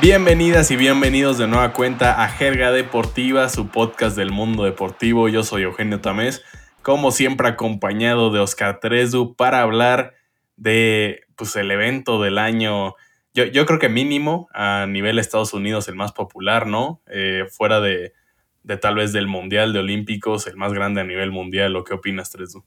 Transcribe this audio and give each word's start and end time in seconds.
Bienvenidas 0.00 0.70
y 0.70 0.76
bienvenidos 0.76 1.36
de 1.36 1.46
nueva 1.46 1.74
cuenta 1.74 2.24
a 2.24 2.28
Jerga 2.28 2.72
Deportiva, 2.72 3.50
su 3.50 3.68
podcast 3.68 4.16
del 4.16 4.30
mundo 4.30 4.64
deportivo. 4.64 5.28
Yo 5.28 5.42
soy 5.42 5.64
Eugenio 5.64 6.00
Tamés, 6.00 6.42
como 6.80 7.10
siempre 7.10 7.48
acompañado 7.48 8.30
de 8.30 8.40
Oscar 8.40 8.80
Tresu 8.80 9.36
para 9.36 9.60
hablar 9.60 10.14
de 10.56 11.20
pues, 11.36 11.54
el 11.56 11.70
evento 11.70 12.18
del 12.18 12.38
año. 12.38 12.94
Yo, 13.34 13.44
yo 13.44 13.66
creo 13.66 13.78
que 13.78 13.90
mínimo 13.90 14.48
a 14.54 14.86
nivel 14.88 15.18
Estados 15.18 15.52
Unidos 15.52 15.86
el 15.88 15.96
más 15.96 16.12
popular, 16.12 16.66
¿no? 16.66 17.02
Eh, 17.06 17.44
fuera 17.50 17.82
de, 17.82 18.14
de, 18.62 18.78
tal 18.78 18.94
vez 18.94 19.12
del 19.12 19.26
Mundial 19.26 19.74
de 19.74 19.80
Olímpicos, 19.80 20.46
el 20.46 20.56
más 20.56 20.72
grande 20.72 21.02
a 21.02 21.04
nivel 21.04 21.30
mundial. 21.30 21.76
¿O 21.76 21.84
qué 21.84 21.92
opinas, 21.92 22.30
Tresu? 22.30 22.64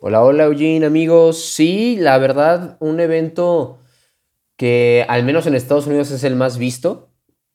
Hola, 0.00 0.20
hola, 0.20 0.44
Eugene, 0.44 0.84
amigos. 0.84 1.44
Sí, 1.44 1.96
la 1.96 2.18
verdad, 2.18 2.76
un 2.80 2.98
evento 2.98 3.78
que 4.56 5.04
al 5.08 5.24
menos 5.24 5.46
en 5.46 5.54
Estados 5.54 5.86
Unidos 5.86 6.10
es 6.10 6.24
el 6.24 6.36
más 6.36 6.58
visto 6.58 7.10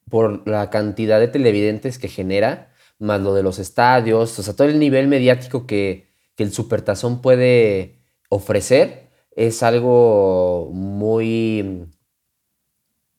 por 0.09 0.47
la 0.47 0.69
cantidad 0.69 1.19
de 1.19 1.27
televidentes 1.27 1.97
que 1.97 2.07
genera, 2.07 2.73
más 2.99 3.21
lo 3.21 3.33
de 3.33 3.43
los 3.43 3.59
estadios, 3.59 4.37
o 4.37 4.43
sea, 4.43 4.55
todo 4.55 4.67
el 4.67 4.79
nivel 4.79 5.07
mediático 5.07 5.65
que, 5.65 6.07
que 6.35 6.43
el 6.43 6.51
Supertazón 6.51 7.21
puede 7.21 8.01
ofrecer 8.29 9.09
es 9.35 9.63
algo 9.63 10.69
muy, 10.73 11.87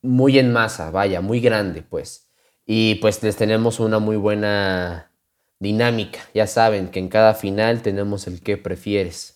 muy 0.02 0.38
en 0.38 0.52
masa, 0.52 0.90
vaya, 0.90 1.20
muy 1.20 1.40
grande, 1.40 1.82
pues. 1.82 2.30
Y 2.66 2.96
pues 2.96 3.22
les 3.22 3.36
tenemos 3.36 3.80
una 3.80 3.98
muy 3.98 4.16
buena 4.16 5.12
dinámica. 5.58 6.20
Ya 6.34 6.46
saben 6.46 6.88
que 6.88 6.98
en 6.98 7.08
cada 7.08 7.34
final 7.34 7.82
tenemos 7.82 8.26
el 8.26 8.42
que 8.42 8.56
prefieres. 8.56 9.31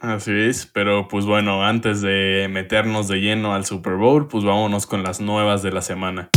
Así 0.00 0.32
es, 0.32 0.64
pero 0.64 1.08
pues 1.08 1.26
bueno, 1.26 1.62
antes 1.62 2.00
de 2.00 2.48
meternos 2.50 3.06
de 3.06 3.20
lleno 3.20 3.54
al 3.54 3.66
Super 3.66 3.96
Bowl, 3.96 4.28
pues 4.28 4.44
vámonos 4.44 4.86
con 4.86 5.02
las 5.02 5.20
nuevas 5.20 5.62
de 5.62 5.72
la 5.72 5.82
semana. 5.82 6.30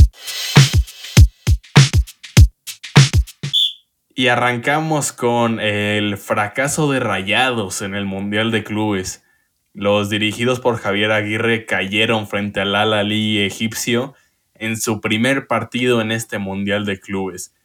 Y 4.14 4.28
arrancamos 4.28 5.14
con 5.14 5.62
el 5.62 6.18
fracaso 6.18 6.92
de 6.92 7.00
Rayados 7.00 7.82
en 7.82 7.96
el 7.96 8.04
Mundial 8.04 8.52
de 8.52 8.66
Clubes. 8.66 9.24
Los 9.74 10.10
dirigidos 10.10 10.60
por 10.60 10.76
Javier 10.76 11.14
Aguirre 11.14 11.66
cayeron 11.66 12.28
frente 12.28 12.60
al 12.60 12.76
Al-Ali 12.76 13.40
egipcio 13.40 14.14
en 14.56 14.76
su 14.76 15.00
primer 15.00 15.48
partido 15.48 16.02
en 16.02 16.12
este 16.12 16.38
Mundial 16.38 16.86
de 16.86 17.00
Clubes. 17.00 17.56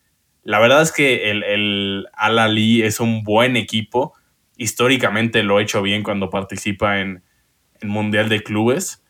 La 0.45 0.61
verdad 0.61 0.81
es 0.81 0.93
que 0.93 1.33
el, 1.33 1.43
el 1.43 2.07
Al-Ali 2.13 2.83
es 2.83 3.01
un 3.01 3.25
buen 3.25 3.57
equipo, 3.57 4.15
históricamente 4.59 5.43
lo 5.43 5.57
ha 5.57 5.63
hecho 5.63 5.81
bien 5.81 6.03
cuando 6.03 6.29
participa 6.29 7.01
en 7.01 7.23
el 7.81 7.89
Mundial 7.89 8.29
de 8.29 8.43
Clubes, 8.43 9.03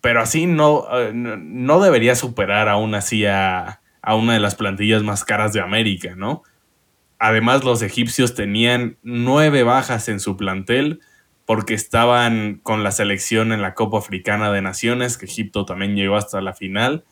pero 0.00 0.20
así 0.20 0.44
eh, 0.44 0.46
no, 0.46 0.86
no 1.12 1.80
debería 1.80 2.14
superar 2.14 2.68
aún 2.68 2.94
así 2.94 3.26
a, 3.26 3.80
a 4.02 4.14
una 4.14 4.34
de 4.34 4.40
las 4.40 4.54
plantillas 4.54 5.02
más 5.02 5.24
caras 5.24 5.52
de 5.52 5.60
América, 5.60 6.14
¿no? 6.14 6.44
Además, 7.18 7.64
los 7.64 7.80
egipcios 7.80 8.34
tenían 8.34 8.98
nueve 9.02 9.62
bajas 9.62 10.08
en 10.08 10.20
su 10.20 10.36
plantel 10.36 11.00
porque 11.46 11.74
estaban 11.74 12.60
con 12.62 12.84
la 12.84 12.92
selección 12.92 13.52
en 13.52 13.62
la 13.62 13.72
Copa 13.72 13.98
Africana 13.98 14.52
de 14.52 14.60
Naciones, 14.60 15.16
que 15.16 15.26
Egipto 15.26 15.64
también 15.64 15.96
llegó 15.96 16.16
hasta 16.16 16.40
la 16.42 16.52
final. 16.52 17.04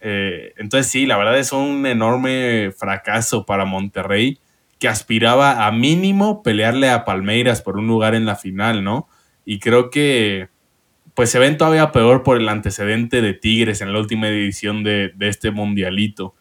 Eh, 0.00 0.52
entonces 0.58 0.92
sí, 0.92 1.06
la 1.06 1.16
verdad 1.16 1.38
es 1.38 1.52
un 1.52 1.84
enorme 1.86 2.70
fracaso 2.76 3.44
para 3.44 3.64
Monterrey 3.64 4.38
que 4.82 4.88
aspiraba 4.88 5.64
a 5.64 5.70
mínimo 5.70 6.42
pelearle 6.42 6.90
a 6.90 7.04
Palmeiras 7.04 7.62
por 7.62 7.76
un 7.76 7.86
lugar 7.86 8.16
en 8.16 8.26
la 8.26 8.34
final, 8.34 8.82
¿no? 8.82 9.08
Y 9.44 9.60
creo 9.60 9.90
que 9.90 10.48
pues 11.14 11.30
se 11.30 11.38
ven 11.38 11.56
todavía 11.56 11.92
peor 11.92 12.24
por 12.24 12.36
el 12.36 12.48
antecedente 12.48 13.22
de 13.22 13.32
Tigres 13.32 13.80
en 13.80 13.92
la 13.92 14.00
última 14.00 14.26
edición 14.26 14.82
de, 14.82 15.14
este 15.20 15.52
mundialito. 15.52 16.34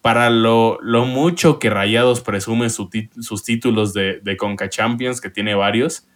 Para 0.00 0.30
lo, 0.30 0.78
mucho 1.04 1.58
que 1.58 1.68
Rayados 1.68 2.22
presume 2.22 2.70
sus 2.70 3.44
títulos 3.44 3.92
de, 3.92 4.36
Conca 4.38 4.70
Champions, 4.70 5.20
que 5.20 5.28
tiene 5.28 5.54
varios, 5.54 6.08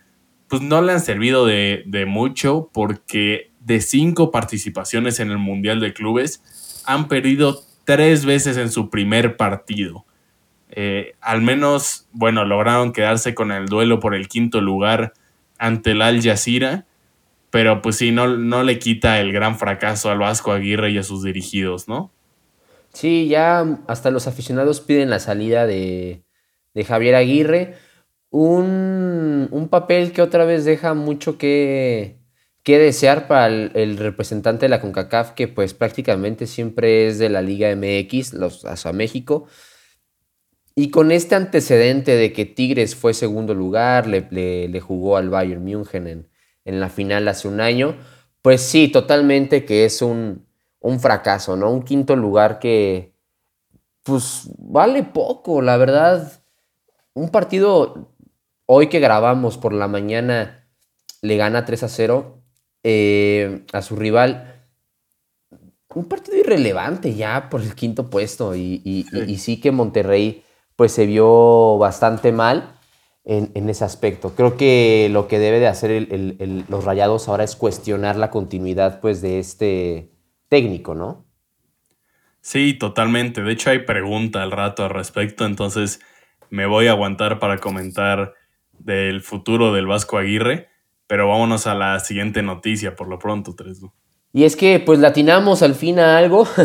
pues 0.49 0.62
no 0.62 0.81
le 0.81 0.93
han 0.93 1.00
servido 1.00 1.44
de 1.44 2.04
mucho 2.09 2.70
porque 2.72 3.50
de 3.60 3.82
cinco 3.82 4.31
participaciones 4.31 5.20
en 5.20 5.31
el 5.31 5.37
Mundial 5.37 5.78
de 5.78 5.93
Clubes 5.93 6.82
han 6.87 7.06
perdido 7.06 7.60
tres 7.84 8.25
veces 8.25 8.56
en 8.56 8.70
su 8.70 8.88
primer 8.88 9.37
partido. 9.37 10.06
Eh, 10.72 11.14
al 11.20 11.42
menos, 11.42 12.06
bueno, 12.12 12.44
lograron 12.44 12.92
quedarse 12.92 13.34
con 13.34 13.53
el 13.53 13.66
duelo 13.66 14.00
por 14.00 14.14
el 14.14 14.28
quinto 14.28 14.60
lugar 14.60 15.12
ante 15.58 15.92
el 15.92 16.03
Al 16.03 16.22
Jazeera, 16.22 16.86
pero 17.50 17.82
pues 17.82 17.97
sí, 17.97 18.12
no, 18.12 18.28
no 18.36 18.62
le 18.62 18.78
quita 18.78 19.20
el 19.20 19.32
gran 19.32 19.58
fracaso 19.58 20.10
al 20.10 20.19
Vasco 20.19 20.53
Aguirre 20.53 20.91
y 20.91 20.98
a 20.98 21.03
sus 21.03 21.25
dirigidos, 21.25 21.88
¿no? 21.88 22.12
Sí, 22.92 23.28
ya 23.28 23.78
hasta 23.86 24.10
los 24.10 24.26
aficionados 24.26 24.81
piden 24.81 25.10
la 25.10 25.20
salida 25.20 25.66
de, 25.66 26.22
Javier 26.87 27.14
Aguirre. 27.14 27.75
Un, 28.31 29.69
papel 29.70 30.12
que 30.12 30.22
otra 30.22 30.44
vez 30.44 30.64
deja 30.64 30.94
mucho 30.94 31.38
que, 31.38 32.19
que 32.62 32.78
desear 32.78 33.28
para 33.28 33.47
el, 33.47 33.97
representante 33.97 34.66
de 34.66 34.70
la 34.70 34.81
CONCACAF, 34.81 35.32
que 35.32 35.48
pues 35.48 35.75
prácticamente 35.75 36.47
siempre 36.47 37.06
es 37.06 37.19
de 37.19 37.28
la 37.28 37.42
Liga 37.42 37.75
MX, 37.75 38.34
los, 38.34 38.64
México. 38.92 39.47
Y 40.81 40.89
con 40.89 41.13
este 41.13 41.35
antecedente 41.35 42.17
de 42.17 42.33
que 42.33 42.47
Tigres 42.47 42.97
fue 42.97 43.13
segundo 43.13 43.53
lugar, 43.53 44.07
le, 44.07 44.81
jugó 44.81 45.19
al 45.19 45.29
Bayern 45.29 45.63
München 45.63 46.07
en, 46.07 46.31
en, 46.65 46.81
la 46.81 46.89
final 46.89 47.29
hace 47.29 47.49
un 47.49 47.61
año, 47.61 47.99
pues 48.41 48.63
sí, 48.63 48.89
totalmente 48.89 49.67
que 49.67 49.85
es 49.85 50.01
un, 50.01 50.47
un 50.79 50.99
fracaso, 50.99 51.55
¿no? 51.55 51.71
Un 51.71 51.83
quinto 51.83 52.17
lugar 52.17 52.59
que, 52.59 53.15
pues, 54.05 54.49
vale 54.57 55.03
poco, 55.03 55.61
la 55.61 55.77
verdad. 55.77 56.41
Un 57.12 57.29
partido, 57.29 58.15
hoy 58.65 58.87
que 58.87 59.01
grabamos 59.01 59.59
por 59.59 59.75
la 59.75 59.87
mañana, 59.87 60.67
le 61.21 61.37
gana 61.37 61.67
3 61.67 61.83
a 61.83 61.89
0 61.91 62.43
eh, 62.85 63.67
a 63.75 63.83
su 63.83 63.97
rival 63.97 64.57
un 65.95 66.05
partido 66.05 66.39
irrelevante 66.39 67.15
ya 67.15 67.49
por 67.51 67.61
el 67.61 67.75
quinto 67.75 68.09
puesto 68.09 68.55
y, 68.55 68.81
y, 68.85 69.39
sí 69.39 69.61
que 69.61 69.73
Monterrey 69.73 70.45
pues 70.81 70.93
se 70.93 71.05
vio 71.05 71.77
bastante 71.77 72.33
mal 72.33 72.73
en, 73.27 73.69
ese 73.69 73.85
aspecto. 73.85 74.35
Creo 74.35 74.57
que 74.57 75.11
lo 75.13 75.29
que 75.29 75.39
debe 75.39 75.61
de 75.61 75.67
hacer 75.67 76.09
los 76.71 76.85
Rayados 76.85 77.29
ahora 77.29 77.45
es 77.45 77.55
cuestionar 77.55 78.17
la 78.17 78.31
continuidad 78.31 78.99
pues 79.03 79.21
de 79.21 79.41
este 79.41 80.11
técnico, 80.49 80.95
¿no? 80.95 81.27
Sí, 82.41 82.73
totalmente. 82.73 83.43
De 83.43 83.53
hecho 83.53 83.69
hay 83.69 83.81
pregunta 83.81 84.43
al 84.43 84.53
rato 84.53 84.83
al 84.83 84.89
respecto, 84.89 85.45
entonces 85.45 86.01
me 86.49 86.65
voy 86.65 86.87
a 86.87 86.93
aguantar 86.93 87.41
para 87.41 87.59
comentar 87.59 88.33
del 88.73 89.21
futuro 89.21 89.75
del 89.75 89.87
Vasco 89.87 90.17
Aguirre, 90.17 90.71
pero 91.07 91.29
vámonos 91.29 91.67
a 91.67 91.75
la 91.75 92.01
siguiente 92.01 92.43
noticia 92.43 92.97
por 92.97 93.07
lo 93.07 93.19
pronto, 93.19 93.55
Tresdu. 93.55 93.93
Y 94.33 94.45
es 94.45 94.55
que 94.55 94.79
pues 94.79 95.01
latinamos 95.01 95.63
al 95.63 95.75
fin 95.75 95.99
a 95.99 96.19
algo. 96.19 96.47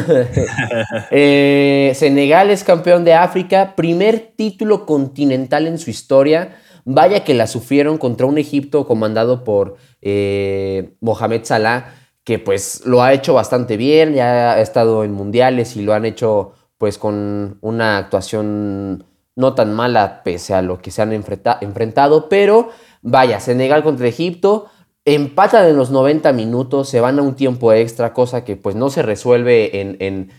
Eh, 1.11 1.93
Senegal 1.95 2.49
es 2.49 2.63
campeón 2.63 3.05
de 3.05 3.13
África, 3.13 3.75
primer 3.75 4.33
título 4.35 4.85
continental 4.85 5.67
en 5.67 5.77
su 5.77 5.89
historia. 5.89 6.57
Vaya 6.83 7.23
que 7.23 7.33
la 7.33 7.47
sufrieron 7.47 7.97
contra 7.97 8.25
un 8.25 8.37
Egipto 8.37 8.85
comandado 8.85 9.43
por 9.43 9.77
eh, 10.01 10.95
Mohamed 11.01 11.43
Salah, 11.43 11.93
que 12.23 12.39
pues 12.39 12.85
lo 12.85 13.01
ha 13.01 13.13
hecho 13.13 13.33
bastante 13.33 13.77
bien, 13.77 14.13
ya 14.13 14.53
ha 14.53 14.61
estado 14.61 15.03
en 15.03 15.11
mundiales 15.11 15.75
y 15.75 15.81
lo 15.81 15.93
han 15.93 16.05
hecho 16.05 16.53
pues 16.77 16.97
con 16.97 17.57
una 17.61 17.97
actuación 17.97 19.05
no 19.35 19.53
tan 19.53 19.73
mala 19.73 20.23
pese 20.23 20.53
a 20.53 20.61
lo 20.61 20.81
que 20.81 20.91
se 20.91 21.01
han 21.01 21.13
enfrentado, 21.13 22.29
pero 22.29 22.69
vaya, 23.01 23.39
Senegal 23.39 23.83
contra 23.83 24.07
Egipto, 24.07 24.67
empatan 25.05 25.67
en 25.67 25.77
los 25.77 25.91
90 25.91 26.33
minutos, 26.33 26.89
se 26.89 26.99
van 26.99 27.19
a 27.19 27.21
un 27.21 27.35
tiempo 27.35 27.71
extra, 27.71 28.13
cosa 28.13 28.43
que 28.43 28.55
pues 28.55 28.75
no 28.75 28.89
se 28.89 29.03
resuelve 29.03 29.81
en, 29.81 30.31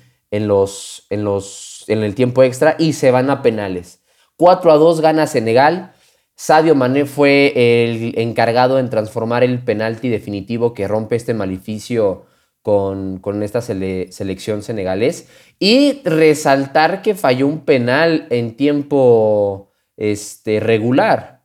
los, 0.48 1.06
en, 1.08 1.24
los, 1.24 1.84
en 1.88 2.02
el 2.02 2.14
tiempo 2.14 2.42
extra 2.42 2.74
y 2.78 2.92
se 2.92 3.10
van 3.12 3.30
a 3.30 3.42
penales. 3.42 4.02
4 4.36 4.72
a 4.72 4.76
2 4.76 5.00
gana 5.00 5.26
Senegal. 5.26 5.92
Sadio 6.34 6.74
Mané 6.74 7.06
fue 7.06 7.52
el 7.56 8.18
encargado 8.18 8.78
en 8.78 8.90
transformar 8.90 9.42
el 9.42 9.64
penalti 9.64 10.10
definitivo 10.10 10.74
que 10.74 10.86
rompe 10.86 11.16
este 11.16 11.32
maleficio 11.32 12.26
con, 12.60 13.42
esta 13.42 13.62
selección 13.62 14.62
senegalés. 14.62 15.28
Y 15.58 16.02
resaltar 16.04 17.00
que 17.00 17.14
falló 17.14 17.46
un 17.46 17.64
penal 17.64 18.26
en 18.30 18.56
tiempo 18.56 19.70
este, 19.96 20.60
regular. 20.60 21.44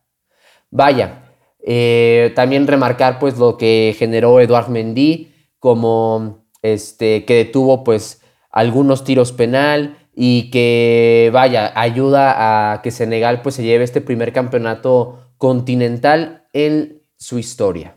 Vaya, 0.70 1.21
eh, 1.64 2.32
también 2.34 2.66
remarcar 2.66 3.18
pues 3.18 3.38
lo 3.38 3.56
que 3.56 3.94
generó 3.96 4.40
Eduard 4.40 4.68
Mendy 4.68 5.32
como 5.58 6.46
este, 6.62 7.24
que 7.24 7.34
detuvo 7.34 7.84
pues 7.84 8.20
algunos 8.50 9.04
tiros 9.04 9.32
penal 9.32 9.96
y 10.14 10.50
que 10.50 11.30
vaya, 11.32 11.72
ayuda 11.74 12.72
a 12.72 12.82
que 12.82 12.90
Senegal 12.90 13.42
pues 13.42 13.54
se 13.54 13.62
lleve 13.62 13.84
este 13.84 14.00
primer 14.00 14.32
campeonato 14.32 15.34
continental 15.38 16.46
en 16.52 17.02
su 17.16 17.38
historia. 17.38 17.96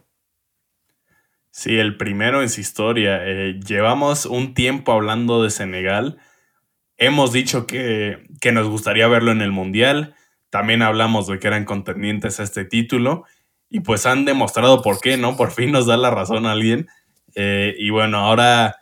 Sí, 1.52 1.78
el 1.78 1.98
primero 1.98 2.42
en 2.42 2.50
su 2.50 2.62
historia. 2.62 3.20
Eh, 3.24 3.60
llevamos 3.66 4.26
un 4.26 4.54
tiempo 4.54 4.92
hablando 4.92 5.42
de 5.42 5.50
Senegal. 5.50 6.18
Hemos 6.98 7.32
dicho 7.32 7.66
que, 7.66 8.28
que, 8.42 8.52
nos 8.52 8.68
gustaría 8.68 9.08
verlo 9.08 9.32
en 9.32 9.42
el 9.42 9.52
Mundial. 9.52 10.16
También 10.50 10.82
hablamos 10.82 11.28
de 11.28 11.40
que 11.40 11.48
eran 11.48 11.66
contendientes 11.66 12.40
a 12.40 12.44
este 12.44 12.66
título. 12.66 13.26
Y 13.76 13.82
pues 13.82 14.06
han 14.06 14.24
demostrado 14.24 14.82
por 14.82 15.02
qué, 15.02 15.18
¿no? 15.18 15.36
Por 15.36 15.52
fin 15.52 15.72
nos 15.72 15.86
da 15.86 15.98
la 15.98 16.12
razón 16.12 16.46
a 16.46 16.54
alguien. 16.54 16.88
Eh, 17.36 17.76
y 17.78 17.90
bueno, 17.90 18.20
ahora 18.20 18.78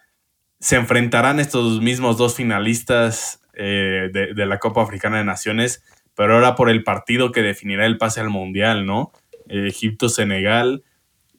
se 0.60 0.75
enfrentarán 0.75 1.40
estos 1.40 1.81
mismos 1.81 2.18
dos 2.18 2.36
finalistas 2.36 3.42
eh, 3.54 4.10
de, 4.13 4.34
de, 4.34 4.45
la 4.45 4.60
Copa 4.60 4.84
Africana 4.84 5.18
de 5.18 5.24
Naciones, 5.24 5.84
pero 6.16 6.36
ahora 6.36 6.56
por 6.56 6.69
el 6.69 6.84
partido 6.84 7.31
que 7.31 7.42
definirá 7.42 7.86
el 7.86 7.98
pase 7.98 8.19
al 8.19 8.30
Mundial, 8.30 8.86
¿no? 8.86 9.12
Egipto-Senegal 9.50 10.84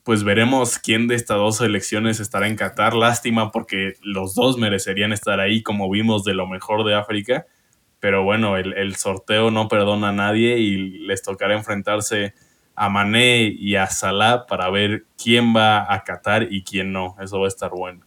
pues 0.04 0.22
veremos 0.22 0.78
quién 0.78 1.08
de 1.08 1.14
estas 1.14 1.38
dos 1.38 1.56
selecciones 1.56 2.20
estará 2.20 2.46
en 2.46 2.56
Qatar. 2.56 2.94
Lástima 2.94 3.50
porque 3.50 3.94
los 4.02 4.34
dos 4.34 4.58
merecerían 4.58 5.12
estar 5.12 5.40
ahí, 5.40 5.62
como 5.62 5.90
vimos, 5.90 6.24
de 6.24 6.34
lo 6.34 6.46
mejor 6.46 6.84
de 6.84 6.94
África. 6.94 7.46
Pero 8.00 8.22
bueno, 8.22 8.58
el, 8.58 8.96
sorteo 8.96 9.50
no 9.50 9.66
perdona 9.66 10.10
a 10.10 10.12
nadie 10.12 10.58
y 10.58 10.76
les 11.06 11.22
tocará 11.22 11.54
enfrentarse 11.54 12.34
a 12.74 12.88
Mané 12.88 13.42
y 13.56 13.76
a 13.76 13.86
Salah 13.86 14.46
para 14.46 14.70
ver 14.70 15.04
quién 15.22 15.54
va 15.54 15.92
a 15.92 16.04
Qatar 16.04 16.48
y 16.50 16.64
quién 16.64 16.92
no. 16.92 17.16
Eso 17.20 17.40
va 17.40 17.46
a 17.46 17.48
estar 17.48 17.70
bueno. 17.70 18.04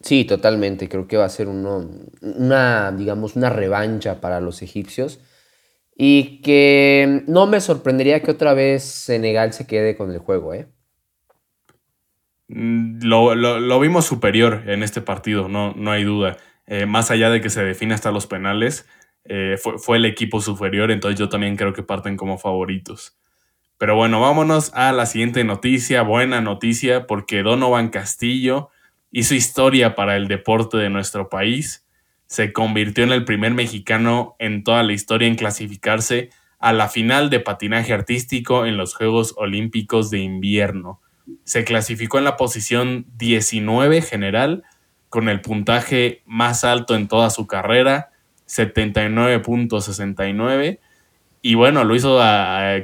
Sí, 0.00 0.24
totalmente. 0.24 0.88
Creo 0.88 1.08
que 1.08 1.16
va 1.16 1.24
a 1.24 1.30
ser 1.30 1.48
uno, 1.48 1.88
una, 2.20 2.92
digamos, 2.92 3.36
una 3.36 3.50
revancha 3.50 4.20
para 4.20 4.40
los 4.40 4.62
egipcios. 4.62 5.20
Y 5.96 6.42
que 6.42 7.22
no 7.26 7.46
me 7.46 7.60
sorprendería 7.60 8.20
que 8.22 8.32
otra 8.32 8.52
vez 8.52 8.82
Senegal 8.82 9.52
se 9.52 9.66
quede 9.66 9.96
con 9.96 10.10
el 10.10 10.18
juego, 10.18 10.52
¿eh? 10.52 10.68
Mm, 12.48 13.00
lo, 13.04 13.80
vimos 13.80 14.04
superior 14.04 14.64
en 14.66 14.82
este 14.82 15.00
partido, 15.00 15.48
no, 15.48 15.72
no 15.74 15.90
hay 15.90 16.04
duda. 16.04 16.36
Eh, 16.66 16.86
más 16.86 17.10
allá 17.10 17.30
de 17.30 17.40
que 17.40 17.50
se 17.50 17.64
define 17.64 17.94
hasta 17.94 18.10
los 18.10 18.26
penales, 18.26 18.86
eh, 19.24 19.56
fue, 19.58 19.96
el 19.96 20.04
equipo 20.04 20.40
superior, 20.40 20.90
entonces 20.90 21.18
yo 21.18 21.28
también 21.28 21.56
creo 21.56 21.72
que 21.72 21.82
parten 21.82 22.16
como 22.16 22.38
favoritos. 22.38 23.16
Pero 23.78 23.96
bueno, 23.96 24.20
vámonos 24.20 24.72
a 24.74 24.92
la 24.92 25.06
siguiente 25.06 25.44
noticia, 25.44 26.02
buena 26.02 26.40
noticia, 26.40 27.06
porque 27.06 27.42
Donovan 27.42 27.88
Castillo 27.88 28.70
hizo 29.10 29.34
historia 29.34 29.94
para 29.94 30.16
el 30.16 30.28
deporte 30.28 30.76
de 30.76 30.90
nuestro 30.90 31.28
país. 31.28 31.86
Se 32.26 32.52
convirtió 32.52 33.04
en 33.04 33.12
el 33.12 33.24
primer 33.24 33.52
mexicano 33.52 34.36
en 34.38 34.64
toda 34.64 34.82
la 34.82 34.92
historia 34.92 35.28
en 35.28 35.36
clasificarse 35.36 36.30
a 36.58 36.72
la 36.72 36.88
final 36.88 37.30
de 37.30 37.40
patinaje 37.40 37.92
artístico 37.92 38.64
en 38.64 38.76
los 38.76 38.94
Juegos 38.94 39.34
Olímpicos 39.36 40.10
de 40.10 40.20
Invierno 40.20 41.00
se 41.44 41.64
clasificó 41.64 42.18
en 42.18 42.24
la 42.24 42.36
posición 42.36 43.06
19 43.16 44.02
general, 44.02 44.64
con 45.08 45.28
el 45.28 45.40
puntaje 45.40 46.22
más 46.26 46.64
alto 46.64 46.96
en 46.96 47.06
toda 47.08 47.30
su 47.30 47.46
carrera, 47.46 48.10
79.69. 48.48 50.80
Y 51.46 51.56
bueno, 51.56 51.84
lo 51.84 51.94
hizo 51.94 52.18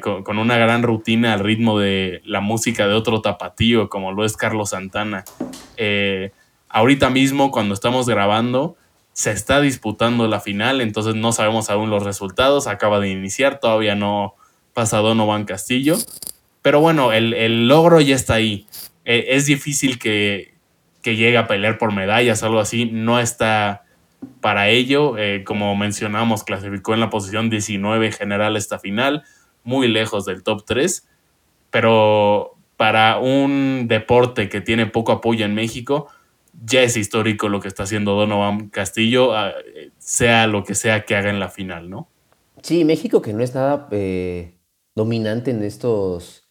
con, 0.02 0.38
una 0.38 0.58
gran 0.58 0.82
rutina 0.82 1.32
al 1.32 1.40
ritmo 1.40 1.78
de 1.78 2.20
la 2.26 2.42
música 2.42 2.86
de 2.86 2.92
otro 2.92 3.22
tapatío, 3.22 3.88
como 3.88 4.12
lo 4.12 4.22
es 4.22 4.36
Carlos 4.36 4.68
Santana. 4.68 5.24
Eh, 5.78 6.32
ahorita 6.68 7.08
mismo, 7.08 7.52
cuando 7.52 7.72
estamos 7.72 8.06
grabando, 8.06 8.76
se 9.14 9.30
está 9.30 9.62
disputando 9.62 10.28
la 10.28 10.40
final, 10.40 10.82
entonces 10.82 11.14
no 11.14 11.32
sabemos 11.32 11.70
aún 11.70 11.88
los 11.88 12.02
resultados. 12.02 12.66
Acaba 12.66 13.00
de 13.00 13.08
iniciar, 13.08 13.60
todavía 13.60 13.94
no 13.94 14.34
pasa 14.74 14.98
Donovan 14.98 15.46
Castillo. 15.46 15.96
Pero 16.60 16.82
bueno, 16.82 17.14
el, 17.14 17.66
logro 17.66 18.02
ya 18.02 18.14
está 18.14 18.34
ahí. 18.34 18.66
E, 19.06 19.28
es 19.30 19.46
difícil 19.46 19.98
que, 19.98 20.52
llegue 21.02 21.38
a 21.38 21.46
pelear 21.46 21.78
por 21.78 21.94
medallas, 21.94 22.42
algo 22.42 22.60
así. 22.60 22.84
No 22.84 23.20
está 23.20 23.84
para 24.40 24.69
ello. 24.69 25.19
Eh, 25.19 25.44
como 25.44 25.75
mencionamos, 25.76 26.44
clasificó 26.44 26.94
en 26.94 27.00
la 27.00 27.11
posición 27.11 27.50
19 27.50 28.12
general 28.12 28.56
esta 28.56 28.78
final, 28.78 29.25
muy 29.64 29.88
lejos 29.88 30.25
del 30.25 30.43
top 30.43 30.64
3. 30.67 31.08
Pero 31.70 32.56
para 32.76 33.19
un 33.19 33.87
deporte 33.88 34.49
que 34.49 34.61
tiene 34.61 34.87
poco 34.87 35.12
apoyo 35.12 35.44
en 35.44 35.55
México, 35.55 36.08
ya 36.64 36.82
es 36.82 36.96
histórico 36.96 37.49
lo 37.49 37.61
que 37.61 37.69
está 37.69 37.84
haciendo 37.84 38.14
Donovan 38.14 38.69
Castillo, 38.70 39.34
ah, 39.34 39.52
sea 39.99 40.46
lo 40.46 40.64
que 40.64 40.75
sea 40.75 41.05
que 41.05 41.14
haga 41.14 41.31
en 41.31 41.40
la 41.40 41.49
final, 41.49 41.90
¿no? 41.90 42.08
Sí, 42.62 42.84
México 42.84 43.23
que 43.23 43.32
no 43.32 43.43
es 43.43 43.55
nada 43.55 43.88
eh, 43.90 44.55
dominante 44.94 45.50
en 45.50 45.62
estos 45.62 46.50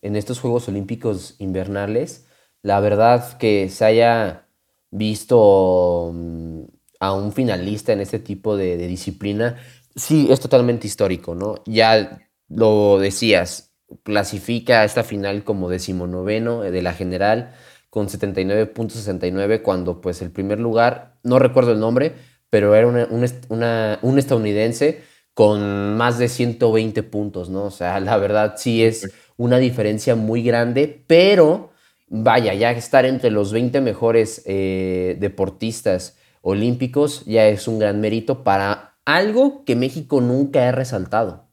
en 0.00 0.16
estos 0.16 0.38
Juegos 0.38 0.68
Olímpicos 0.68 1.34
invernales, 1.38 2.28
la 2.62 2.80
verdad 2.80 3.36
que 3.38 3.68
se 3.68 3.84
haya 3.84 4.46
visto 4.90 6.12
mm, 6.14 6.62
a 7.00 7.12
un 7.12 7.32
finalista 7.32 7.92
en 7.92 8.00
este 8.00 8.18
tipo 8.18 8.56
de, 8.56 8.76
disciplina, 8.88 9.56
sí 9.94 10.28
es 10.30 10.40
totalmente 10.40 10.86
histórico, 10.86 11.34
¿no? 11.34 11.56
Ya 11.66 12.20
lo 12.48 12.98
decías, 12.98 13.72
clasifica 14.02 14.84
esta 14.84 15.04
final 15.04 15.44
como 15.44 15.68
decimonoveno 15.68 16.62
de 16.62 16.82
la 16.82 16.92
general 16.92 17.54
con 17.90 18.08
79.69 18.08 19.62
cuando 19.62 20.00
pues 20.00 20.20
el 20.22 20.30
primer 20.30 20.60
lugar, 20.60 21.18
no 21.22 21.38
recuerdo 21.38 21.72
el 21.72 21.80
nombre, 21.80 22.14
pero 22.50 22.74
era 22.74 22.86
un 22.88 24.18
estadounidense 24.18 25.02
con 25.34 25.96
más 25.96 26.18
de 26.18 26.28
120 26.28 27.02
puntos, 27.04 27.48
¿no? 27.48 27.64
O 27.64 27.70
sea, 27.70 28.00
la 28.00 28.16
verdad 28.16 28.54
sí 28.56 28.82
es 28.82 29.08
una 29.36 29.58
diferencia 29.58 30.16
muy 30.16 30.42
grande, 30.42 31.04
pero 31.06 31.70
vaya, 32.08 32.54
ya 32.54 32.72
estar 32.72 33.04
entre 33.06 33.30
los 33.30 33.52
20 33.52 33.80
mejores 33.80 34.42
eh, 34.46 35.16
deportistas 35.20 36.17
olímpicos 36.48 37.24
ya 37.26 37.46
es 37.46 37.68
un 37.68 37.78
gran 37.78 38.00
mérito 38.00 38.42
para 38.42 38.96
algo 39.04 39.64
que 39.64 39.76
México 39.76 40.20
nunca 40.20 40.68
ha 40.68 40.72
resaltado. 40.72 41.46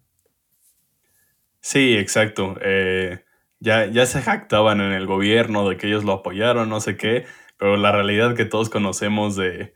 Sí, 1.59 1.97
exacto. 1.97 2.55
Eh, 2.61 3.23
ya, 3.59 3.87
ya 3.87 4.05
se 4.05 4.21
jactaban 4.21 4.79
en 4.79 4.93
el 4.93 5.05
gobierno 5.05 5.67
de 5.67 5.77
que 5.77 5.87
ellos 5.87 6.03
lo 6.03 6.13
apoyaron, 6.13 6.69
no 6.69 6.79
sé 6.79 6.95
qué, 6.95 7.25
pero 7.57 7.75
la 7.75 7.91
realidad 7.91 8.35
que 8.35 8.45
todos 8.45 8.69
conocemos 8.69 9.35
de, 9.35 9.73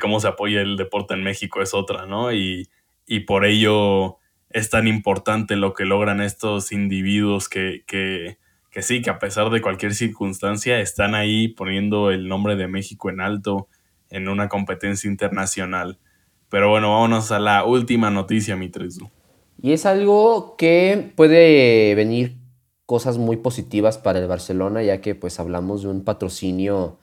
cómo 0.00 0.20
se 0.20 0.28
apoya 0.28 0.60
el 0.60 0.76
deporte 0.76 1.14
en 1.14 1.22
México 1.22 1.62
es 1.62 1.72
otra, 1.72 2.06
¿no? 2.06 2.32
Y, 2.32 2.68
y 3.06 3.20
por 3.20 3.46
ello 3.46 4.18
es 4.50 4.68
tan 4.68 4.86
importante 4.86 5.56
lo 5.56 5.72
que 5.72 5.84
logran 5.84 6.20
estos 6.20 6.72
individuos 6.72 7.48
que, 7.48 7.84
que, 7.86 8.36
sí, 8.82 9.00
que 9.00 9.10
a 9.10 9.18
pesar 9.18 9.50
de 9.50 9.60
cualquier 9.60 9.94
circunstancia 9.94 10.80
están 10.80 11.14
ahí 11.14 11.48
poniendo 11.48 12.10
el 12.10 12.28
nombre 12.28 12.56
de 12.56 12.68
México 12.68 13.10
en 13.10 13.20
alto 13.20 13.68
en 14.10 14.28
una 14.28 14.48
competencia 14.48 15.08
internacional. 15.10 15.98
Pero 16.48 16.70
bueno, 16.70 16.92
vámonos 16.92 17.30
a 17.30 17.38
la 17.38 17.64
última 17.64 18.10
noticia, 18.10 18.56
mi 18.56 18.68
Tresu. 18.68 19.10
Y 19.60 19.72
es 19.72 19.86
algo 19.86 20.56
que 20.56 21.12
puede 21.16 21.94
venir 21.94 22.38
cosas 22.86 23.18
muy 23.18 23.36
positivas 23.36 23.98
para 23.98 24.18
el 24.18 24.26
Barcelona, 24.26 24.82
ya 24.82 25.00
que 25.00 25.14
pues 25.14 25.40
hablamos 25.40 25.82
de 25.82 25.88
un 25.88 26.04
patrocinio, 26.04 26.98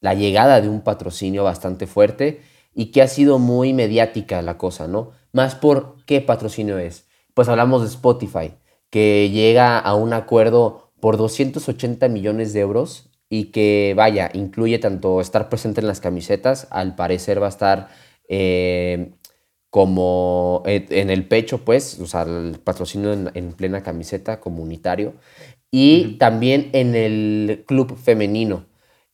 la 0.00 0.12
llegada 0.14 0.60
de 0.60 0.68
un 0.68 0.82
patrocinio 0.82 1.44
bastante 1.44 1.86
fuerte 1.86 2.42
y 2.74 2.86
que 2.86 3.00
ha 3.00 3.08
sido 3.08 3.38
muy 3.38 3.72
mediática 3.72 4.42
la 4.42 4.58
cosa, 4.58 4.88
¿no? 4.88 5.12
Más 5.32 5.54
por 5.54 5.96
qué 6.04 6.20
patrocinio 6.20 6.78
es. 6.78 7.06
Pues 7.32 7.48
hablamos 7.48 7.82
de 7.82 7.88
Spotify, 7.88 8.54
que 8.90 9.30
llega 9.30 9.78
a 9.78 9.94
un 9.94 10.12
acuerdo 10.12 10.92
por 11.00 11.16
280 11.16 12.08
millones 12.08 12.52
de 12.52 12.60
euros 12.60 13.10
y 13.28 13.46
que, 13.46 13.94
vaya, 13.96 14.30
incluye 14.34 14.78
tanto 14.78 15.20
estar 15.20 15.48
presente 15.48 15.80
en 15.80 15.86
las 15.86 16.00
camisetas, 16.00 16.68
al 16.70 16.94
parecer 16.94 17.42
va 17.42 17.46
a 17.46 17.50
estar 17.50 17.88
eh, 18.28 19.12
como 19.70 20.62
en 20.66 21.10
el 21.10 21.26
pecho, 21.26 21.64
pues, 21.64 21.98
o 22.00 22.06
sea, 22.06 22.22
el 22.22 22.60
patrocinio 22.62 23.12
en, 23.12 23.52
plena 23.54 23.82
camiseta 23.82 24.40
comunitario, 24.40 25.14
y 25.70 26.16
también 26.18 26.70
en 26.72 26.94
el 26.94 27.64
club 27.66 27.96
femenino. 27.98 28.66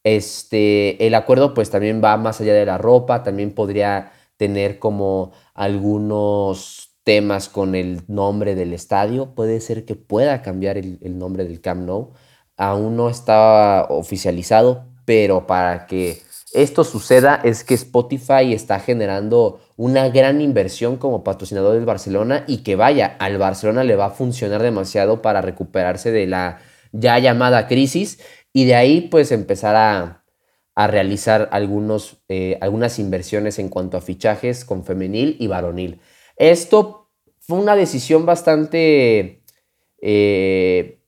Este, 0.05 1.07
el 1.07 1.15
acuerdo 1.15 1.55
pues 1.55 1.71
también 1.71 2.03
va 2.05 2.17
más 2.17 2.41
allá 2.41 2.55
de 2.55 2.67
la 2.67 2.79
ropa, 2.79 3.23
también 3.23 3.53
podría 3.55 4.13
tener 4.37 4.79
como 4.79 5.33
algunos 5.55 6.91
temas 7.05 7.49
con 7.49 7.75
el 7.75 8.03
nombre 8.09 8.55
del 8.55 8.73
estadio, 8.73 9.35
puede 9.35 9.61
ser 9.61 9.85
que 9.85 9.97
pueda 9.97 10.43
cambiar 10.43 10.77
el, 10.79 11.19
nombre 11.19 11.45
del 11.45 11.61
Camp 11.61 11.87
Nou, 11.87 12.13
aún 12.61 12.95
no 12.95 13.09
está 13.09 13.87
oficializado, 13.89 14.85
pero 15.07 15.47
para 15.47 15.87
que 15.87 16.21
esto 16.53 16.85
suceda 16.85 17.41
es 17.43 17.65
que 17.65 17.73
Spotify 17.73 18.53
está 18.53 18.81
generando 18.81 19.61
una 19.77 20.11
gran 20.11 20.43
inversión 20.43 20.99
como 20.99 21.25
patrocinador 21.25 21.73
del 21.73 21.87
Barcelona 21.87 22.45
y 22.47 22.59
que 22.59 22.77
vaya, 22.77 23.17
al 23.19 23.39
Barcelona 23.39 23.83
le 23.83 23.97
va 23.97 24.07
a 24.07 24.11
funcionar 24.11 24.63
demasiado 24.63 25.23
para 25.23 25.41
recuperarse 25.41 26.13
de 26.13 26.27
la 26.27 26.59
ya 26.93 27.19
llamada 27.19 27.67
crisis 27.67 28.19
y 28.53 28.67
de 28.67 28.75
ahí 28.75 29.01
pues 29.01 29.33
empezar 29.33 29.77
a, 29.77 30.17
realizar 30.89 31.49
algunos, 31.53 32.23
eh, 32.29 32.57
algunas 32.63 32.99
inversiones 32.99 33.59
en 33.59 33.69
cuanto 33.69 33.97
a 33.99 34.01
fichajes 34.01 34.65
con 34.65 34.85
femenil 34.85 35.37
y 35.39 35.47
varonil. 35.47 36.01
Esto 36.37 37.11
fue 37.39 37.59
una 37.59 37.77
decisión 37.77 38.25
bastante, 38.25 39.43
eh, 40.01 41.00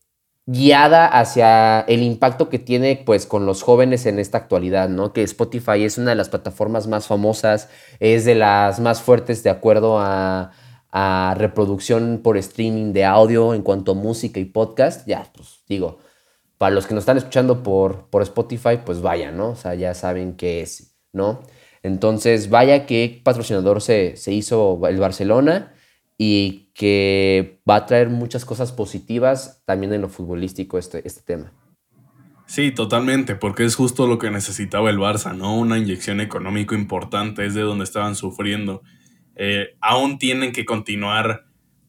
guiada 0.52 1.06
hacia 1.06 1.80
el 1.80 2.02
impacto 2.02 2.48
que 2.48 2.58
tiene 2.58 3.02
pues 3.04 3.26
con 3.26 3.46
los 3.46 3.62
jóvenes 3.62 4.06
en 4.06 4.18
esta 4.18 4.38
actualidad, 4.38 4.88
¿no? 4.88 5.12
Que 5.12 5.22
Spotify 5.22 5.84
es 5.84 5.98
una 5.98 6.10
de 6.10 6.16
las 6.16 6.28
plataformas 6.28 6.86
más 6.86 7.06
famosas, 7.06 7.68
es 8.00 8.24
de 8.24 8.34
las 8.34 8.78
más 8.78 9.00
fuertes 9.02 9.42
de 9.42 9.50
acuerdo 9.50 9.98
a, 9.98 10.52
reproducción 11.36 12.20
por 12.22 12.36
streaming 12.36 12.92
de 12.92 13.06
audio 13.06 13.54
en 13.54 13.62
cuanto 13.62 13.92
a 13.92 13.94
música 13.94 14.40
y 14.40 14.44
podcast, 14.44 15.06
ya, 15.06 15.26
pues 15.34 15.62
digo, 15.66 16.00
para 16.58 16.74
los 16.74 16.86
que 16.86 16.92
nos 16.92 17.02
están 17.02 17.16
escuchando 17.16 17.62
por, 17.62 18.10
por 18.10 18.20
Spotify, 18.20 18.78
pues 18.84 19.00
vaya, 19.00 19.30
¿no? 19.32 19.50
O 19.50 19.56
sea, 19.56 19.74
ya 19.74 19.94
saben 19.94 20.36
qué 20.36 20.60
es, 20.60 20.94
¿no? 21.12 21.40
Entonces, 21.82 22.50
vaya 22.50 22.84
que 22.84 23.22
patrocinador 23.24 23.80
se, 23.80 24.18
se 24.18 24.32
hizo 24.32 24.86
el 24.86 24.98
Barcelona 24.98 25.72
y 26.24 26.70
que 26.72 27.60
va 27.68 27.74
a 27.74 27.86
traer 27.86 28.08
muchas 28.08 28.44
cosas 28.44 28.70
positivas 28.70 29.60
también 29.64 29.92
en 29.92 30.02
lo 30.02 30.08
futbolístico 30.08 30.78
este, 30.78 31.04
este 31.04 31.20
tema. 31.22 31.52
Sí, 32.46 32.70
totalmente, 32.70 33.34
porque 33.34 33.64
es 33.64 33.74
justo 33.74 34.06
lo 34.06 34.18
que 34.18 34.30
necesitaba 34.30 34.88
el 34.88 34.98
Barça, 34.98 35.36
¿no? 35.36 35.56
Una 35.56 35.78
inyección 35.78 36.20
económica 36.20 36.76
importante, 36.76 37.44
es 37.44 37.54
de 37.54 37.62
donde 37.62 37.82
estaban 37.82 38.14
sufriendo. 38.14 38.82
Eh, 39.34 39.74
aún 39.80 40.20
tienen 40.20 40.52
que 40.52 40.64
continuar 40.64 41.46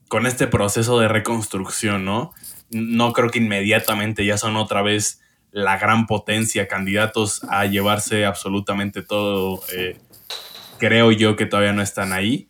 con 0.07 0.25
este 0.25 0.47
proceso 0.47 0.99
de 0.99 1.09
reconstrucción, 1.09 2.03
¿no? 2.03 2.31
No 2.71 3.13
creo 3.13 3.29
que 3.29 3.37
inmediatamente 3.37 4.25
ya 4.25 4.39
son 4.39 4.55
otra 4.55 4.81
vez 4.81 5.21
la 5.51 5.77
gran 5.77 6.07
potencia, 6.07 6.67
candidatos 6.67 7.43
a 7.49 7.67
llevarse 7.67 8.25
absolutamente 8.25 9.03
todo. 9.03 9.61
Eh, 9.77 9.99
creo 10.79 11.11
yo 11.11 11.35
que 11.35 11.45
todavía 11.45 11.73
no 11.73 11.83
están 11.83 12.13
ahí, 12.13 12.47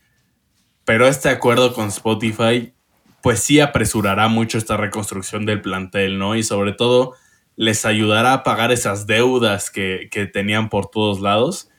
pero 0.85 1.07
este 1.07 1.29
acuerdo 1.29 1.73
con 1.73 1.87
Spotify, 1.87 2.73
pues 3.21 3.39
sí 3.39 3.59
apresurará 3.59 4.27
mucho 4.27 4.57
esta 4.57 4.77
reconstrucción 4.77 5.45
del 5.45 5.61
plantel, 5.61 6.19
¿no? 6.19 6.35
Y 6.35 6.43
sobre 6.43 6.73
todo 6.73 7.13
les 7.55 7.85
ayudará 7.85 8.33
a 8.33 8.43
pagar 8.43 8.71
esas 8.71 9.07
deudas 9.07 9.69
que, 9.69 10.09
tenían 10.33 10.69
por 10.69 10.89
todos 10.89 11.21
lados. 11.21 11.69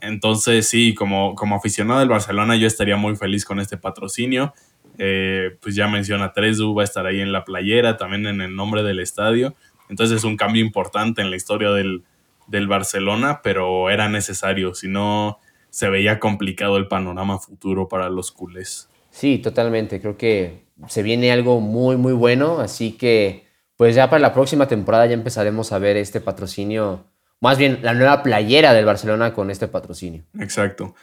Entonces, 0.00 0.68
sí, 0.68 0.94
como, 0.94 1.34
como 1.34 1.56
aficionado 1.56 2.00
del 2.00 2.08
Barcelona, 2.08 2.56
yo 2.56 2.66
estaría 2.66 2.96
muy 2.96 3.16
feliz 3.16 3.44
con 3.44 3.58
este 3.58 3.76
patrocinio. 3.76 4.52
Eh, 4.98 5.56
pues 5.60 5.74
ya 5.74 5.88
menciona 5.88 6.32
Tresu, 6.32 6.74
va 6.74 6.82
a 6.82 6.84
estar 6.84 7.06
ahí 7.06 7.20
en 7.20 7.32
la 7.32 7.44
playera, 7.44 7.96
también 7.96 8.26
en 8.26 8.40
el 8.40 8.54
nombre 8.54 8.82
del 8.82 9.00
estadio. 9.00 9.54
Entonces 9.88 10.18
es 10.18 10.24
un 10.24 10.36
cambio 10.36 10.62
importante 10.62 11.22
en 11.22 11.30
la 11.30 11.36
historia 11.36 11.70
del, 11.70 12.04
del 12.46 12.68
Barcelona, 12.68 13.40
pero 13.42 13.90
era 13.90 14.08
necesario, 14.08 14.74
si 14.74 14.88
no 14.88 15.38
se 15.72 15.88
veía 15.88 16.20
complicado 16.20 16.76
el 16.76 16.86
panorama 16.86 17.38
futuro 17.38 17.88
para 17.88 18.10
los 18.10 18.30
culés. 18.30 18.90
Sí, 19.10 19.38
totalmente. 19.38 20.02
Creo 20.02 20.18
que 20.18 20.66
se 20.86 21.02
viene 21.02 21.32
algo 21.32 21.60
muy, 21.60 21.96
muy 21.96 22.12
bueno. 22.12 22.60
Así 22.60 22.92
que, 22.92 23.46
pues 23.76 23.94
ya 23.94 24.10
para 24.10 24.20
la 24.20 24.34
próxima 24.34 24.68
temporada 24.68 25.06
ya 25.06 25.14
empezaremos 25.14 25.72
a 25.72 25.78
ver 25.78 25.96
este 25.96 26.20
patrocinio. 26.20 27.06
Más 27.40 27.56
bien, 27.56 27.78
la 27.82 27.94
nueva 27.94 28.22
playera 28.22 28.74
del 28.74 28.84
Barcelona 28.84 29.32
con 29.32 29.50
este 29.50 29.66
patrocinio. 29.66 30.24
Exacto. 30.38 30.94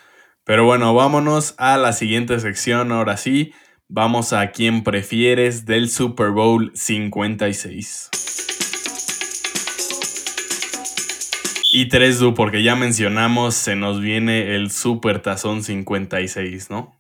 Pero 0.44 0.66
bueno, 0.66 0.94
vámonos 0.94 1.56
a 1.58 1.78
la 1.78 1.92
siguiente 1.92 2.40
sección. 2.40 2.92
Ahora 2.92 3.18
sí, 3.18 3.54
vamos 3.88 4.34
a 4.34 4.52
quién 4.52 4.84
prefieres 4.84 5.66
del 5.66 5.90
Super 5.90 6.30
Bowl 6.30 6.72
56. 6.76 8.49
Y 11.72 11.88
3Du, 11.88 12.34
porque 12.34 12.64
ya 12.64 12.76
mencionamos, 12.76 13.54
se 13.54 13.76
nos 13.76 14.02
viene 14.02 14.56
el 14.56 14.72
Super 14.72 15.22
Tazón 15.22 15.64
56, 15.64 16.72
¿no? 16.72 17.00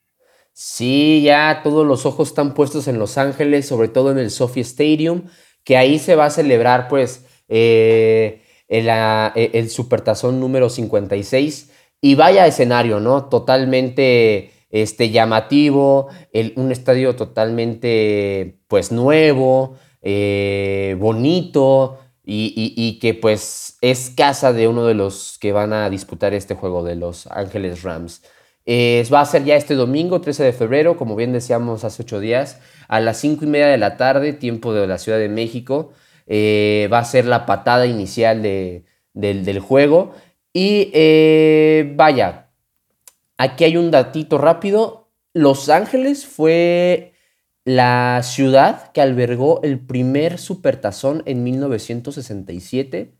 Sí, 0.53 1.21
ya 1.23 1.61
todos 1.63 1.87
los 1.87 2.05
ojos 2.05 2.29
están 2.29 2.53
puestos 2.53 2.87
en 2.87 2.99
Los 2.99 3.17
Ángeles, 3.17 3.67
sobre 3.67 3.87
todo 3.87 4.11
en 4.11 4.19
el 4.19 4.29
Sophie 4.29 4.61
Stadium, 4.61 5.23
que 5.63 5.77
ahí 5.77 5.97
se 5.97 6.15
va 6.15 6.25
a 6.25 6.29
celebrar 6.29 6.87
pues 6.87 7.25
eh, 7.47 8.43
el, 8.67 8.87
e, 8.89 9.51
el 9.53 9.69
Supertazón 9.69 10.39
número 10.39 10.69
56. 10.69 11.71
Y 12.01 12.15
vaya 12.15 12.45
escenario, 12.45 12.99
¿no? 12.99 13.25
Totalmente 13.25 14.51
este, 14.69 15.09
llamativo, 15.09 16.09
un 16.55 16.71
estadio 16.71 17.15
totalmente 17.15 18.59
pues 18.67 18.91
nuevo, 18.91 19.77
eh, 20.01 20.95
bonito, 20.99 21.97
y, 22.31 22.99
que 22.99 23.13
pues 23.13 23.77
es 23.81 24.11
casa 24.11 24.53
de 24.53 24.67
uno 24.67 24.85
de 24.85 24.93
los 24.93 25.37
que 25.39 25.51
van 25.51 25.73
a 25.73 25.89
disputar 25.89 26.33
este 26.33 26.55
juego 26.55 26.83
de 26.83 26.95
Los 26.95 27.27
Ángeles 27.27 27.83
Rams. 27.83 28.21
va 28.67 29.21
a 29.21 29.25
ser 29.25 29.45
ya 29.45 29.55
este 29.55 29.75
domingo, 29.75 30.21
13 30.21 30.43
de 30.43 30.53
febrero, 30.53 30.97
como 30.97 31.15
bien 31.15 31.33
decíamos 31.33 31.83
hace 31.83 32.03
ocho 32.03 32.19
días, 32.19 32.59
a 32.87 32.99
las 32.99 33.17
cinco 33.17 33.45
y 33.45 33.47
media 33.47 33.67
de 33.67 33.77
la 33.77 33.97
tarde, 33.97 34.33
tiempo 34.33 34.73
de 34.73 34.85
la 34.87 34.97
Ciudad 34.99 35.17
de 35.17 35.29
México. 35.29 35.91
Eh, 36.31 36.87
va 36.93 36.99
a 36.99 37.05
ser 37.05 37.25
la 37.25 37.47
patada 37.47 37.87
inicial 37.87 38.43
del, 38.43 39.59
juego. 39.59 40.13
Y 40.53 40.91
eh, 40.93 41.91
vaya, 41.95 42.51
aquí 43.37 43.63
hay 43.63 43.77
un 43.77 43.91
datito 43.91 44.37
rápido. 44.37 45.09
Los 45.33 45.69
Ángeles 45.69 46.25
fue 46.27 47.13
la 47.65 48.21
ciudad 48.23 48.91
que 48.91 49.01
albergó 49.01 49.61
el 49.63 49.79
primer 49.79 50.39
supertazón 50.39 51.23
en 51.25 51.43
1967 51.43 53.13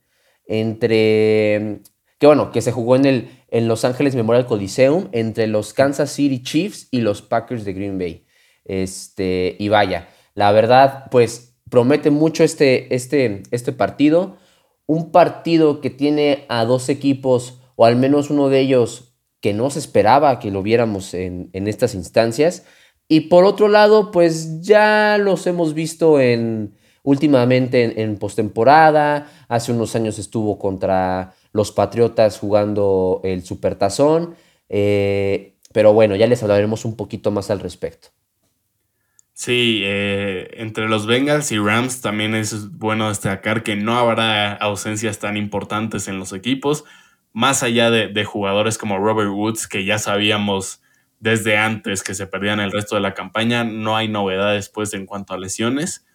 entre 0.48 1.81
que 2.19 2.27
bueno, 2.27 2.51
que 2.51 2.62
se 2.62 2.72
jugó 2.72 2.96
en 2.96 3.05
el 3.05 3.29
en 3.50 3.67
Los 3.67 3.86
Ángeles 3.86 4.15
Memorial 4.15 4.46
Coliseum 4.46 5.10
entre 5.12 5.48
los 5.48 5.74
Kansas 5.74 6.12
City 6.12 6.43
Chiefs 6.43 6.88
y 6.91 7.01
los 7.01 7.22
Packers 7.22 7.65
de 7.65 7.74
Green 7.74 7.98
Bay. 7.98 8.25
Este, 8.65 9.55
y 9.58 9.69
vaya, 9.69 10.10
la 10.36 10.51
verdad 10.51 11.05
pues 11.12 11.55
promete 11.69 12.12
mucho 12.12 12.43
este 12.43 12.93
este 12.93 13.43
este 13.51 13.72
partido, 13.72 14.38
un 14.86 15.12
partido 15.12 15.81
que 15.81 15.89
tiene 15.89 16.46
a 16.50 16.65
dos 16.65 16.89
equipos 16.89 17.62
o 17.75 17.86
al 17.86 17.96
menos 17.96 18.29
uno 18.29 18.50
de 18.50 18.60
ellos 18.60 19.15
que 19.41 19.53
no 19.53 19.69
se 19.69 19.79
esperaba 19.79 20.39
que 20.39 20.51
lo 20.51 20.62
viéramos 20.62 21.13
en, 21.13 21.50
en 21.53 21.67
estas 21.67 21.96
instancias 21.96 22.65
y 23.12 23.22
por 23.22 23.44
otro 23.44 23.68
lado, 23.68 24.12
pues 24.12 24.62
ya 24.62 25.18
los 25.20 25.48
hemos 25.48 25.74
visto 25.74 26.20
en 26.20 26.75
últimamente 27.01 28.04
en, 28.04 28.18
postemporada. 28.18 29.28
Hace 29.48 29.72
unos 29.72 29.96
años 29.96 30.20
estuvo 30.20 30.60
contra 30.60 31.34
los 31.51 31.72
Patriotas 31.72 32.38
jugando 32.38 33.20
el 33.24 33.44
Supertazón. 33.44 34.36
Eh, 34.70 35.56
pero 35.74 35.92
bueno, 35.92 36.16
ya 36.16 36.28
les 36.28 36.44
hablaremos 36.44 36.86
un 36.86 36.96
poquito 36.96 37.32
más 37.32 37.50
al 37.50 37.62
respecto. 37.62 38.10
Sí, 39.34 39.82
eh, 39.86 40.51
entre 40.58 40.88
los 40.88 41.08
Bengals 41.08 41.51
y 41.51 41.58
Rams 41.58 42.01
también 42.01 42.36
es 42.36 42.78
bueno 42.78 43.10
destacar 43.10 43.63
que 43.63 43.75
no 43.75 43.98
habrá 43.98 44.54
ausencias 44.54 45.18
tan 45.18 45.36
importantes 45.36 46.08
en 46.08 46.20
los 46.20 46.32
equipos, 46.32 46.84
más 47.34 47.63
allá 47.63 47.89
de, 47.89 48.10
de 48.10 48.24
jugadores 48.24 48.78
como 48.78 49.00
Robert 49.00 49.32
Woods, 49.32 49.68
que 49.68 49.84
ya 49.84 49.98
sabíamos 49.98 50.82
desde 51.19 51.57
antes 51.57 52.03
que 52.03 52.13
se 52.13 52.27
perdían 52.27 52.59
el 52.59 52.71
resto 52.71 52.95
de 52.95 53.01
la 53.01 53.13
campaña. 53.13 53.63
No 53.63 53.95
hay 53.95 54.07
novedades 54.07 54.69
pues 54.69 54.93
en 54.93 55.05
cuanto 55.05 55.33
a 55.33 55.38
lesiones. 55.38 56.05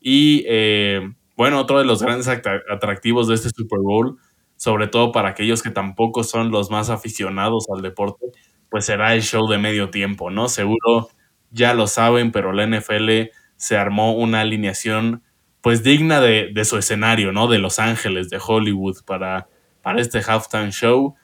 Y 0.00 0.44
eh, 0.46 1.12
bueno, 1.36 1.60
otro 1.60 1.78
de 1.78 1.84
los 1.84 2.02
grandes 2.02 2.28
atractivos 2.28 3.28
de 3.28 3.34
este 3.34 3.50
Super 3.50 3.80
Bowl, 3.80 4.18
sobre 4.56 4.86
todo 4.86 5.12
para 5.12 5.30
aquellos 5.30 5.62
que 5.62 5.70
tampoco 5.70 6.24
son 6.24 6.50
los 6.50 6.70
más 6.70 6.90
aficionados 6.90 7.66
al 7.74 7.82
deporte, 7.82 8.26
pues 8.68 8.84
será 8.86 9.14
el 9.14 9.22
show 9.22 9.48
de 9.48 9.58
medio 9.58 9.90
tiempo, 9.90 10.30
¿no? 10.30 10.48
Seguro 10.48 11.08
ya 11.50 11.74
lo 11.74 11.86
saben, 11.86 12.32
pero 12.32 12.52
la 12.52 12.66
NFL 12.66 13.30
se 13.56 13.76
armó 13.76 14.14
una 14.14 14.40
alineación 14.40 15.22
pues 15.60 15.84
digna 15.84 16.20
de, 16.20 16.64
su 16.64 16.76
escenario, 16.76 17.30
¿no? 17.30 17.46
De 17.46 17.58
Los 17.58 17.78
Ángeles, 17.78 18.28
de 18.30 18.40
Hollywood, 18.44 19.04
para, 19.06 19.48
para 19.80 20.00
este 20.00 20.20
halftime 20.20 20.72
show. 20.72 21.14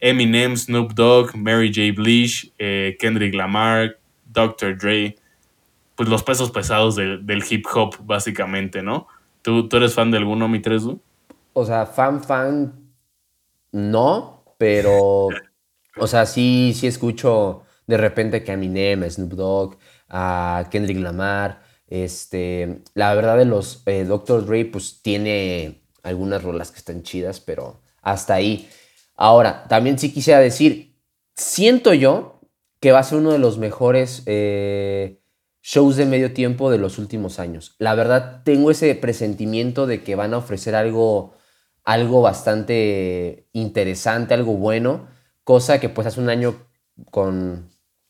Eminem, 0.00 0.56
Snoop 0.56 0.92
Dogg, 0.92 1.34
Mary 1.34 1.72
J. 1.72 1.92
Blige, 1.94 2.52
eh, 2.58 2.96
Kendrick 2.98 3.34
Lamar, 3.34 3.98
Dr. 4.26 4.76
Dre, 4.76 5.16
pues 5.96 6.08
los 6.08 6.22
pesos 6.22 6.50
pesados 6.50 6.96
del 6.96 7.42
hip 7.48 7.66
hop, 7.74 7.96
básicamente, 8.04 8.82
¿no? 8.82 9.08
¿Tú, 9.42 9.68
¿Tú, 9.68 9.76
eres 9.78 9.94
fan 9.94 10.10
de 10.10 10.18
alguno, 10.18 10.48
mi 10.48 10.60
tres? 10.60 10.84
O 11.52 11.64
sea, 11.64 11.86
fan, 11.86 12.22
fan, 12.22 12.72
no, 13.72 14.44
pero, 14.58 15.28
o 15.96 16.06
sea, 16.06 16.26
sí, 16.26 16.72
sí 16.76 16.86
escucho 16.86 17.64
de 17.86 17.96
repente 17.96 18.44
que 18.44 18.52
Eminem, 18.52 19.08
Snoop 19.10 19.32
Dogg, 19.32 19.78
a 20.08 20.68
Kendrick 20.70 20.98
Lamar, 20.98 21.62
este, 21.88 22.82
la 22.94 23.14
verdad 23.14 23.38
de 23.38 23.46
los 23.46 23.82
eh, 23.86 24.04
Dr. 24.04 24.44
Dre, 24.46 24.66
pues 24.66 25.00
tiene 25.02 25.80
algunas 26.02 26.42
rolas 26.42 26.70
que 26.70 26.78
están 26.78 27.02
chidas, 27.02 27.40
pero 27.40 27.80
hasta 28.02 28.34
ahí. 28.34 28.68
Ahora, 29.18 29.66
también 29.68 29.98
sí 29.98 30.12
quisiera 30.12 30.38
decir, 30.38 30.96
siento 31.34 31.92
yo 31.92 32.40
que 32.78 32.92
va 32.92 33.00
a 33.00 33.02
ser 33.02 33.18
uno 33.18 33.32
de 33.32 33.40
los 33.40 33.58
mejores 33.58 34.22
eh, 34.26 35.20
shows 35.60 35.96
de 35.96 36.06
medio 36.06 36.32
tiempo 36.32 36.70
de 36.70 36.78
los 36.78 36.98
últimos 36.98 37.40
años. 37.40 37.74
La 37.78 37.96
verdad, 37.96 38.42
tengo 38.44 38.70
ese 38.70 38.94
presentimiento 38.94 39.88
de 39.88 40.04
que 40.04 40.14
van 40.14 40.34
a 40.34 40.38
ofrecer 40.38 40.76
algo, 40.76 41.34
algo 41.82 42.22
bastante 42.22 43.48
interesante, 43.52 44.34
algo 44.34 44.54
bueno, 44.54 45.08
cosa 45.42 45.80
que 45.80 45.88
pues 45.88 46.06
hace 46.06 46.20
un 46.20 46.30
año 46.30 46.54
con, 47.10 47.68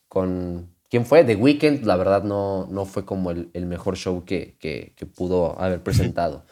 con, 0.08 0.76
¿Quién 0.90 1.06
fue? 1.06 1.24
The 1.24 1.36
Weeknd, 1.36 1.84
la 1.84 1.96
verdad, 1.96 2.22
no, 2.22 2.66
no 2.70 2.84
fue 2.84 3.06
como 3.06 3.30
el, 3.30 3.66
mejor 3.66 3.96
show 3.96 4.26
que, 4.26 4.58
que, 4.58 5.06
pudo 5.06 5.58
haber 5.58 5.82
presentado. 5.82 6.44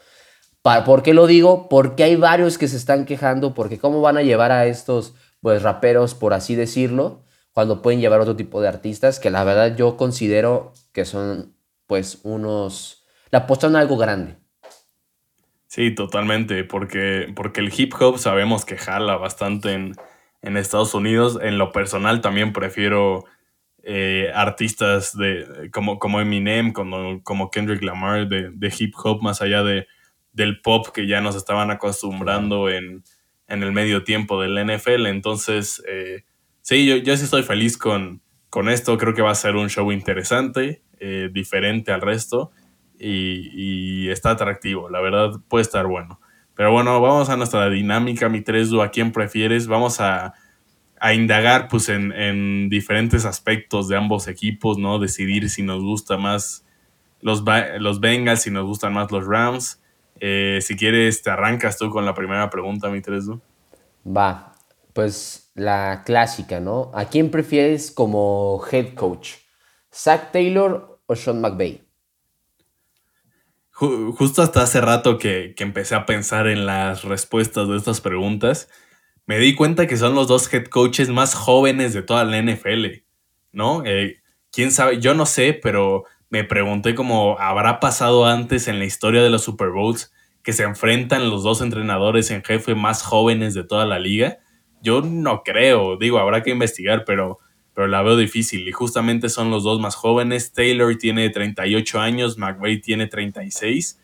¿Por 0.61 1.01
qué 1.01 1.13
lo 1.13 1.27
digo? 1.27 1.69
Porque 1.69 2.03
hay 2.03 2.15
varios 2.15 2.57
que 2.57 2.67
se 2.67 2.77
están 2.77 3.05
quejando, 3.05 3.53
porque 3.53 3.79
cómo 3.79 4.01
van 4.01 4.17
a 4.17 4.21
llevar 4.21 4.51
a 4.51 4.65
estos 4.65 5.15
pues, 5.41 5.63
raperos, 5.63 6.13
por 6.13 6.33
así 6.33 6.55
decirlo, 6.55 7.23
cuando 7.53 7.81
pueden 7.81 8.01
llevar 8.01 8.19
otro 8.19 8.35
tipo 8.35 8.61
de 8.61 8.67
artistas, 8.67 9.19
que 9.19 9.29
la 9.29 9.43
verdad 9.43 9.75
yo 9.75 9.97
considero 9.97 10.73
que 10.91 11.05
son 11.05 11.55
pues 11.85 12.19
unos... 12.23 13.05
La 13.31 13.39
apuestan 13.39 13.75
algo 13.75 13.97
grande. 13.97 14.35
Sí, 15.67 15.93
totalmente, 15.93 16.63
porque, 16.63 17.31
porque 17.35 17.61
el 17.61 17.71
hip 17.75 17.93
hop 17.99 18.17
sabemos 18.17 18.65
que 18.65 18.77
jala 18.77 19.17
bastante 19.17 19.73
en, 19.73 19.95
en 20.41 20.57
Estados 20.57 20.93
Unidos. 20.93 21.39
En 21.41 21.57
lo 21.57 21.71
personal 21.71 22.21
también 22.21 22.53
prefiero 22.53 23.25
eh, 23.83 24.31
artistas 24.33 25.15
de, 25.17 25.69
como, 25.71 25.99
como 25.99 26.19
Eminem, 26.19 26.73
como, 26.73 27.23
como 27.23 27.49
Kendrick 27.51 27.81
Lamar, 27.83 28.27
de, 28.27 28.73
hip 28.77 28.93
hop, 29.01 29.21
más 29.21 29.41
allá 29.41 29.63
de, 29.63 29.87
del 30.37 30.61
pop 30.61 30.87
que 30.93 31.07
ya 31.07 31.19
nos 31.19 31.35
estaban 31.35 31.71
acostumbrando 31.71 32.69
en, 32.69 33.03
el 33.47 33.71
medio 33.71 34.03
tiempo 34.03 34.39
del 34.39 34.63
NFL. 34.63 35.07
Entonces, 35.07 35.83
eh, 35.87 36.23
sí, 36.61 36.85
yo, 36.85 36.97
yo 36.97 37.17
sí 37.17 37.23
estoy 37.23 37.41
feliz 37.41 37.77
con, 37.77 38.21
con 38.49 38.69
esto. 38.69 38.97
Creo 38.97 39.15
que 39.15 39.23
va 39.23 39.31
a 39.31 39.35
ser 39.35 39.55
un 39.55 39.69
show 39.69 39.91
interesante, 39.91 40.83
eh, 40.99 41.29
diferente 41.33 41.91
al 41.91 42.01
resto 42.01 42.51
y, 42.99 44.09
está 44.09 44.31
atractivo. 44.31 44.89
La 44.89 45.01
verdad, 45.01 45.31
puede 45.47 45.63
estar 45.63 45.87
bueno. 45.87 46.19
Pero 46.53 46.71
bueno, 46.71 47.01
vamos 47.01 47.29
a 47.29 47.37
nuestra 47.37 47.69
dinámica, 47.69 48.29
mi 48.29 48.41
3 48.41 48.69
¿a 48.83 48.89
quién 48.89 49.11
prefieres? 49.11 49.67
Vamos 49.67 49.99
a, 49.99 50.33
indagar 51.13 51.67
pues 51.67 51.89
en, 51.89 52.69
diferentes 52.69 53.25
aspectos 53.25 53.87
de 53.87 53.97
ambos 53.97 54.27
equipos, 54.27 54.77
¿no? 54.77 54.99
Decidir 54.99 55.49
si 55.49 55.63
nos 55.63 55.81
gusta 55.81 56.17
más 56.17 56.63
los, 57.21 57.43
los 57.79 57.99
Bengals, 57.99 58.43
si 58.43 58.51
nos 58.51 58.65
gustan 58.65 58.93
más 58.93 59.11
los 59.11 59.25
Rams. 59.25 59.81
Eh, 60.19 60.59
si 60.61 60.75
quieres, 60.75 61.21
te 61.21 61.29
arrancas 61.29 61.77
tú 61.77 61.89
con 61.89 62.05
la 62.05 62.13
primera 62.13 62.49
pregunta, 62.49 62.89
mi 62.89 63.01
3 63.01 63.29
Va, 64.05 64.53
pues 64.93 65.51
la 65.55 66.03
clásica, 66.05 66.59
¿no? 66.59 66.91
¿A 66.93 67.05
quién 67.05 67.29
prefieres 67.29 67.91
como 67.91 68.61
head 68.71 68.93
coach? 68.93 69.33
¿Zach 69.93 70.31
Taylor 70.31 70.99
o 71.05 71.15
Sean 71.15 71.41
McVay? 71.41 71.83
Justo 73.71 74.41
hasta 74.41 74.63
hace 74.63 74.81
rato 74.81 75.19
que, 75.19 75.53
empecé 75.57 75.93
a 75.93 76.05
pensar 76.05 76.47
en 76.47 76.65
las 76.65 77.03
respuestas 77.03 77.67
de 77.67 77.77
estas 77.77 78.01
preguntas, 78.01 78.69
me 79.27 79.37
di 79.37 79.55
cuenta 79.55 79.85
que 79.85 79.97
son 79.97 80.15
los 80.15 80.27
dos 80.27 80.51
head 80.51 80.65
coaches 80.65 81.09
más 81.09 81.35
jóvenes 81.35 81.93
de 81.93 82.01
toda 82.01 82.23
la 82.23 82.41
NFL, 82.41 83.03
¿no? 83.51 83.83
Eh, 83.85 84.21
Quién 84.51 84.71
sabe, 84.71 84.99
yo 84.99 85.13
no 85.13 85.25
sé, 85.25 85.53
pero 85.53 86.05
me 86.29 86.43
pregunté 86.43 86.95
cómo 86.95 87.37
habrá 87.39 87.79
pasado 87.79 88.25
antes 88.25 88.67
en 88.67 88.79
la 88.79 88.85
historia 88.85 89.21
de 89.21 89.29
los 89.29 89.43
Super 89.43 89.69
Bowls 89.69 90.11
que 90.43 90.53
se 90.53 90.63
enfrentan 90.63 91.29
los 91.29 91.43
dos 91.43 91.61
entrenadores 91.61 92.31
en 92.31 92.43
jefe 92.43 92.75
más 92.75 93.03
jóvenes 93.03 93.53
de 93.53 93.63
toda 93.63 93.85
la 93.85 93.99
liga. 93.99 94.37
Yo 94.81 95.01
no 95.01 95.43
creo, 95.43 95.97
digo, 95.97 96.19
habrá 96.19 96.43
que 96.43 96.51
investigar, 96.51 97.03
pero 97.05 97.39
pero 97.77 97.85
la 97.85 98.01
veo 98.01 98.17
difícil. 98.17 98.67
Y 98.67 98.71
justamente 98.71 99.29
son 99.29 99.51
los 99.51 99.61
dos 99.61 99.79
más 99.79 99.93
jóvenes. 99.93 100.51
Taylor 100.51 100.95
tiene 100.95 101.29
38 101.29 101.99
años, 101.99 102.35
McVay 102.39 102.81
tiene 102.81 103.05
36. 103.05 103.99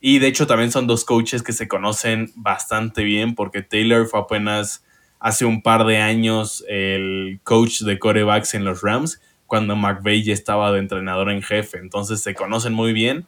Y 0.00 0.20
de 0.20 0.28
hecho 0.28 0.46
también 0.46 0.70
son 0.70 0.86
dos 0.86 1.04
coaches 1.04 1.42
que 1.42 1.52
se 1.52 1.66
conocen 1.66 2.30
bastante 2.36 3.02
bien 3.02 3.34
porque 3.34 3.62
Taylor 3.62 4.06
fue 4.06 4.20
apenas 4.20 4.84
hace 5.18 5.44
un 5.44 5.62
par 5.62 5.84
de 5.84 5.96
años 5.96 6.64
el 6.68 7.40
coach 7.42 7.80
de 7.80 7.98
corebacks 7.98 8.54
en 8.54 8.64
los 8.64 8.82
Rams 8.82 9.20
cuando 9.48 9.74
McVay 9.74 10.22
ya 10.22 10.32
estaba 10.32 10.70
de 10.70 10.78
entrenador 10.78 11.32
en 11.32 11.42
jefe. 11.42 11.78
Entonces 11.78 12.20
se 12.22 12.36
conocen 12.36 12.72
muy 12.72 12.92
bien. 12.92 13.26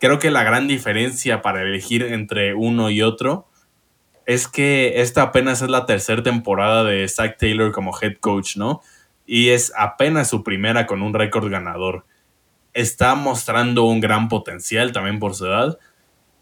Creo 0.00 0.18
que 0.18 0.30
la 0.30 0.42
gran 0.42 0.66
diferencia 0.66 1.42
para 1.42 1.60
elegir 1.60 2.02
entre 2.02 2.54
uno 2.54 2.88
y 2.88 3.02
otro 3.02 3.46
es 4.24 4.48
que 4.48 5.02
esta 5.02 5.20
apenas 5.20 5.60
es 5.60 5.68
la 5.68 5.84
tercera 5.84 6.22
temporada 6.22 6.84
de 6.84 7.06
Zach 7.08 7.36
Taylor 7.38 7.72
como 7.72 7.94
head 8.00 8.16
coach, 8.20 8.56
¿no? 8.56 8.80
y 9.28 9.50
es 9.50 9.74
apenas 9.76 10.28
su 10.28 10.42
primera 10.42 10.86
con 10.86 11.02
un 11.02 11.12
récord 11.12 11.50
ganador. 11.50 12.06
Está 12.72 13.14
mostrando 13.14 13.84
un 13.84 14.00
gran 14.00 14.30
potencial 14.30 14.90
también 14.90 15.18
por 15.18 15.34
su 15.34 15.44
edad, 15.44 15.78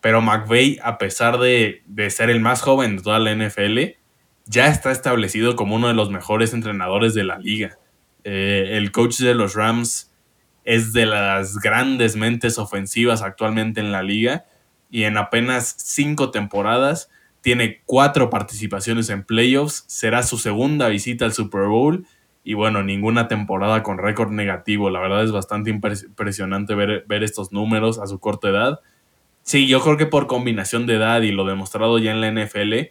pero 0.01 0.23
McVeigh, 0.23 0.79
a 0.85 0.97
pesar 0.97 1.39
de, 1.39 1.83
ser 2.11 2.31
el 2.31 2.41
más 2.41 2.63
joven 2.63 2.97
de 2.97 3.03
toda 3.03 3.19
la 3.19 3.35
NFL, 3.35 3.97
ya 4.45 4.69
está 4.69 4.93
establecido 4.93 5.57
como 5.57 5.75
uno 5.75 5.89
de 5.89 5.95
los 5.95 6.11
mejores 6.11 6.55
entrenadores 6.55 7.13
de 7.13 7.25
la 7.25 7.39
liga. 7.39 7.77
Eh, 8.29 8.77
el 8.77 8.91
coach 8.91 9.19
de 9.21 9.35
los 9.37 9.55
Rams 9.55 10.11
es 10.65 10.93
de 10.93 11.07
las 11.07 11.59
grandes 11.61 12.17
mentes 12.17 12.59
ofensivas 12.59 13.23
actualmente 13.23 13.79
en 13.79 13.93
la 13.93 14.03
liga 14.03 14.47
y 14.91 15.05
en 15.05 15.17
apenas 15.17 15.77
cinco 15.79 16.33
temporadas 16.33 17.09
tiene 17.41 17.83
cuatro 17.87 18.29
participaciones 18.29 19.11
en 19.11 19.23
playoffs, 19.23 19.85
será 19.87 20.25
su 20.25 20.39
segunda 20.39 20.89
visita 20.89 21.25
al 21.25 21.35
Super 21.35 21.67
Bowl 21.67 22.05
y 22.43 22.55
bueno, 22.55 22.83
ninguna 22.83 23.29
temporada 23.29 23.85
con 23.85 23.99
récord 23.99 24.33
negativo. 24.33 24.91
La 24.91 24.99
verdad 24.99 25.23
es 25.23 25.31
bastante 25.31 25.71
impresionante 25.71 26.75
ver, 26.75 27.05
ver 27.07 27.23
estos 27.23 27.53
números 27.53 28.01
a 28.01 28.09
su 28.09 28.19
corta 28.19 28.49
edad. 28.49 28.81
Sí, 29.43 29.69
yo 29.69 29.81
creo 29.81 29.97
que 29.97 30.07
por 30.07 30.27
combinación 30.27 30.87
de 30.87 30.95
edad 30.95 31.23
y 31.23 31.31
lo 31.31 31.45
demostrado 31.45 32.01
ya 32.01 32.11
en 32.11 32.21
la 32.21 32.33
NFL, 32.33 32.91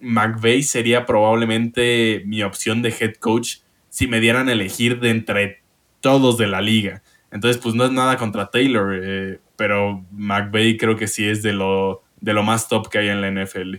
McVeigh 0.00 0.62
sería 0.62 1.04
probablemente 1.04 2.22
mi 2.24 2.42
opción 2.42 2.80
de 2.80 2.94
head 2.98 3.16
coach 3.20 3.56
si 3.92 4.06
me 4.06 4.20
dieran 4.20 4.48
elegir 4.48 5.00
de 5.00 5.10
entre 5.10 5.58
todos 6.00 6.38
de 6.38 6.46
la 6.46 6.62
liga. 6.62 7.02
Entonces, 7.30 7.60
pues 7.62 7.74
no 7.74 7.84
es 7.84 7.92
nada 7.92 8.16
contra 8.16 8.50
Taylor, 8.50 8.98
eh, 8.98 9.38
pero 9.54 10.02
McVeigh 10.12 10.78
creo 10.78 10.96
que 10.96 11.06
sí 11.06 11.28
es 11.28 11.42
de 11.42 11.52
lo, 11.52 12.02
de 12.18 12.32
lo 12.32 12.42
más 12.42 12.68
top 12.68 12.88
que 12.88 12.98
hay 12.98 13.08
en 13.08 13.20
la 13.20 13.30
NFL. 13.30 13.76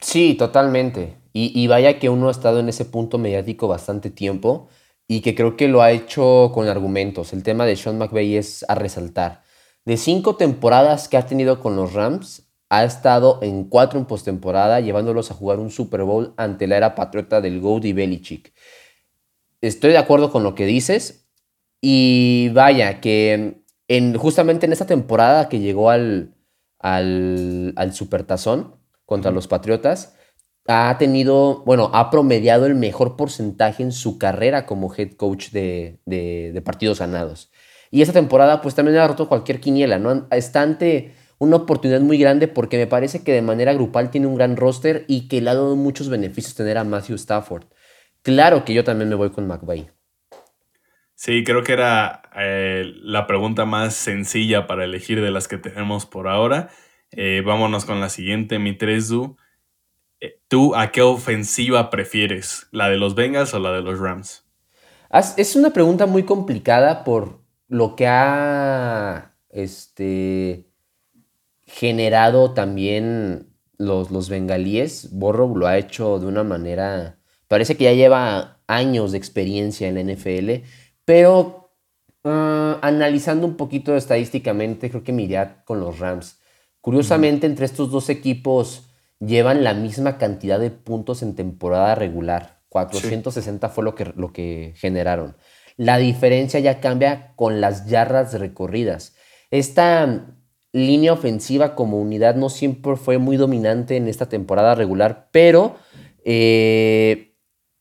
Sí, 0.00 0.34
totalmente. 0.34 1.16
Y, 1.32 1.66
vaya 1.66 1.98
que 1.98 2.10
uno 2.10 2.28
ha 2.28 2.30
estado 2.30 2.60
en 2.60 2.68
ese 2.68 2.84
punto 2.84 3.18
mediático 3.18 3.66
bastante 3.66 4.08
tiempo 4.08 4.68
y 5.08 5.20
que 5.20 5.34
creo 5.34 5.56
que 5.56 5.66
lo 5.66 5.82
ha 5.82 5.90
hecho 5.90 6.52
con 6.54 6.68
argumentos. 6.68 7.32
El 7.32 7.42
tema 7.42 7.66
de 7.66 7.74
Sean 7.74 7.98
McVay 7.98 8.36
es 8.36 8.64
a 8.68 8.76
resaltar. 8.76 9.42
De 9.84 9.96
cinco 9.96 10.36
temporadas 10.36 11.08
que 11.08 11.16
ha 11.16 11.26
tenido 11.26 11.58
con 11.58 11.74
los 11.74 11.92
Rams, 11.92 12.44
ha 12.68 12.84
estado 12.84 13.40
en 13.42 13.64
cuatro 13.64 13.98
en 13.98 14.04
postemporada, 14.04 14.78
llevándolos 14.78 15.32
a 15.32 15.34
jugar 15.34 15.58
un 15.58 15.72
Super 15.72 16.04
Bowl 16.04 16.34
ante 16.36 16.68
la 16.68 16.76
era 16.76 16.94
patriota 16.94 17.40
del 17.40 17.60
Gold 17.60 17.84
y 17.86 17.92
Belichick. 17.92 18.52
Estoy 19.66 19.92
de 19.92 19.98
acuerdo 19.98 20.30
con 20.30 20.42
lo 20.42 20.54
que 20.54 20.66
dices. 20.66 21.26
Y 21.80 22.50
vaya, 22.54 23.00
que 23.00 23.62
en, 23.88 24.16
justamente 24.16 24.66
en 24.66 24.72
esta 24.72 24.86
temporada 24.86 25.48
que 25.48 25.60
llegó 25.60 25.90
al, 25.90 26.34
al, 26.78 27.72
al 27.76 27.94
Supertazón 27.94 28.76
contra 29.06 29.30
los 29.30 29.48
Patriotas, 29.48 30.14
ha 30.66 30.96
tenido, 30.98 31.62
bueno, 31.64 31.90
ha 31.92 32.10
promediado 32.10 32.66
el 32.66 32.74
mejor 32.74 33.16
porcentaje 33.16 33.82
en 33.82 33.92
su 33.92 34.18
carrera 34.18 34.66
como 34.66 34.92
head 34.94 35.12
coach 35.12 35.50
de, 35.50 36.62
partidos 36.64 37.00
ganados. 37.00 37.50
Y 37.90 38.02
esta 38.02 38.14
temporada, 38.14 38.60
pues 38.60 38.74
también 38.74 38.98
ha 38.98 39.06
roto 39.06 39.28
cualquier 39.28 39.60
quiniela, 39.60 39.98
¿no? 39.98 40.26
Está 40.30 40.62
ante 40.62 41.12
una 41.38 41.56
oportunidad 41.56 42.00
muy 42.00 42.18
grande 42.18 42.48
porque 42.48 42.78
me 42.78 42.86
parece 42.86 43.22
que 43.22 43.32
de 43.32 43.42
manera 43.42 43.74
grupal 43.74 44.10
tiene 44.10 44.26
un 44.26 44.36
gran 44.36 44.56
roster 44.56 45.04
y 45.06 45.28
que 45.28 45.40
le 45.40 45.50
ha 45.50 45.54
dado 45.54 45.76
muchos 45.76 46.08
beneficios 46.08 46.54
tener 46.54 46.78
a 46.78 46.84
Matthew 46.84 47.16
Stafford. 47.16 47.66
Claro 48.24 48.64
que 48.64 48.72
yo 48.72 48.84
también 48.84 49.10
me 49.10 49.16
voy 49.16 49.30
con 49.30 49.46
McVay. 49.46 49.90
Sí, 51.14 51.44
creo 51.44 51.62
que 51.62 51.74
era 51.74 52.22
eh, 52.34 52.90
la 53.02 53.26
pregunta 53.26 53.66
más 53.66 53.94
sencilla 53.94 54.66
para 54.66 54.84
elegir 54.84 55.20
de 55.20 55.30
las 55.30 55.46
que 55.46 55.58
tenemos 55.58 56.06
por 56.06 56.26
ahora. 56.26 56.70
Eh, 57.10 57.42
vámonos 57.44 57.84
con 57.84 58.00
la 58.00 58.08
siguiente, 58.08 58.58
mi 58.58 58.76
3 58.76 59.12
eh, 60.20 60.40
¿Tú 60.48 60.74
a 60.74 60.90
qué 60.90 61.02
ofensiva 61.02 61.90
prefieres? 61.90 62.66
¿La 62.72 62.88
de 62.88 62.96
los 62.96 63.14
Bengals 63.14 63.52
o 63.52 63.58
la 63.58 63.72
de 63.72 63.82
los 63.82 64.00
Rams? 64.00 64.46
Es 65.36 65.54
una 65.54 65.70
pregunta 65.70 66.06
muy 66.06 66.22
complicada 66.22 67.04
por 67.04 67.42
lo 67.68 67.94
que 67.94 68.06
ha 68.06 69.36
este, 69.50 70.66
generado 71.66 72.54
también 72.54 73.50
los, 73.76 74.10
los 74.10 74.30
bengalíes. 74.30 75.10
Borro 75.12 75.54
lo 75.54 75.66
ha 75.66 75.76
hecho 75.76 76.18
de 76.18 76.26
una 76.26 76.42
manera. 76.42 77.18
Parece 77.54 77.76
que 77.76 77.84
ya 77.84 77.92
lleva 77.92 78.58
años 78.66 79.12
de 79.12 79.18
experiencia 79.18 79.86
en 79.86 79.94
la 79.94 80.12
NFL, 80.12 80.66
pero 81.04 81.70
ah, 82.24 82.80
analizando 82.82 83.46
un 83.46 83.56
poquito 83.56 83.96
estadísticamente, 83.96 84.90
creo 84.90 85.04
que 85.04 85.12
me 85.12 85.22
iría 85.22 85.62
con 85.64 85.78
los 85.78 86.00
Rams. 86.00 86.40
Curiosamente, 86.80 87.46
entre 87.46 87.66
estos 87.66 87.92
dos 87.92 88.08
equipos 88.08 88.88
llevan 89.20 89.62
la 89.62 89.72
misma 89.72 90.18
cantidad 90.18 90.58
de 90.58 90.72
puntos 90.72 91.22
en 91.22 91.36
temporada 91.36 91.94
regular. 91.94 92.58
460 92.70 93.68
fue 93.68 93.84
lo 93.84 93.94
que, 93.94 94.06
lo 94.16 94.32
que 94.32 94.74
generaron. 94.74 95.36
La 95.76 95.98
diferencia 95.98 96.58
ya 96.58 96.80
cambia 96.80 97.34
con 97.36 97.60
las 97.60 97.86
yardas 97.86 98.34
recorridas. 98.34 99.14
Esta 99.52 100.26
línea 100.72 101.12
ofensiva 101.12 101.76
como 101.76 102.00
unidad 102.00 102.34
no 102.34 102.48
siempre 102.48 102.96
fue 102.96 103.18
muy 103.18 103.36
dominante 103.36 103.96
en 103.96 104.08
esta 104.08 104.28
temporada 104.28 104.74
regular, 104.74 105.28
pero 105.30 105.76
eh, 106.24 107.30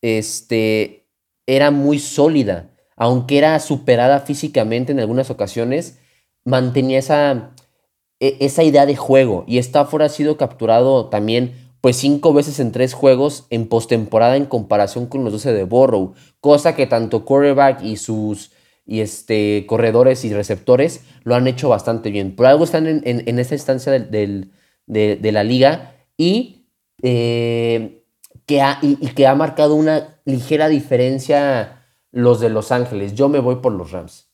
este, 0.04 1.08
era 1.48 1.72
muy 1.72 1.98
sólida. 1.98 2.70
aunque 2.96 3.40
era 3.40 3.60
superada 3.60 4.20
físicamente 4.20 4.92
en 4.92 5.00
algunas 5.00 5.32
ocasiones, 5.32 5.98
mantenía 6.46 7.00
esa, 7.00 7.56
e, 8.20 8.38
esa 8.40 8.64
idea 8.64 8.86
de 8.86 8.96
juego. 8.96 9.46
Y 9.48 9.58
Stafford 9.58 10.04
ha 10.04 10.10
sido 10.10 10.38
capturado 10.38 11.10
también 11.10 11.54
pues 11.82 11.98
cinco 11.98 12.34
veces 12.34 12.60
en 12.60 12.72
tres 12.72 12.94
juegos 12.94 13.46
en 13.50 13.68
postemporada 13.68 14.38
en 14.38 14.46
comparación 14.46 15.08
con 15.08 15.24
los 15.24 15.34
12 15.34 15.54
de 15.54 15.64
Borrow, 15.64 16.14
cosa 16.40 16.76
que 16.76 16.86
tanto 16.88 17.26
quarterback 17.26 17.84
y 17.84 17.98
sus 17.98 18.52
y 18.86 19.02
este, 19.02 19.66
corredores 19.66 20.24
y 20.26 20.34
receptores 20.34 21.02
lo 21.24 21.36
han 21.36 21.48
hecho 21.48 21.70
bastante 21.70 22.12
bien. 22.12 22.36
Por 22.36 22.46
algo 22.46 22.64
están 22.64 22.88
en, 22.88 23.02
en, 23.04 23.40
esta 23.40 23.56
instancia 23.56 23.92
del, 23.92 24.52
de, 24.86 25.32
la 25.32 25.44
liga 25.44 25.96
y, 26.18 26.68
eh, 27.02 28.03
que 28.46 28.62
ha, 28.62 28.80
y, 28.82 28.96
que 29.14 29.28
ha 29.28 29.36
marcado 29.36 29.76
una 29.76 30.20
ligera 30.26 30.68
diferencia 30.68 31.86
los 32.12 32.40
de 32.40 32.50
Los 32.50 32.72
Ángeles. 32.72 33.16
Yo 33.16 33.30
me 33.30 33.40
voy 33.40 33.58
por 33.58 33.74
los 33.74 33.92
Rams. 33.92 34.30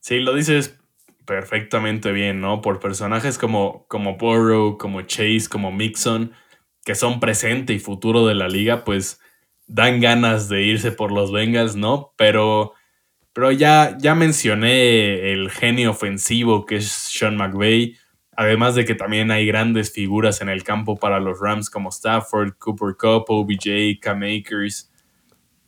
Sí, 0.00 0.20
lo 0.20 0.34
dices 0.34 0.78
perfectamente 1.24 2.12
bien, 2.12 2.40
¿no? 2.40 2.60
Por 2.60 2.80
personajes 2.80 3.38
como, 3.38 3.86
como 3.88 4.16
Burrow, 4.16 4.76
como 4.76 5.02
Chase, 5.02 5.48
como 5.50 5.72
Mixon, 5.72 6.32
que 6.84 6.94
son 6.94 7.20
presente 7.20 7.72
y 7.72 7.78
futuro 7.78 8.26
de 8.26 8.34
la 8.34 8.48
liga, 8.48 8.84
pues 8.84 9.20
dan 9.66 10.00
ganas 10.00 10.48
de 10.48 10.62
irse 10.62 10.92
por 10.92 11.10
los 11.10 11.32
Bengals, 11.32 11.76
¿no? 11.76 12.12
Pero, 12.16 12.74
pero 13.32 13.50
ya, 13.50 13.96
ya 13.98 14.14
mencioné 14.14 15.32
el 15.32 15.50
genio 15.50 15.90
ofensivo 15.90 16.66
que 16.66 16.76
es 16.76 16.88
Sean 16.88 17.36
McVay, 17.36 17.96
además 18.36 18.74
de 18.74 18.84
que 18.84 18.94
también 18.94 19.30
hay 19.30 19.46
grandes 19.46 19.92
figuras 19.92 20.40
en 20.40 20.48
el 20.48 20.64
campo 20.64 20.96
para 20.96 21.20
los 21.20 21.40
Rams 21.40 21.70
como 21.70 21.90
Stafford, 21.90 22.54
Cooper 22.58 22.96
Cup, 22.98 23.24
OBJ, 23.28 24.00
Cam 24.00 24.22
Akers. 24.22 24.92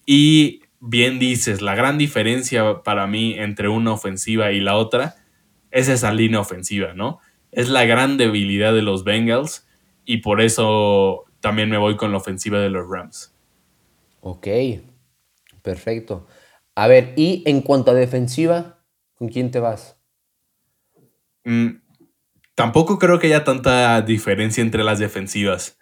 Y 0.05 0.61
bien 0.81 1.19
dices, 1.19 1.63
la 1.63 1.75
gran 1.75 1.99
diferencia 1.99 2.83
para 2.83 3.07
mí 3.07 3.35
entre 3.39 3.69
una 3.69 3.93
ofensiva 3.93 4.53
y 4.53 4.61
la 4.61 4.77
otra 4.77 5.17
es 5.71 5.89
esa 5.89 6.13
línea 6.13 6.41
ofensiva, 6.41 6.95
¿no? 6.95 7.21
Es 7.53 7.69
la 7.69 7.85
gran 7.85 8.17
debilidad 8.17 8.73
de 8.73 8.83
los 8.83 9.05
Bengals 9.05 9.67
y 10.05 10.19
por 10.19 10.41
eso 10.41 11.25
también 11.41 11.69
me 11.69 11.79
voy 11.79 11.97
con 11.97 12.13
la 12.13 12.19
ofensiva 12.19 12.61
de 12.61 12.71
los 12.71 12.89
Rams. 12.89 13.35
Ok, 14.21 14.47
perfecto. 15.63 16.27
A 16.75 16.89
ver, 16.89 17.15
y 17.17 17.43
en 17.47 17.63
cuanto 17.63 17.91
a 17.91 17.95
defensiva, 17.95 18.85
¿con 19.15 19.29
quién 19.29 19.51
te 19.51 19.61
vas? 19.61 19.99
Mm, 21.45 21.69
tampoco 22.57 22.99
creo 22.99 23.21
que 23.21 23.29
haya 23.29 23.45
tanta 23.45 24.03
diferencia 24.03 24.63
entre 24.63 24.83
las 24.83 24.99
defensivas. 24.99 25.79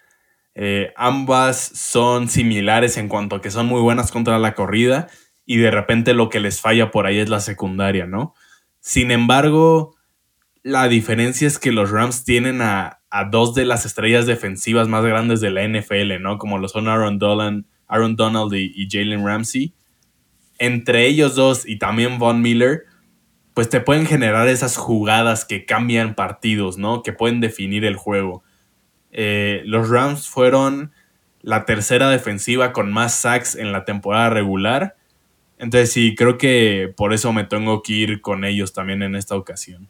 Eh, 0.55 0.93
ambas 0.97 1.59
son 1.59 2.29
similares 2.29 2.99
en 2.99 3.09
cuanto 3.09 3.37
a 3.37 3.41
que 3.41 3.51
son 3.51 3.67
muy 3.67 3.81
buenas 3.81 4.13
contra 4.13 4.39
la 4.39 4.55
corrida 4.55 5.09
y 5.47 5.57
de 5.57 5.71
repente 5.71 6.15
lo 6.15 6.29
que 6.29 6.41
les 6.41 6.61
falla 6.61 6.91
por 6.91 7.07
ahí 7.07 7.19
es 7.19 7.29
la 7.29 7.41
secundaria, 7.41 8.07
¿no? 8.07 8.35
Sin 8.81 9.11
embargo, 9.11 9.95
la 10.63 10.89
diferencia 10.89 11.47
es 11.47 11.59
que 11.59 11.73
los 11.73 11.91
Rams 11.91 12.25
tienen 12.25 12.61
a, 12.61 13.01
dos 13.31 13.55
de 13.55 13.65
las 13.65 13.87
estrellas 13.87 14.27
defensivas 14.27 14.89
más 14.89 15.05
grandes 15.05 15.41
de 15.41 15.51
la 15.53 15.63
NFL, 15.67 16.21
¿no? 16.21 16.39
Como 16.39 16.59
lo 16.59 16.67
son 16.67 16.89
Aaron, 16.89 17.21
Aaron 17.87 18.17
Donald 18.17 18.53
y, 18.55 18.89
Jalen 18.91 19.25
Ramsey. 19.25 19.73
Entre 20.59 21.07
ellos 21.07 21.37
dos 21.37 21.69
y 21.69 21.79
también 21.79 22.19
Von 22.19 22.43
Miller, 22.43 22.87
pues 23.55 23.69
te 23.71 23.81
pueden 23.81 24.07
generar 24.07 24.49
esas 24.49 24.77
jugadas 24.77 25.45
que 25.45 25.65
cambian 25.65 26.15
partidos, 26.15 26.77
¿no? 26.77 27.03
Que 27.03 27.13
pueden 27.13 27.41
definir 27.41 27.85
el 27.85 27.97
juego. 27.97 28.43
Eh, 29.13 29.63
los 29.65 29.89
Rams 29.89 30.29
fueron 30.29 30.93
la 31.41 31.65
tercera 31.65 32.11
defensiva 32.11 32.73
con 32.73 32.93
más 32.93 33.15
sacks 33.15 33.55
en 33.55 33.73
la 33.73 33.85
temporada 33.85 34.31
regular 34.31 34.97
entonces 35.59 35.93
sí, 35.93 36.15
creo 36.15 36.37
que 36.37 36.93
por 36.97 37.13
eso 37.13 37.33
me 37.33 37.45
tengo 37.45 37.83
que 37.83 37.93
ir 37.93 38.21
con 38.21 38.45
ellos 38.45 38.73
también 38.73 39.03
en 39.03 39.15
esta 39.15 39.37
ocasión. 39.37 39.89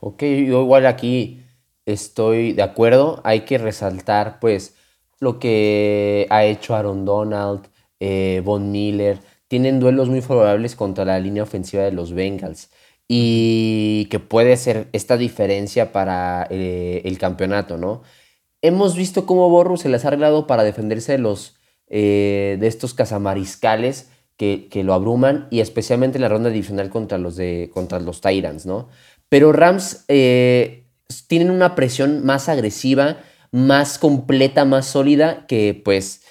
Ok, 0.00 0.22
yo 0.22 0.62
igual 0.62 0.86
aquí 0.86 1.42
estoy 1.86 2.52
de 2.52 2.62
acuerdo. 2.62 3.20
Hay 3.24 3.40
que 3.40 3.58
resaltar 3.58 4.38
pues 4.40 4.76
lo 5.20 5.38
que 5.38 6.26
ha 6.30 6.44
hecho 6.44 6.74
Aaron 6.74 7.04
Donald, 7.04 7.66
eh, 7.98 8.42
Von 8.44 8.70
Miller. 8.70 9.18
Tienen 9.48 9.80
duelos 9.80 10.08
muy 10.08 10.20
favorables 10.20 10.76
contra 10.76 11.04
la 11.04 11.18
línea 11.18 11.42
ofensiva 11.42 11.82
de 11.82 11.92
los 11.92 12.12
Bengals 12.12 12.70
y 13.08 14.06
que 14.10 14.20
puede 14.20 14.56
ser 14.56 14.88
esta 14.92 15.16
diferencia 15.16 15.92
para 15.92 16.46
eh, 16.50 17.02
el 17.04 17.18
campeonato, 17.18 17.78
¿no? 17.78 18.02
Hemos 18.60 18.96
visto 18.96 19.24
cómo 19.24 19.48
Borro 19.48 19.76
se 19.76 19.88
les 19.88 20.04
ha 20.04 20.08
arreglado 20.08 20.46
para 20.46 20.64
defenderse 20.64 21.12
de 21.12 21.18
los 21.18 21.58
eh, 21.90 22.58
de 22.60 22.66
estos 22.66 22.92
cazamariscales 22.92 24.10
que, 24.36 24.68
lo 24.84 24.92
abruman 24.92 25.48
y 25.50 25.60
especialmente 25.60 26.18
en 26.18 26.22
la 26.22 26.28
ronda 26.28 26.50
divisional 26.50 26.90
contra 26.90 27.16
los, 27.18 27.34
de, 27.34 27.70
contra 27.72 27.98
los 27.98 28.20
Tyrants, 28.20 28.66
¿no? 28.66 28.88
Pero 29.30 29.52
Rams 29.52 30.04
eh, 30.08 30.84
tienen 31.26 31.50
una 31.50 31.74
presión 31.74 32.24
más 32.24 32.48
agresiva, 32.50 33.18
más 33.50 33.98
completa, 33.98 34.64
más 34.66 34.86
sólida 34.86 35.46
que 35.46 35.80
pues 35.82 36.22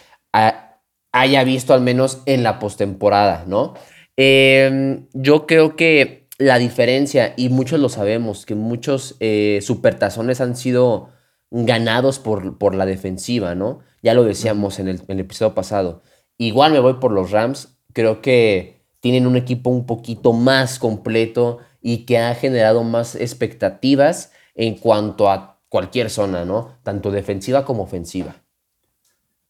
haya 1.19 1.43
visto 1.43 1.73
al 1.73 1.81
menos 1.81 2.21
en 2.25 2.43
la 2.43 2.59
postemporada, 2.59 3.45
¿no? 3.47 3.73
Em, 4.15 5.07
yo 5.13 5.45
creo 5.45 5.75
que 5.75 6.27
la 6.37 6.57
diferencia, 6.59 7.33
y 7.37 7.49
muchos 7.49 7.79
lo 7.79 7.89
sabemos, 7.89 8.45
que 8.45 8.55
muchos 8.55 9.15
eh, 9.19 9.59
supertazones 9.61 10.41
han 10.41 10.55
sido 10.55 11.09
ganados 11.49 12.19
por, 12.19 12.57
por, 12.57 12.75
la 12.75 12.85
defensiva, 12.85 13.55
¿no? 13.55 13.79
Ya 14.03 14.13
lo 14.13 14.23
decíamos 14.23 14.79
en 14.79 14.87
el, 14.87 14.97
en 14.97 15.05
el 15.07 15.19
episodio 15.21 15.55
pasado. 15.55 16.03
Igual 16.37 16.73
me 16.73 16.79
voy 16.79 16.95
por 16.95 17.11
los 17.11 17.31
Rams, 17.31 17.77
creo 17.93 18.21
que 18.21 18.81
tienen 18.99 19.27
un 19.27 19.37
equipo 19.37 19.69
un 19.69 19.85
poquito 19.85 20.33
más 20.33 20.79
completo 20.79 21.59
y 21.81 22.05
que 22.05 22.17
ha 22.19 22.35
generado 22.35 22.83
más 22.83 23.15
expectativas 23.15 24.31
en 24.55 24.75
cuanto 24.75 25.29
a 25.29 25.61
cualquier 25.69 26.09
zona, 26.09 26.45
¿no? 26.45 26.77
Tanto 26.83 27.11
defensiva 27.11 27.65
como 27.65 27.83
ofensiva. 27.83 28.43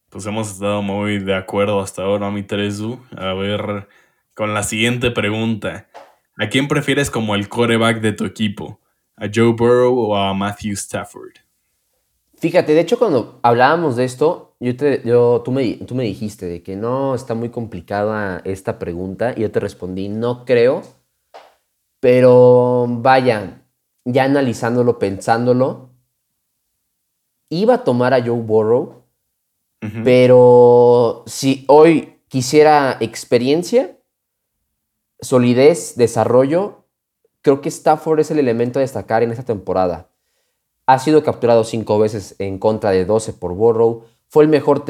Pues 0.10 0.26
hemos 0.26 0.50
estado 0.50 0.82
muy 0.82 1.20
de 1.20 1.36
acuerdo 1.36 1.82
hasta 1.82 2.04
ahora, 2.04 2.32
mi 2.32 2.42
Teresu. 2.42 3.00
A 3.16 3.34
ver, 3.34 3.90
con 4.34 4.54
la 4.54 4.64
siguiente 4.64 5.12
pregunta. 5.12 5.88
¿A 6.38 6.48
quién 6.48 6.70
prefieres 6.70 7.12
como 7.12 7.36
el 7.36 7.50
coreback 7.50 8.00
de 8.00 8.14
tu 8.14 8.24
equipo? 8.24 8.80
¿A 9.18 9.26
Joe 9.34 9.54
Burrow 9.54 9.98
o 9.98 10.16
a 10.16 10.34
Matthew 10.34 10.74
Stafford? 10.74 11.34
Fíjate, 12.36 12.74
de 12.74 12.82
hecho 12.82 13.00
cuando 13.00 13.40
hablábamos 13.42 13.96
de 13.96 14.06
esto, 14.06 14.56
yo 14.60 14.78
te, 14.78 15.00
tú, 15.00 15.52
me, 15.52 15.74
tú 15.74 15.96
me 15.96 16.04
dijiste 16.04 16.46
de 16.46 16.62
que 16.62 16.76
no 16.76 17.16
está 17.16 17.34
muy 17.34 17.50
complicada 17.50 18.42
esta 18.46 18.78
pregunta 18.80 19.34
y 19.36 19.42
yo 19.42 19.52
te 19.52 19.60
respondí, 19.60 20.08
no 20.08 20.46
creo, 20.46 20.84
pero 22.00 22.86
vaya, 22.88 23.64
ya 24.06 24.26
analizándolo, 24.26 25.00
pensándolo, 25.00 25.90
iba 27.50 27.74
a 27.74 27.84
tomar 27.84 28.14
a 28.14 28.22
Joe 28.22 28.40
Burrow, 28.40 28.97
pero 30.04 31.24
si 31.28 31.66
hoy 31.68 32.20
quisiera 32.28 32.98
experiencia, 33.00 33.98
solidez, 35.22 35.96
desarrollo, 35.96 36.86
creo 37.42 37.62
que 37.62 37.70
Stafford 37.70 38.20
es 38.20 38.32
el 38.32 38.40
elemento 38.40 38.80
a 38.80 38.82
destacar 38.82 39.24
en 39.24 39.32
esta 39.32 39.44
temporada. 39.44 40.10
Ha 40.86 41.00
sido 41.00 41.24
capturado 41.24 41.64
cinco 41.64 42.00
veces 42.00 42.36
en 42.40 42.60
contra 42.60 42.92
de 42.92 43.06
12 43.06 43.34
por 43.34 43.54
Burrow. 43.54 44.06
Fue 44.28 44.44
el, 44.44 44.50
mejor 44.50 44.86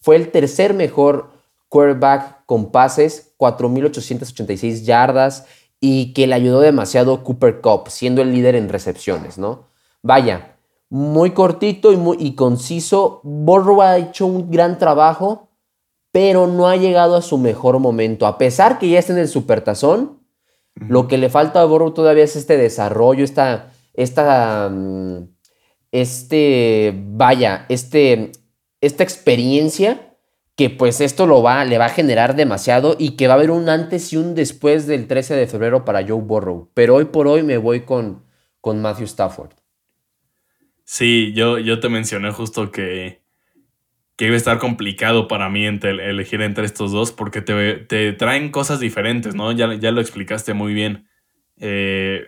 fue 0.00 0.16
el 0.16 0.30
tercer 0.30 0.74
mejor 0.74 1.30
quarterback 1.68 2.44
con 2.46 2.70
pases, 2.70 3.34
4.886 3.38 4.84
yardas 4.84 5.46
y 5.80 6.14
que 6.14 6.26
le 6.26 6.34
ayudó 6.34 6.60
demasiado 6.60 7.22
Cooper 7.22 7.60
Cup, 7.60 7.88
siendo 7.88 8.22
el 8.22 8.32
líder 8.32 8.54
en 8.54 8.68
recepciones, 8.68 9.36
¿no? 9.36 9.68
Vaya, 10.02 10.55
muy 10.88 11.32
cortito 11.32 11.92
y, 11.92 11.96
muy, 11.96 12.16
y 12.20 12.34
conciso. 12.34 13.20
Burrow 13.24 13.82
ha 13.82 13.98
hecho 13.98 14.26
un 14.26 14.50
gran 14.50 14.78
trabajo, 14.78 15.48
pero 16.12 16.46
no 16.46 16.68
ha 16.68 16.76
llegado 16.76 17.16
a 17.16 17.22
su 17.22 17.38
mejor 17.38 17.78
momento. 17.78 18.26
A 18.26 18.38
pesar 18.38 18.78
que 18.78 18.88
ya 18.88 18.98
está 18.98 19.12
en 19.12 19.18
el 19.18 19.28
supertazón, 19.28 20.20
lo 20.74 21.08
que 21.08 21.18
le 21.18 21.28
falta 21.28 21.60
a 21.60 21.64
Burrow 21.64 21.92
todavía 21.92 22.24
es 22.24 22.36
este 22.36 22.56
desarrollo, 22.56 23.24
esta 23.24 23.70
esta, 23.96 24.68
mm, 24.70 25.28
este, 25.90 26.94
vaya, 26.94 27.66
este, 27.68 28.32
esta 28.80 29.02
experiencia 29.02 30.16
que 30.54 30.70
pues 30.70 31.00
esto 31.00 31.26
lo 31.26 31.42
va, 31.42 31.64
le 31.64 31.76
va 31.78 31.86
a 31.86 31.90
generar 31.90 32.34
demasiado 32.34 32.96
y 32.98 33.16
que 33.16 33.26
va 33.26 33.34
a 33.34 33.36
haber 33.36 33.50
un 33.50 33.68
antes 33.68 34.12
y 34.12 34.16
un 34.16 34.34
después 34.34 34.86
del 34.86 35.06
13 35.06 35.34
de 35.34 35.46
febrero 35.46 35.84
para 35.84 36.06
Joe 36.06 36.20
Burrow. 36.20 36.70
Pero 36.72 36.94
hoy 36.94 37.06
por 37.06 37.26
hoy 37.26 37.42
me 37.42 37.58
voy 37.58 37.82
con, 37.82 38.24
con 38.60 38.80
Matthew 38.80 39.04
Stafford. 39.04 39.50
Sí, 40.86 41.32
yo, 41.34 41.58
yo 41.58 41.80
te 41.80 41.88
mencioné 41.88 42.30
justo 42.30 42.70
que, 42.70 43.20
que 44.16 44.26
iba 44.26 44.34
a 44.34 44.38
estar 44.38 44.58
complicado 44.58 45.28
para 45.28 45.50
mí 45.50 45.66
elegir 45.66 46.40
entre 46.40 46.64
estos 46.64 46.92
dos 46.92 47.12
porque 47.12 47.42
te, 47.42 48.12
traen 48.14 48.50
cosas 48.50 48.80
diferentes, 48.80 49.34
¿no? 49.34 49.52
Ya, 49.52 49.74
ya 49.74 49.90
lo 49.90 50.00
explicaste 50.00 50.54
muy 50.54 50.72
bien. 50.72 51.08
Eh, 51.58 52.26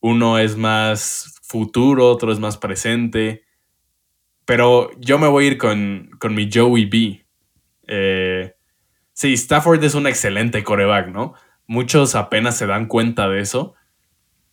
uno 0.00 0.38
es 0.38 0.56
más 0.56 1.40
futuro, 1.42 2.08
otro 2.10 2.30
es 2.30 2.38
más 2.38 2.58
presente. 2.58 3.44
Pero 4.44 4.90
yo 5.00 5.18
me 5.18 5.26
voy 5.26 5.46
a 5.46 5.48
ir 5.48 5.58
con, 5.58 6.10
mi 6.30 6.48
Joey 6.52 6.84
B. 6.84 7.26
Eh, 7.88 8.56
Sí, 9.16 9.32
Stafford 9.32 9.82
es 9.82 9.94
un 9.94 10.06
excelente 10.06 10.62
coreback, 10.62 11.08
¿no? 11.08 11.32
Muchos 11.66 12.14
apenas 12.14 12.58
se 12.58 12.66
dan 12.66 12.84
cuenta 12.86 13.30
de 13.30 13.40
eso, 13.40 13.74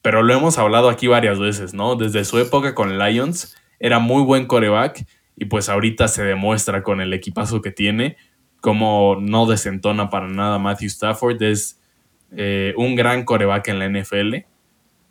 pero 0.03 0.21
lo 0.21 0.35
hemos 0.35 0.59
hablado 0.59 0.89
aquí 0.89 1.07
varias 1.07 1.39
veces, 1.39 1.73
¿no? 1.73 1.95
Desde 1.95 2.23
su 2.25 2.37
época 2.37 2.75
con 2.75 2.99
Lions 2.99 3.55
era 3.79 3.97
muy 3.97 4.21
buen 4.21 4.45
coreback 4.45 5.07
y 5.35 5.45
pues 5.45 5.69
ahorita 5.69 6.07
se 6.07 6.23
demuestra 6.23 6.83
con 6.83 7.01
el 7.01 7.11
equipazo 7.13 7.61
que 7.61 7.71
tiene 7.71 8.17
como 8.61 9.17
no 9.19 9.45
desentona 9.45 10.09
para 10.09 10.27
nada 10.27 10.59
Matthew 10.59 10.87
Stafford, 10.87 11.41
es 11.41 11.81
eh, 12.31 12.73
un 12.77 12.95
gran 12.95 13.25
coreback 13.25 13.69
en 13.69 13.79
la 13.79 13.89
NFL. 13.89 14.45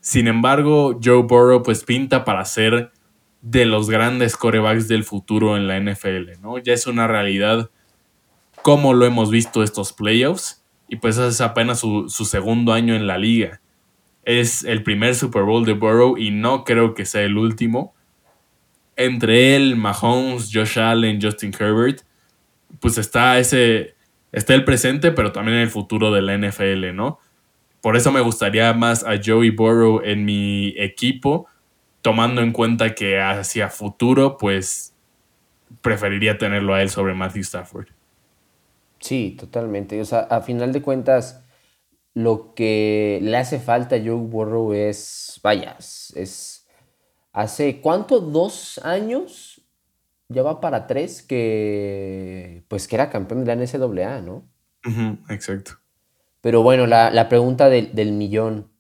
Sin 0.01 0.27
embargo, 0.29 0.99
Joe 1.03 1.23
Burrow 1.23 1.63
pues 1.63 1.85
pinta 1.85 2.25
para 2.25 2.45
ser 2.45 2.93
de 3.41 3.65
los 3.67 3.91
grandes 3.91 4.37
corebacks 4.37 4.89
del 4.89 5.05
futuro 5.05 5.57
en 5.57 5.67
la 5.69 5.81
NFL, 5.81 6.41
¿no? 6.41 6.59
Ya 6.59 6.73
es 6.73 6.87
una 6.87 7.07
realidad 7.07 7.71
como 8.63 8.95
lo 8.95 9.07
hemos 9.07 9.31
visto 9.31 9.63
estos 9.63 9.93
playoffs 9.93 10.65
y 10.89 10.97
pues 10.97 11.17
es 11.17 11.41
apenas 11.41 11.81
su, 11.81 12.09
segundo 12.09 12.75
año 12.75 12.95
en 12.95 13.07
la 13.07 13.17
liga. 13.17 13.62
Es 14.25 14.65
el 14.65 14.83
primer 14.83 15.15
Super 15.15 15.43
Bowl 15.43 15.65
de 15.65 15.75
Burrow 15.75 16.17
y 16.17 16.31
no 16.31 16.65
creo 16.65 16.95
que 16.95 17.05
sea 17.05 17.23
el 17.23 17.37
último. 17.37 17.95
Entre 18.97 19.57
él, 19.57 19.77
Mahomes, 19.77 20.51
Josh 20.53 20.79
Allen, 20.79 21.21
Justin 21.21 21.53
Herbert, 21.59 22.03
pues 22.81 22.99
está 22.99 23.39
ese, 23.39 23.95
está 24.33 24.55
el 24.55 24.65
presente, 24.65 25.13
pero 25.13 25.33
también 25.33 25.59
el 25.59 25.71
futuro 25.71 26.13
de 26.13 26.23
la 26.23 26.37
NFL, 26.37 26.95
¿no? 26.95 27.19
Por 27.81 27.97
eso 27.97 28.13
me 28.13 28.21
gustaría 28.21 28.73
más 28.75 29.05
a 29.05 29.21
Joey 29.23 29.51
Burrow 29.51 30.03
en 30.05 30.25
mi 30.25 30.75
equipo, 30.79 31.49
tomando 32.01 32.41
en 32.41 32.53
cuenta 32.53 32.95
que 32.95 33.21
hacia 33.21 33.69
futuro, 33.69 34.37
pues 34.37 34.95
preferiría 35.81 36.39
tenerlo 36.39 36.75
a 36.75 36.83
él 36.83 36.91
sobre 36.91 37.15
Matthew 37.15 37.43
Stafford. 37.43 37.89
Sí, 39.01 39.37
totalmente. 39.39 40.01
O 40.01 40.05
sea, 40.05 40.21
a 40.21 40.43
final 40.43 40.73
de 40.73 40.81
cuentas, 40.81 41.43
lo 42.15 42.55
que 42.55 43.19
le 43.23 43.37
hace 43.37 43.59
falta 43.59 43.97
a 43.97 43.99
Joe 43.99 44.17
Burrow 44.17 44.73
es, 44.73 45.41
vaya, 45.43 45.77
es, 45.79 46.67
hace 47.33 47.81
cuánto, 47.81 48.21
dos 48.21 48.79
años, 48.85 49.63
ya 50.29 50.43
va 50.43 50.61
para 50.61 50.87
tres, 50.87 51.23
que 51.23 52.65
pues 52.69 52.87
que 52.89 52.97
era 52.97 53.11
campeón 53.11 53.45
de 53.45 53.55
la 53.55 53.63
NCAA, 53.63 54.21
¿no? 54.21 54.49
exacto. 55.29 55.79
Pero 56.41 56.63
bueno, 56.63 56.87
la, 56.87 57.29
pregunta 57.29 57.69
del 57.69 58.13
millón, 58.13 58.71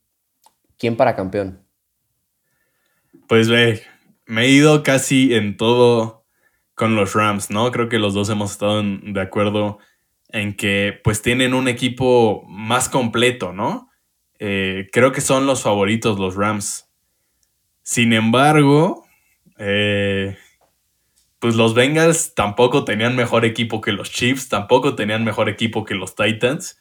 ¿quién 0.78 0.96
para 0.96 1.14
campeón? 1.14 1.64
Pues 3.28 3.48
ve, 3.48 3.82
me 4.26 4.42
he 4.42 4.48
ido 4.48 4.82
casi 4.82 5.34
en 5.34 5.56
todo 5.56 6.26
con 6.74 6.96
los 6.96 7.14
Rams, 7.14 7.50
¿no? 7.50 7.70
Creo 7.70 7.88
que 7.88 7.98
los 7.98 8.14
dos 8.14 8.28
hemos 8.30 8.52
estado 8.52 8.82
de 8.82 9.20
acuerdo 9.20 9.78
en 10.32 10.56
que 10.56 10.98
pues 11.04 11.22
tienen 11.22 11.54
un 11.54 11.68
equipo 11.68 12.44
más 12.48 12.88
completo, 12.88 13.52
¿no? 13.52 13.90
Eh, 14.38 14.88
creo 14.90 15.12
que 15.12 15.20
son 15.20 15.46
los 15.46 15.62
favoritos 15.62 16.18
los 16.18 16.34
Rams. 16.34 16.88
Sin 17.82 18.12
embargo, 18.12 19.06
eh, 19.58 20.36
pues 21.38 21.54
los 21.54 21.74
Bengals 21.74 22.34
tampoco 22.34 22.84
tenían 22.84 23.14
mejor 23.14 23.44
equipo 23.44 23.80
que 23.80 23.92
los 23.92 24.10
Chiefs, 24.10 24.48
tampoco 24.48 24.94
tenían 24.94 25.22
mejor 25.22 25.48
equipo 25.48 25.84
que 25.84 25.94
los 25.94 26.14
Titans. 26.14 26.78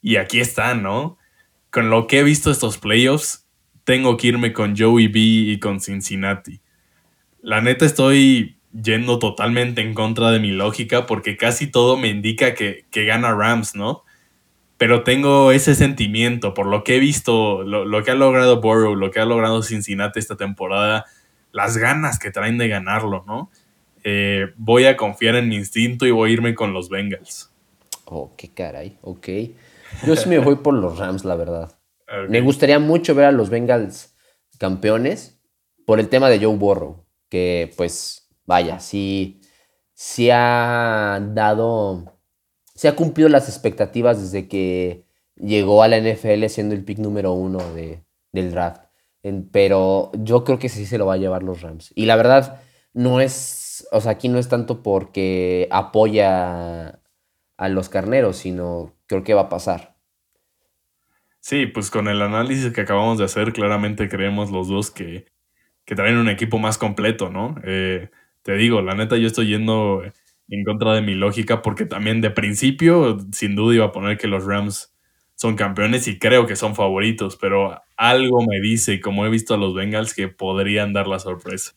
Y 0.00 0.16
aquí 0.16 0.40
están, 0.40 0.82
¿no? 0.82 1.18
Con 1.70 1.90
lo 1.90 2.06
que 2.06 2.20
he 2.20 2.22
visto 2.22 2.50
estos 2.50 2.78
playoffs, 2.78 3.48
tengo 3.84 4.16
que 4.16 4.28
irme 4.28 4.52
con 4.52 4.76
Joey 4.76 5.08
B 5.08 5.18
y 5.18 5.58
con 5.58 5.80
Cincinnati. 5.80 6.60
La 7.40 7.60
neta 7.60 7.84
estoy 7.84 8.60
yendo 8.72 9.18
totalmente 9.18 9.82
en 9.82 9.94
contra 9.94 10.30
de 10.30 10.40
mi 10.40 10.50
lógica 10.50 11.06
porque 11.06 11.36
casi 11.36 11.70
todo 11.70 11.96
me 11.96 12.08
indica 12.08 12.54
que, 12.54 12.86
gana 12.92 13.32
Rams, 13.32 13.74
¿no? 13.74 14.04
Pero 14.78 15.04
tengo 15.04 15.52
ese 15.52 15.74
sentimiento 15.74 16.54
por 16.54 16.66
lo 16.66 16.82
que 16.82 16.96
he 16.96 16.98
visto, 16.98 17.62
lo, 17.62 18.02
que 18.02 18.10
ha 18.10 18.14
logrado 18.14 18.60
Burrow, 18.60 18.96
lo 18.96 19.10
que 19.10 19.20
ha 19.20 19.24
logrado 19.24 19.62
Cincinnati 19.62 20.18
esta 20.18 20.36
temporada, 20.36 21.04
las 21.52 21.76
ganas 21.76 22.18
que 22.18 22.30
traen 22.30 22.58
de 22.58 22.68
ganarlo, 22.68 23.24
¿no? 23.26 23.50
Eh, 24.04 24.52
voy 24.56 24.86
a 24.86 24.96
confiar 24.96 25.36
en 25.36 25.48
mi 25.48 25.56
instinto 25.56 26.06
y 26.06 26.10
voy 26.10 26.30
a 26.30 26.32
irme 26.32 26.54
con 26.54 26.72
los 26.72 26.88
Bengals. 26.88 27.52
Oh, 28.06 28.34
qué 28.36 28.52
caray, 28.52 28.98
ok. 29.02 29.28
Yo 30.04 30.16
sí 30.16 30.28
me 30.28 30.38
voy 30.38 30.56
por 30.56 30.74
los 30.74 30.98
Rams, 30.98 31.24
la 31.24 31.36
verdad. 31.36 31.78
Me 32.28 32.40
gustaría 32.40 32.78
mucho 32.78 33.14
ver 33.14 33.26
a 33.26 33.32
los 33.32 33.48
Bengals 33.48 34.14
campeones 34.58 35.40
por 35.86 35.98
el 35.98 36.08
tema 36.08 36.28
de 36.28 36.44
Joe 36.44 36.56
Burrow, 36.56 37.06
que 37.30 37.72
pues 37.76 38.21
vaya, 38.46 38.80
sí, 38.80 39.40
sí 39.94 40.30
ha 40.30 41.20
dado, 41.32 42.18
se 42.74 42.88
ha 42.88 42.96
cumplido 42.96 43.28
las 43.28 43.48
expectativas 43.48 44.20
desde 44.20 44.48
que 44.48 45.04
llegó 45.36 45.82
a 45.82 45.88
la 45.88 45.98
NFL 45.98 46.46
siendo 46.46 46.74
el 46.74 46.84
pick 46.84 46.98
número 46.98 47.32
uno 47.32 47.58
de, 47.74 48.02
del 48.32 48.50
draft. 48.50 48.82
pero 49.52 50.10
yo 50.14 50.44
creo 50.44 50.58
que 50.58 50.68
sí 50.68 50.86
se 50.86 50.98
lo 50.98 51.06
va 51.06 51.14
a 51.14 51.18
llevar 51.18 51.42
los 51.42 51.62
Rams. 51.62 51.92
Y 51.94 52.06
la 52.06 52.16
verdad, 52.16 52.60
no 52.92 53.20
es, 53.20 53.86
o 53.92 54.00
sea, 54.00 54.12
aquí 54.12 54.28
no 54.28 54.38
es 54.38 54.48
tanto 54.48 54.82
porque 54.82 55.68
apoya 55.70 57.00
a 57.56 57.68
los 57.68 57.88
carneros, 57.88 58.36
sino 58.36 58.94
creo 59.06 59.22
que 59.24 59.34
va 59.34 59.42
a 59.42 59.48
pasar. 59.48 59.96
Sí, 61.40 61.66
pues 61.66 61.90
con 61.90 62.08
el 62.08 62.22
análisis 62.22 62.72
que 62.72 62.82
acabamos 62.82 63.18
de 63.18 63.24
hacer, 63.24 63.52
claramente 63.52 64.08
creemos 64.08 64.50
los 64.50 64.68
dos 64.68 64.90
que, 64.90 65.26
que 65.84 65.96
traen 65.96 66.16
un 66.16 66.28
equipo 66.28 66.58
más 66.58 66.78
completo, 66.78 67.30
¿no? 67.30 67.56
Eh, 67.64 68.10
te 68.42 68.54
digo, 68.54 68.82
la 68.82 68.94
neta 68.94 69.16
yo 69.16 69.26
estoy 69.26 69.48
yendo 69.48 70.02
en 70.48 70.64
contra 70.64 70.94
de 70.94 71.02
mi 71.02 71.14
lógica 71.14 71.62
porque 71.62 71.86
también 71.86 72.20
de 72.20 72.30
principio 72.30 73.18
sin 73.32 73.54
duda 73.54 73.74
iba 73.74 73.86
a 73.86 73.92
poner 73.92 74.18
que 74.18 74.26
los 74.26 74.44
Rams 74.44 74.92
son 75.34 75.56
campeones 75.56 76.06
y 76.08 76.18
creo 76.18 76.46
que 76.46 76.56
son 76.56 76.74
favoritos, 76.74 77.36
pero 77.36 77.82
algo 77.96 78.46
me 78.46 78.60
dice, 78.60 79.00
como 79.00 79.26
he 79.26 79.30
visto 79.30 79.54
a 79.54 79.56
los 79.56 79.74
Bengals, 79.74 80.14
que 80.14 80.28
podrían 80.28 80.92
dar 80.92 81.08
la 81.08 81.18
sorpresa. 81.18 81.72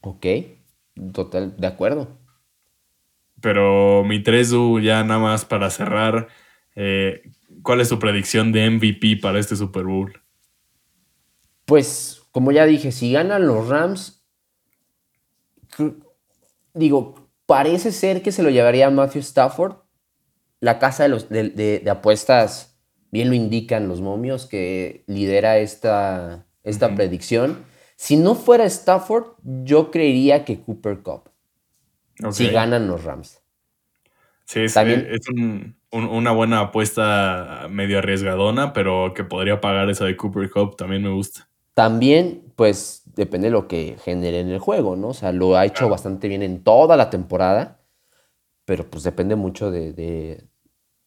Ok, 0.00 0.26
total, 1.12 1.56
de 1.56 1.66
acuerdo. 1.66 2.18
Pero 3.40 4.04
mi 4.04 4.22
3 4.22 4.52
ya 4.82 5.02
nada 5.02 5.18
más 5.18 5.44
para 5.44 5.70
cerrar, 5.70 6.28
eh, 6.76 7.22
¿cuál 7.62 7.80
es 7.80 7.88
tu 7.88 7.98
predicción 7.98 8.52
de 8.52 8.70
MVP 8.70 9.16
para 9.16 9.38
este 9.38 9.56
Super 9.56 9.84
Bowl? 9.84 10.20
Pues, 11.64 12.22
como 12.30 12.52
ya 12.52 12.64
dije, 12.64 12.92
si 12.92 13.12
ganan 13.12 13.46
los 13.46 13.68
Rams, 13.68 14.17
digo, 16.74 17.30
parece 17.46 17.92
ser 17.92 18.22
que 18.22 18.32
se 18.32 18.42
lo 18.42 18.50
llevaría 18.50 18.90
Matthew 18.90 19.20
Stafford. 19.20 19.76
La 20.60 20.78
casa 20.78 21.04
de, 21.04 21.08
los, 21.08 21.28
de, 21.28 21.84
apuestas 21.90 22.78
bien 23.10 23.28
lo 23.28 23.34
indican 23.34 23.88
los 23.88 24.00
momios 24.00 24.46
que 24.46 25.04
lidera 25.06 25.58
esta, 25.58 26.46
esta 26.62 26.94
predicción. 26.94 27.64
Si 27.96 28.16
no 28.16 28.34
fuera 28.34 28.64
Stafford, 28.64 29.26
yo 29.42 29.90
creería 29.90 30.44
que 30.44 30.60
Cooper 30.60 30.98
Cup. 31.00 31.30
Si 32.30 32.48
ganan 32.48 32.88
los 32.88 33.04
Rams. 33.04 33.40
Sí, 34.44 34.60
es, 34.60 34.76
es 34.76 35.28
una 35.90 36.32
buena 36.32 36.60
apuesta 36.60 37.66
medio 37.70 37.98
arriesgadona, 37.98 38.72
pero 38.72 39.12
que 39.14 39.24
podría 39.24 39.60
pagar 39.60 39.90
esa 39.90 40.04
de 40.04 40.16
Cooper 40.16 40.50
Cup 40.50 40.76
también 40.76 41.02
me 41.02 41.10
gusta. 41.10 41.48
También, 41.78 42.42
pues, 42.56 43.04
depende 43.14 43.46
de 43.46 43.52
lo 43.52 43.68
que 43.68 43.98
genere 44.02 44.40
en 44.40 44.48
el 44.48 44.58
juego, 44.58 44.96
¿no? 44.96 45.10
O 45.10 45.14
sea, 45.14 45.30
lo 45.30 45.56
ha 45.56 45.64
hecho 45.64 45.88
bastante 45.88 46.26
bien 46.26 46.42
en 46.42 46.64
toda 46.64 46.96
la 46.96 47.08
temporada, 47.08 47.84
pero 48.64 48.90
pues 48.90 49.04
depende 49.04 49.36
mucho 49.36 49.70
de, 49.70 50.42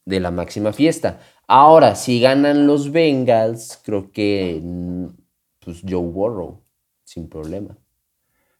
la 0.06 0.30
máxima 0.30 0.72
fiesta. 0.72 1.20
Ahora, 1.46 1.94
si 1.94 2.22
ganan 2.22 2.66
los 2.66 2.90
Bengals, 2.90 3.82
creo 3.84 4.12
que 4.12 4.62
pues 5.58 5.82
Joe 5.86 6.06
Burrow, 6.06 6.62
sin 7.04 7.28
problema. 7.28 7.76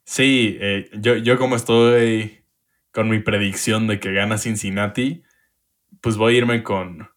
Sí, 0.04 0.58
eh, 0.60 0.90
yo, 1.00 1.16
yo 1.16 1.38
como 1.38 1.56
estoy 1.56 2.44
con 2.90 3.08
mi 3.08 3.20
predicción 3.20 3.86
de 3.86 4.00
que 4.00 4.12
gana 4.12 4.36
Cincinnati, 4.36 5.22
pues 6.02 6.18
voy 6.18 6.34
a 6.34 6.38
irme 6.40 6.62
con, 6.62 7.08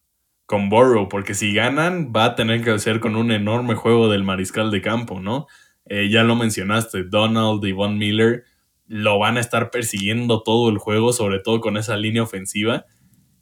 con 0.46 0.68
Burrow, 0.68 1.08
porque 1.08 1.34
si 1.34 1.52
ganan 1.52 2.12
va 2.14 2.24
a 2.24 2.34
tener 2.36 2.62
que 2.62 2.70
hacer 2.70 3.00
con 3.00 3.16
un 3.16 3.32
enorme 3.32 3.74
juego 3.74 4.08
del 4.08 4.24
mariscal 4.24 4.70
de 4.70 4.80
campo, 4.80 5.20
¿no? 5.20 5.46
Eh, 5.86 6.08
ya 6.08 6.22
lo 6.22 6.36
mencionaste, 6.36 7.04
Donald 7.04 7.64
y 7.64 7.72
Von 7.72 7.98
Miller 7.98 8.44
lo 8.88 9.18
van 9.18 9.36
a 9.36 9.40
estar 9.40 9.70
persiguiendo 9.70 10.42
todo 10.42 10.68
el 10.70 10.78
juego, 10.78 11.12
sobre 11.12 11.40
todo 11.40 11.60
con 11.60 11.76
esa 11.76 11.96
línea 11.96 12.22
ofensiva. 12.22 12.86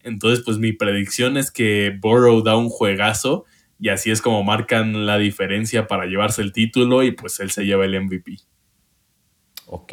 Entonces, 0.02 0.42
pues 0.44 0.58
mi 0.58 0.72
predicción 0.72 1.36
es 1.36 1.50
que 1.50 1.96
Burrow 2.00 2.42
da 2.42 2.56
un 2.56 2.68
juegazo 2.68 3.44
y 3.78 3.90
así 3.90 4.10
es 4.10 4.22
como 4.22 4.42
marcan 4.42 5.06
la 5.06 5.18
diferencia 5.18 5.86
para 5.86 6.06
llevarse 6.06 6.42
el 6.42 6.52
título 6.52 7.02
y 7.02 7.10
pues 7.10 7.40
él 7.40 7.50
se 7.50 7.64
lleva 7.64 7.84
el 7.84 8.00
MVP. 8.00 8.38
Ok, 9.66 9.92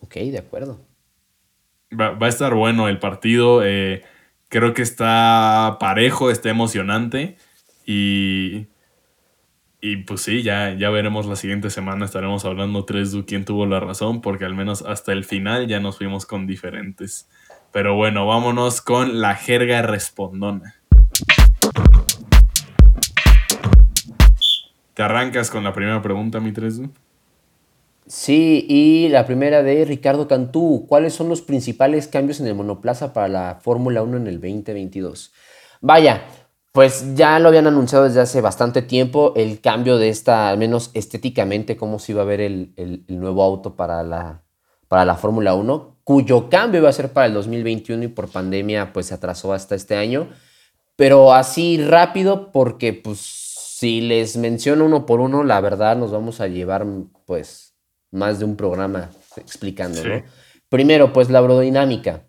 ok, 0.00 0.14
de 0.14 0.38
acuerdo. 0.38 0.80
Va, 1.92 2.16
a 2.20 2.28
estar 2.28 2.54
bueno 2.54 2.88
el 2.88 2.98
partido. 2.98 3.64
Eh, 3.64 4.02
Creo 4.50 4.72
que 4.72 4.80
está 4.80 5.76
parejo, 5.78 6.30
está 6.30 6.48
emocionante 6.48 7.36
y, 7.84 8.68
y 9.82 9.96
pues 10.06 10.22
sí, 10.22 10.42
ya, 10.42 10.72
ya 10.72 10.88
veremos 10.88 11.26
la 11.26 11.36
siguiente 11.36 11.68
semana, 11.68 12.06
estaremos 12.06 12.46
hablando 12.46 12.86
tres 12.86 13.12
de 13.12 13.26
quién 13.26 13.44
tuvo 13.44 13.66
la 13.66 13.78
razón, 13.78 14.22
porque 14.22 14.46
al 14.46 14.54
menos 14.54 14.80
hasta 14.82 15.12
el 15.12 15.24
final 15.24 15.66
ya 15.66 15.80
nos 15.80 15.98
fuimos 15.98 16.24
con 16.24 16.46
diferentes 16.46 17.28
Pero 17.72 17.94
bueno, 17.94 18.26
vámonos 18.26 18.80
con 18.80 19.20
la 19.20 19.34
jerga 19.34 19.82
respondona. 19.82 20.76
¿Te 24.94 25.02
arrancas 25.02 25.50
con 25.50 25.62
la 25.62 25.74
primera 25.74 26.00
pregunta, 26.00 26.40
mi 26.40 26.52
tres? 26.52 26.80
Sí, 28.08 28.64
y 28.68 29.08
la 29.10 29.26
primera 29.26 29.62
de 29.62 29.84
Ricardo 29.84 30.28
Cantú. 30.28 30.86
¿Cuáles 30.88 31.12
son 31.12 31.28
los 31.28 31.42
principales 31.42 32.08
cambios 32.08 32.40
en 32.40 32.46
el 32.46 32.54
monoplaza 32.54 33.12
para 33.12 33.28
la 33.28 33.58
Fórmula 33.62 34.02
1 34.02 34.16
en 34.16 34.26
el 34.26 34.40
2022? 34.40 35.32
Vaya, 35.82 36.22
pues 36.72 37.14
ya 37.14 37.38
lo 37.38 37.48
habían 37.48 37.66
anunciado 37.66 38.04
desde 38.04 38.20
hace 38.20 38.40
bastante 38.40 38.80
tiempo 38.80 39.34
el 39.36 39.60
cambio 39.60 39.98
de 39.98 40.08
esta, 40.08 40.48
al 40.48 40.56
menos 40.56 40.90
estéticamente, 40.94 41.76
cómo 41.76 41.98
se 41.98 42.12
iba 42.12 42.22
a 42.22 42.24
ver 42.24 42.40
el, 42.40 43.04
nuevo 43.08 43.42
auto 43.42 43.76
para 43.76 44.02
la, 44.02 44.42
para 44.88 45.04
la 45.04 45.16
Fórmula 45.16 45.54
1, 45.54 45.98
cuyo 46.02 46.48
cambio 46.48 46.80
iba 46.80 46.88
a 46.88 46.92
ser 46.92 47.12
para 47.12 47.26
el 47.26 47.34
2021 47.34 48.04
y 48.04 48.08
por 48.08 48.28
pandemia 48.28 48.92
pues 48.94 49.06
se 49.06 49.14
atrasó 49.14 49.52
hasta 49.52 49.74
este 49.74 49.96
año. 49.96 50.30
Pero 50.96 51.34
así 51.34 51.84
rápido 51.84 52.52
porque 52.52 52.94
pues 52.94 53.18
si 53.20 54.00
les 54.00 54.36
menciono 54.36 54.86
uno 54.86 55.04
por 55.04 55.20
uno, 55.20 55.44
la 55.44 55.60
verdad 55.60 55.96
nos 55.96 56.10
vamos 56.10 56.40
a 56.40 56.48
llevar 56.48 56.86
pues 57.26 57.67
más 58.10 58.38
de 58.38 58.44
un 58.44 58.56
programa 58.56 59.10
explicando, 59.36 60.00
Primero, 60.68 61.12
pues 61.12 61.30
la 61.30 61.38
aerodinámica. 61.38 62.24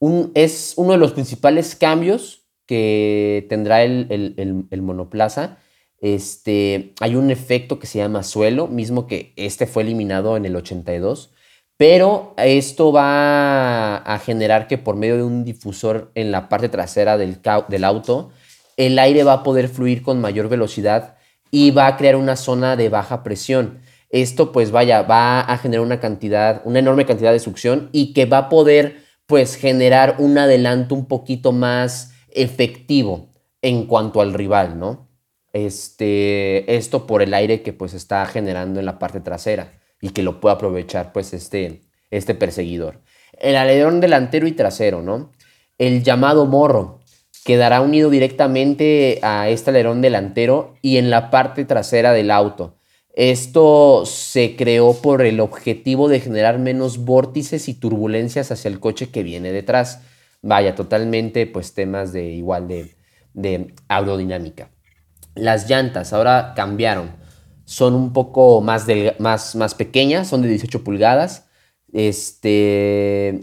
Un, 0.00 0.32
es 0.34 0.74
uno 0.76 0.92
de 0.92 0.98
los 0.98 1.12
principales 1.12 1.76
cambios 1.76 2.48
que 2.66 3.46
tendrá 3.48 3.82
el, 3.82 4.66
monoplaza. 4.82 5.58
Este, 6.00 6.94
hay 7.00 7.16
un 7.16 7.30
efecto 7.30 7.78
que 7.78 7.86
se 7.86 7.98
llama 7.98 8.22
suelo, 8.22 8.68
mismo 8.68 9.06
que 9.06 9.32
este 9.36 9.66
fue 9.66 9.82
eliminado 9.82 10.36
en 10.36 10.44
el 10.44 10.54
82, 10.54 11.32
pero 11.76 12.34
esto 12.36 12.92
va 12.92 13.96
a 13.96 14.18
generar 14.18 14.66
que 14.66 14.78
por 14.78 14.96
medio 14.96 15.16
de 15.16 15.22
un 15.22 15.44
difusor 15.44 16.10
en 16.14 16.30
la 16.30 16.48
parte 16.48 16.68
trasera 16.68 17.16
del, 17.16 17.38
del 17.68 17.84
auto, 17.84 18.30
el 18.76 18.98
aire 18.98 19.24
va 19.24 19.32
a 19.34 19.42
poder 19.42 19.68
fluir 19.68 20.02
con 20.02 20.20
mayor 20.20 20.48
velocidad 20.48 21.16
y 21.50 21.70
va 21.70 21.86
a 21.86 21.96
crear 21.96 22.16
una 22.16 22.36
zona 22.36 22.76
de 22.76 22.88
baja 22.88 23.22
presión. 23.22 23.80
Esto 24.10 24.52
pues 24.52 24.70
vaya, 24.70 25.02
va 25.02 25.40
a 25.40 25.58
generar 25.58 25.84
una 25.84 26.00
cantidad, 26.00 26.62
una 26.64 26.78
enorme 26.78 27.04
cantidad 27.04 27.32
de 27.32 27.40
succión 27.40 27.90
y 27.92 28.12
que 28.14 28.26
va 28.26 28.38
a 28.38 28.48
poder 28.48 29.02
pues 29.26 29.56
generar 29.56 30.16
un 30.18 30.38
adelanto 30.38 30.94
un 30.94 31.06
poquito 31.06 31.52
más 31.52 32.14
efectivo 32.30 33.28
en 33.60 33.86
cuanto 33.86 34.20
al 34.20 34.32
rival, 34.32 34.78
¿no? 34.78 35.08
Este, 35.52 36.76
esto 36.76 37.06
por 37.06 37.22
el 37.22 37.34
aire 37.34 37.62
que 37.62 37.72
pues 37.72 37.92
está 37.92 38.24
generando 38.26 38.80
en 38.80 38.86
la 38.86 38.98
parte 38.98 39.20
trasera 39.20 39.80
y 40.00 40.10
que 40.10 40.22
lo 40.22 40.40
puede 40.40 40.54
aprovechar 40.54 41.12
pues 41.12 41.34
este, 41.34 41.82
este 42.10 42.34
perseguidor. 42.34 43.02
El 43.38 43.56
alerón 43.56 44.00
delantero 44.00 44.46
y 44.46 44.52
trasero, 44.52 45.02
¿no? 45.02 45.32
El 45.76 46.02
llamado 46.02 46.46
morro, 46.46 47.00
quedará 47.44 47.80
unido 47.80 48.10
directamente 48.10 49.20
a 49.22 49.48
este 49.48 49.70
alerón 49.70 50.00
delantero 50.00 50.74
y 50.82 50.96
en 50.96 51.10
la 51.10 51.30
parte 51.30 51.64
trasera 51.64 52.12
del 52.12 52.30
auto. 52.30 52.77
Esto 53.18 54.06
se 54.06 54.54
creó 54.54 54.94
por 54.94 55.22
el 55.22 55.40
objetivo 55.40 56.08
de 56.08 56.20
generar 56.20 56.60
menos 56.60 56.98
vórtices 56.98 57.68
y 57.68 57.74
turbulencias 57.74 58.52
hacia 58.52 58.68
el 58.68 58.78
coche 58.78 59.08
que 59.08 59.24
viene 59.24 59.50
detrás. 59.50 60.02
Vaya, 60.40 60.76
totalmente 60.76 61.48
pues 61.48 61.74
temas 61.74 62.12
de 62.12 62.30
igual 62.30 62.68
de, 62.68 62.94
de 63.34 63.74
aerodinámica. 63.88 64.70
Las 65.34 65.68
llantas 65.68 66.12
ahora 66.12 66.52
cambiaron. 66.54 67.10
Son 67.64 67.96
un 67.96 68.12
poco 68.12 68.60
más, 68.60 68.86
más, 69.18 69.56
más 69.56 69.74
pequeñas, 69.74 70.28
son 70.28 70.42
de 70.42 70.50
18 70.50 70.84
pulgadas. 70.84 71.48
Este, 71.92 73.40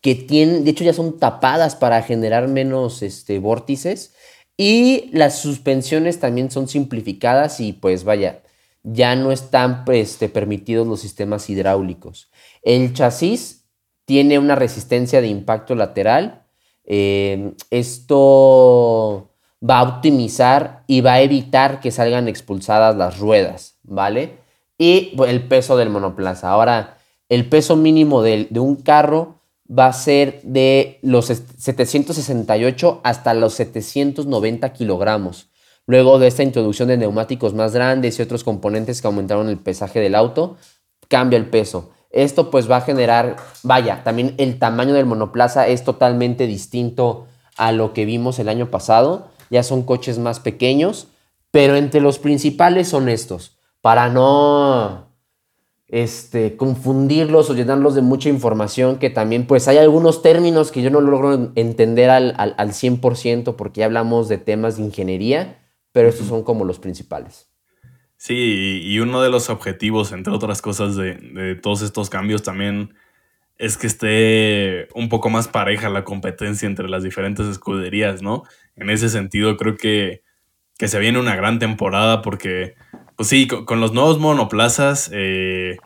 que 0.00 0.16
tienen, 0.16 0.64
de 0.64 0.72
hecho 0.72 0.82
ya 0.82 0.92
son 0.92 1.20
tapadas 1.20 1.76
para 1.76 2.02
generar 2.02 2.48
menos 2.48 3.04
este, 3.04 3.38
vórtices. 3.38 4.14
Y 4.56 5.10
las 5.12 5.38
suspensiones 5.38 6.18
también 6.18 6.50
son 6.50 6.66
simplificadas 6.66 7.60
y 7.60 7.72
pues 7.72 8.02
vaya, 8.02 8.42
ya 8.88 9.16
no 9.16 9.32
están 9.32 9.84
este, 9.88 10.28
permitidos 10.28 10.86
los 10.86 11.00
sistemas 11.00 11.50
hidráulicos. 11.50 12.30
El 12.62 12.92
chasis 12.92 13.66
tiene 14.04 14.38
una 14.38 14.54
resistencia 14.54 15.20
de 15.20 15.26
impacto 15.26 15.74
lateral. 15.74 16.46
Eh, 16.84 17.52
esto 17.70 19.32
va 19.68 19.80
a 19.80 19.82
optimizar 19.82 20.84
y 20.86 21.00
va 21.00 21.14
a 21.14 21.20
evitar 21.20 21.80
que 21.80 21.90
salgan 21.90 22.28
expulsadas 22.28 22.94
las 22.94 23.18
ruedas, 23.18 23.78
¿vale? 23.82 24.38
Y 24.78 25.20
el 25.26 25.48
peso 25.48 25.76
del 25.76 25.90
monoplaza. 25.90 26.50
Ahora, 26.50 26.98
el 27.28 27.48
peso 27.48 27.74
mínimo 27.74 28.22
de 28.22 28.60
un 28.60 28.76
carro 28.76 29.40
va 29.68 29.86
a 29.86 29.92
ser 29.92 30.40
de 30.42 31.00
los 31.02 31.26
768 31.26 33.00
hasta 33.02 33.34
los 33.34 33.54
790 33.54 34.72
kilogramos. 34.72 35.48
Luego 35.86 36.18
de 36.18 36.26
esta 36.26 36.42
introducción 36.42 36.88
de 36.88 36.96
neumáticos 36.96 37.54
más 37.54 37.72
grandes 37.72 38.18
y 38.18 38.22
otros 38.22 38.42
componentes 38.42 39.00
que 39.00 39.06
aumentaron 39.06 39.48
el 39.48 39.58
pesaje 39.58 40.00
del 40.00 40.14
auto, 40.14 40.56
cambia 41.08 41.36
el 41.36 41.48
peso. 41.48 41.90
Esto 42.10 42.50
pues 42.50 42.70
va 42.70 42.78
a 42.78 42.80
generar, 42.80 43.36
vaya, 43.62 44.02
también 44.02 44.34
el 44.38 44.58
tamaño 44.58 44.94
del 44.94 45.06
monoplaza 45.06 45.68
es 45.68 45.84
totalmente 45.84 46.46
distinto 46.46 47.26
a 47.56 47.72
lo 47.72 47.92
que 47.92 48.04
vimos 48.04 48.38
el 48.38 48.48
año 48.48 48.70
pasado. 48.70 49.28
Ya 49.50 49.62
son 49.62 49.82
coches 49.82 50.18
más 50.18 50.40
pequeños, 50.40 51.08
pero 51.50 51.76
entre 51.76 52.00
los 52.00 52.18
principales 52.18 52.88
son 52.88 53.08
estos. 53.08 53.58
Para 53.80 54.08
no 54.08 55.06
este, 55.88 56.56
confundirlos 56.56 57.48
o 57.48 57.54
llenarlos 57.54 57.94
de 57.94 58.02
mucha 58.02 58.28
información, 58.28 58.98
que 58.98 59.10
también 59.10 59.46
pues 59.46 59.68
hay 59.68 59.78
algunos 59.78 60.22
términos 60.22 60.72
que 60.72 60.82
yo 60.82 60.90
no 60.90 61.00
logro 61.00 61.52
entender 61.54 62.10
al, 62.10 62.34
al, 62.36 62.72
100% 62.72 63.54
porque 63.54 63.80
ya 63.80 63.86
hablamos 63.86 64.28
de 64.28 64.38
temas 64.38 64.76
de 64.76 64.82
ingeniería, 64.82 65.58
pero 65.96 66.10
estos 66.10 66.26
son 66.26 66.44
como 66.44 66.66
los 66.66 66.78
principales. 66.78 67.50
Sí, 68.18 68.82
y 68.84 68.98
uno 68.98 69.22
de 69.22 69.30
los 69.30 69.48
objetivos, 69.48 70.12
entre 70.12 70.30
otras 70.30 70.60
cosas, 70.60 70.94
de, 70.94 71.14
de 71.14 71.54
todos 71.54 71.80
estos 71.80 72.10
cambios 72.10 72.42
también 72.42 72.92
es 73.56 73.78
que 73.78 73.86
esté 73.86 74.88
un 74.94 75.08
poco 75.08 75.30
más 75.30 75.48
pareja 75.48 75.88
la 75.88 76.04
competencia 76.04 76.66
entre 76.66 76.90
las 76.90 77.02
diferentes 77.02 77.46
escuderías, 77.46 78.20
¿no? 78.20 78.42
En 78.74 78.90
ese 78.90 79.08
sentido, 79.08 79.56
creo 79.56 79.78
que, 79.78 80.22
que 80.76 80.86
se 80.86 80.98
viene 80.98 81.18
una 81.18 81.34
gran 81.34 81.58
temporada 81.58 82.20
porque 82.20 82.74
pues 83.16 83.30
sí, 83.30 83.46
con, 83.46 83.80
los 83.80 83.94
nuevos 83.94 84.18
monoplazas 84.18 85.08
eh, 85.14 85.78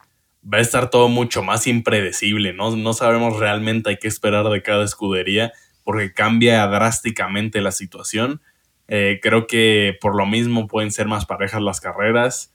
va 0.42 0.58
a 0.58 0.60
estar 0.60 0.90
todo 0.90 1.08
mucho 1.08 1.44
más 1.44 1.68
impredecible, 1.68 2.52
¿no? 2.52 2.74
No 2.74 2.94
sabemos 2.94 3.38
realmente 3.38 3.96
qué 4.00 4.08
esperar 4.08 4.48
de 4.48 4.60
cada 4.60 4.84
escudería 4.84 5.52
porque 5.84 6.12
cambia 6.12 6.66
drásticamente 6.66 7.60
la 7.60 7.70
situación. 7.70 8.42
Eh, 8.90 9.20
creo 9.22 9.46
que 9.46 9.96
por 10.02 10.14
lo 10.14 10.26
mismo 10.26 10.66
pueden 10.66 10.90
ser 10.90 11.06
más 11.06 11.24
parejas 11.24 11.62
las 11.62 11.80
carreras. 11.80 12.54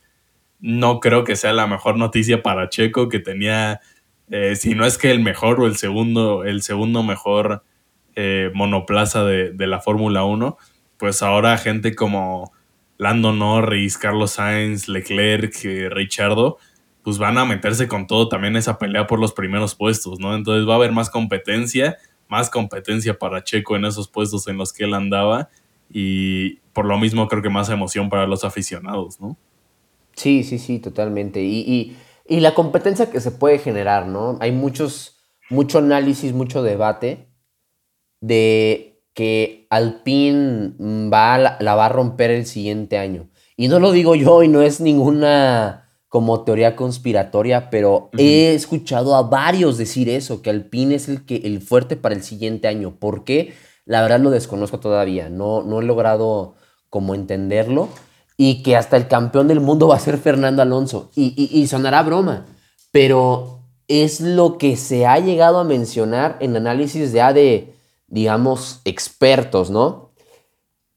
No 0.59 0.99
creo 0.99 1.23
que 1.23 1.35
sea 1.35 1.53
la 1.53 1.65
mejor 1.65 1.97
noticia 1.97 2.43
para 2.43 2.69
Checo, 2.69 3.09
que 3.09 3.19
tenía, 3.19 3.81
eh, 4.29 4.55
si 4.55 4.75
no 4.75 4.85
es 4.85 4.99
que 4.99 5.09
el 5.09 5.21
mejor 5.21 5.59
o 5.59 5.65
el 5.65 5.77
segundo, 5.77 6.43
el 6.43 6.61
segundo 6.61 7.01
mejor 7.01 7.63
monoplaza 8.53 9.25
de, 9.25 9.51
de 9.51 9.67
la 9.67 9.81
Fórmula 9.81 10.23
1, 10.23 10.57
pues 10.97 11.21
ahora 11.21 11.57
gente 11.57 11.95
como 11.95 12.53
Lando 12.97 13.33
Norris, 13.33 13.97
Carlos 13.97 14.31
Sainz, 14.31 14.87
Leclerc, 14.87 15.53
eh, 15.65 15.89
Richardo, 15.89 16.57
pues 17.03 17.17
van 17.17 17.37
a 17.37 17.45
meterse 17.45 17.87
con 17.87 18.07
todo 18.07 18.29
también 18.29 18.55
esa 18.55 18.77
pelea 18.77 19.05
por 19.05 19.19
los 19.19 19.33
primeros 19.33 19.75
puestos, 19.75 20.19
¿no? 20.19 20.33
Entonces 20.33 20.67
va 20.67 20.73
a 20.73 20.77
haber 20.77 20.91
más 20.91 21.09
competencia, 21.09 21.97
más 22.27 22.49
competencia 22.49 23.17
para 23.19 23.43
Checo 23.43 23.75
en 23.75 23.85
esos 23.85 24.07
puestos 24.07 24.47
en 24.47 24.57
los 24.57 24.73
que 24.73 24.85
él 24.85 24.93
andaba 24.93 25.49
y 25.89 26.55
por 26.73 26.85
lo 26.85 26.97
mismo 26.97 27.27
creo 27.27 27.41
que 27.41 27.49
más 27.49 27.69
emoción 27.69 28.09
para 28.09 28.27
los 28.27 28.43
aficionados, 28.43 29.19
¿no? 29.19 29.37
Sí, 30.15 30.43
sí, 30.43 30.59
sí, 30.59 30.79
totalmente. 30.79 31.43
Y, 31.43 31.95
y 32.27 32.39
la 32.39 32.53
competencia 32.55 33.11
que 33.11 33.21
se 33.21 33.31
puede 33.31 33.59
generar, 33.59 34.07
¿no? 34.07 34.37
Hay 34.39 34.51
muchos, 34.51 35.17
mucho 35.49 35.77
análisis, 35.77 36.33
mucho 36.33 36.63
debate 36.63 37.27
de 38.21 39.03
que 39.13 39.67
Alpine 39.69 40.73
va, 40.79 41.37
la, 41.37 41.75
va 41.75 41.85
a 41.85 41.89
romper 41.89 42.31
el 42.31 42.45
siguiente 42.45 42.97
año. 42.97 43.29
Y 43.55 43.67
no 43.67 43.79
lo 43.79 43.91
digo 43.91 44.15
yo 44.15 44.43
y 44.43 44.47
no 44.47 44.61
es 44.61 44.81
ninguna 44.81 45.89
como 46.09 46.43
teoría 46.43 46.75
conspiratoria, 46.75 47.69
pero 47.69 48.09
he 48.17 48.53
escuchado 48.53 49.15
a 49.15 49.23
varios 49.23 49.77
decir 49.77 50.09
eso, 50.09 50.41
que 50.41 50.49
Alpine 50.49 50.95
es 50.95 51.09
el, 51.09 51.25
que, 51.25 51.37
el 51.37 51.61
fuerte 51.61 51.97
para 51.97 52.15
el 52.15 52.23
siguiente 52.23 52.67
año. 52.67 52.95
¿Por 52.95 53.23
qué? 53.23 53.53
La 53.85 54.01
verdad 54.01 54.19
lo 54.19 54.31
desconozco 54.31 54.79
todavía, 54.79 55.29
no, 55.29 55.61
no 55.61 55.79
he 55.79 55.83
logrado 55.85 56.55
como 56.89 57.15
entenderlo. 57.15 57.89
Y 58.37 58.63
que 58.63 58.75
hasta 58.75 58.97
el 58.97 59.07
campeón 59.07 59.47
del 59.47 59.61
mundo 59.61 59.87
va 59.87 59.95
a 59.95 59.99
ser 59.99 60.17
Fernando 60.17 60.61
Alonso. 60.61 61.09
Y, 61.15 61.49
y 61.57 61.67
sonará 61.67 62.03
broma, 62.03 62.45
pero 62.91 63.59
es 63.87 64.19
lo 64.19 64.57
que 64.57 64.75
se 64.77 65.05
ha 65.05 65.19
llegado 65.19 65.59
a 65.59 65.63
mencionar 65.63 66.37
en 66.39 66.55
análisis 66.55 67.13
de, 67.13 67.21
de 67.33 67.75
digamos, 68.07 68.81
expertos, 68.85 69.69
¿no? 69.69 70.11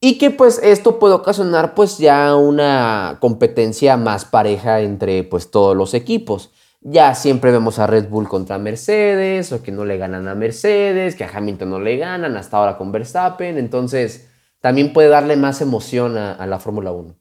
Y 0.00 0.18
que 0.18 0.30
pues 0.30 0.60
esto 0.62 0.98
puede 0.98 1.14
ocasionar 1.14 1.74
pues 1.74 1.98
ya 1.98 2.36
una 2.36 3.18
competencia 3.20 3.96
más 3.96 4.24
pareja 4.24 4.80
entre 4.80 5.24
pues 5.24 5.50
todos 5.50 5.76
los 5.76 5.92
equipos. 5.92 6.50
Ya 6.80 7.14
siempre 7.14 7.50
vemos 7.50 7.78
a 7.78 7.86
Red 7.86 8.08
Bull 8.08 8.28
contra 8.28 8.58
Mercedes, 8.58 9.52
o 9.52 9.62
que 9.62 9.72
no 9.72 9.84
le 9.84 9.98
ganan 9.98 10.28
a 10.28 10.34
Mercedes, 10.34 11.16
que 11.16 11.24
a 11.24 11.30
Hamilton 11.32 11.70
no 11.70 11.80
le 11.80 11.96
ganan, 11.96 12.36
hasta 12.36 12.56
ahora 12.56 12.78
con 12.78 12.92
Verstappen. 12.92 13.58
Entonces, 13.58 14.30
también 14.60 14.92
puede 14.92 15.08
darle 15.08 15.36
más 15.36 15.60
emoción 15.60 16.16
a, 16.16 16.46
la 16.46 16.58
Fórmula 16.58 16.92
1. 16.92 17.16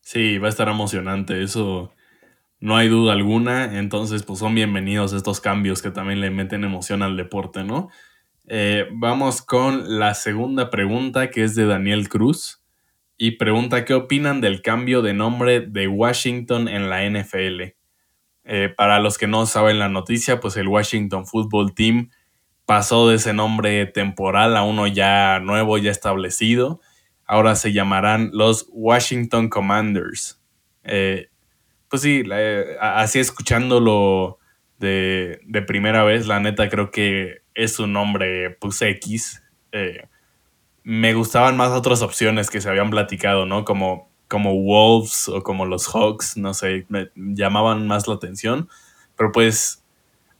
Sí, 0.00 0.38
va 0.38 0.46
a 0.46 0.50
estar 0.50 0.68
emocionante, 0.68 1.42
eso 1.42 1.92
no 2.60 2.76
hay 2.76 2.88
duda 2.88 3.14
alguna. 3.14 3.78
Entonces, 3.78 4.22
pues 4.22 4.38
son 4.38 4.54
bienvenidos 4.54 5.12
estos 5.14 5.40
cambios 5.40 5.80
que 5.80 5.90
también 5.90 6.20
le 6.20 6.30
meten 6.30 6.64
emoción 6.64 7.02
al 7.02 7.16
deporte, 7.16 7.64
¿no? 7.64 7.88
Eh, 8.48 8.86
vamos 8.92 9.42
con 9.42 9.98
la 9.98 10.14
segunda 10.14 10.70
pregunta 10.70 11.30
que 11.30 11.42
es 11.42 11.56
de 11.56 11.66
Daniel 11.66 12.08
Cruz 12.08 12.62
y 13.18 13.32
pregunta 13.32 13.84
qué 13.84 13.94
opinan 13.94 14.40
del 14.40 14.62
cambio 14.62 15.02
de 15.02 15.14
nombre 15.14 15.60
de 15.60 15.88
Washington 15.88 16.68
en 16.68 16.88
la 16.88 17.04
NFL. 17.04 17.76
Eh, 18.46 18.72
para 18.74 19.00
los 19.00 19.18
que 19.18 19.26
no 19.26 19.44
saben 19.46 19.78
la 19.78 19.88
noticia, 19.88 20.40
pues 20.40 20.56
el 20.56 20.68
Washington 20.68 21.26
Football 21.26 21.74
Team 21.74 22.10
pasó 22.64 23.08
de 23.08 23.16
ese 23.16 23.32
nombre 23.32 23.86
temporal 23.86 24.56
a 24.56 24.62
uno 24.62 24.86
ya 24.86 25.40
nuevo, 25.40 25.78
ya 25.78 25.90
establecido. 25.90 26.80
Ahora 27.24 27.56
se 27.56 27.72
llamarán 27.72 28.30
los 28.32 28.66
Washington 28.70 29.48
Commanders. 29.48 30.40
Eh, 30.84 31.28
pues 31.88 32.02
sí, 32.02 32.22
así 32.80 33.18
escuchándolo 33.18 34.38
de, 34.78 35.40
de 35.44 35.62
primera 35.62 36.04
vez, 36.04 36.26
la 36.26 36.40
neta 36.40 36.68
creo 36.68 36.90
que 36.90 37.42
es 37.54 37.78
un 37.80 37.92
nombre 37.92 38.50
pues 38.60 38.80
X. 38.80 39.42
Eh, 39.72 40.06
me 40.84 41.14
gustaban 41.14 41.56
más 41.56 41.70
otras 41.70 42.02
opciones 42.02 42.48
que 42.48 42.60
se 42.60 42.68
habían 42.68 42.90
platicado, 42.90 43.46
¿no? 43.46 43.64
Como, 43.64 44.10
como 44.28 44.54
Wolves 44.54 45.28
o 45.28 45.42
como 45.42 45.66
los 45.66 45.86
Hawks, 45.88 46.36
no 46.36 46.54
sé, 46.54 46.86
me 46.88 47.10
llamaban 47.14 47.86
más 47.86 48.08
la 48.08 48.14
atención. 48.14 48.68
Pero 49.16 49.32
pues 49.32 49.82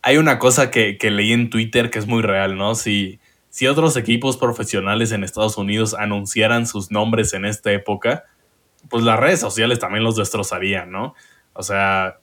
hay 0.02 0.18
una 0.18 0.38
cosa 0.38 0.70
que, 0.70 0.98
leí 1.02 1.32
en 1.32 1.50
Twitter 1.50 1.90
que 1.90 1.98
es 1.98 2.06
muy 2.06 2.22
real, 2.22 2.56
¿no? 2.56 2.74
Si, 2.74 3.18
si 3.50 3.66
otros 3.66 3.96
equipos 3.96 4.36
profesionales 4.36 5.12
en 5.12 5.24
Estados 5.24 5.56
Unidos 5.56 5.94
anunciaran 5.94 6.66
sus 6.66 6.90
nombres 6.90 7.32
en 7.32 7.44
esta 7.44 7.72
época, 7.72 8.24
pues 8.88 9.02
las 9.02 9.18
redes 9.18 9.40
sociales 9.40 9.78
también 9.78 10.04
los 10.04 10.16
destrozarían, 10.16 10.90
¿no? 10.90 11.14
O 11.54 11.62
sea, 11.62 12.18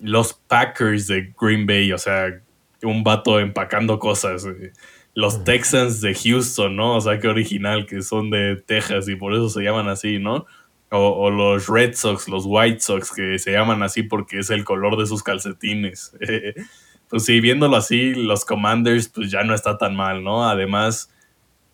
los 0.00 0.32
Packers 0.32 1.06
de 1.06 1.34
Green 1.38 1.66
Bay, 1.66 1.92
o 1.92 1.98
sea, 1.98 2.40
un 2.82 3.02
vato 3.02 3.38
empacando 3.38 3.98
cosas. 3.98 4.46
Eh, 4.46 4.72
los 5.14 5.44
Texans 5.44 6.00
de 6.00 6.14
Houston, 6.14 6.76
¿no? 6.76 6.96
O 6.96 7.00
sea, 7.00 7.18
qué 7.18 7.28
original, 7.28 7.86
que 7.86 8.02
son 8.02 8.30
de 8.30 8.56
Texas 8.56 9.08
y 9.08 9.16
por 9.16 9.34
eso 9.34 9.48
se 9.48 9.62
llaman 9.62 9.88
así, 9.88 10.18
¿no? 10.18 10.46
O, 10.92 11.30
los 11.30 11.68
Red 11.68 11.94
Sox, 11.94 12.28
los 12.28 12.44
White 12.46 12.80
Sox, 12.80 13.12
que 13.12 13.38
se 13.38 13.52
llaman 13.52 13.82
así 13.82 14.02
porque 14.02 14.40
es 14.40 14.50
el 14.50 14.64
color 14.64 14.98
de 14.98 15.06
sus 15.06 15.22
calcetines. 15.22 16.12
pues 17.08 17.24
sí, 17.24 17.40
viéndolo 17.40 17.76
así, 17.76 18.14
los 18.14 18.44
Commanders, 18.44 19.08
pues 19.08 19.30
ya 19.30 19.44
no 19.44 19.54
está 19.54 19.78
tan 19.78 19.94
mal, 19.94 20.24
¿no? 20.24 20.48
Además, 20.48 21.12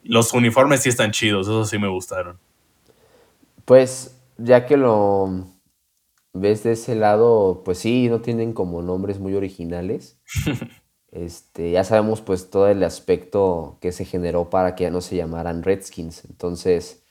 los 0.02 0.32
uniformes 0.34 0.82
sí 0.82 0.90
están 0.90 1.12
chidos, 1.12 1.46
eso 1.46 1.64
sí 1.64 1.78
me 1.78 1.88
gustaron. 1.88 2.38
Pues, 3.64 4.20
ya 4.36 4.66
que 4.66 4.76
lo 4.76 5.46
ves 6.34 6.62
de 6.62 6.72
ese 6.72 6.94
lado, 6.94 7.62
pues 7.64 7.78
sí, 7.78 8.08
no 8.08 8.20
tienen 8.20 8.52
como 8.52 8.82
nombres 8.82 9.18
muy 9.18 9.34
originales. 9.34 10.20
Este, 11.12 11.70
ya 11.70 11.82
sabemos 11.82 12.20
pues 12.20 12.50
todo 12.50 12.68
el 12.68 12.82
aspecto 12.82 13.78
que 13.80 13.90
se 13.90 14.04
generó 14.04 14.50
para 14.50 14.74
que 14.74 14.84
ya 14.84 14.90
no 14.90 15.00
se 15.00 15.16
llamaran 15.16 15.62
Redskins. 15.62 16.26
Entonces, 16.26 17.05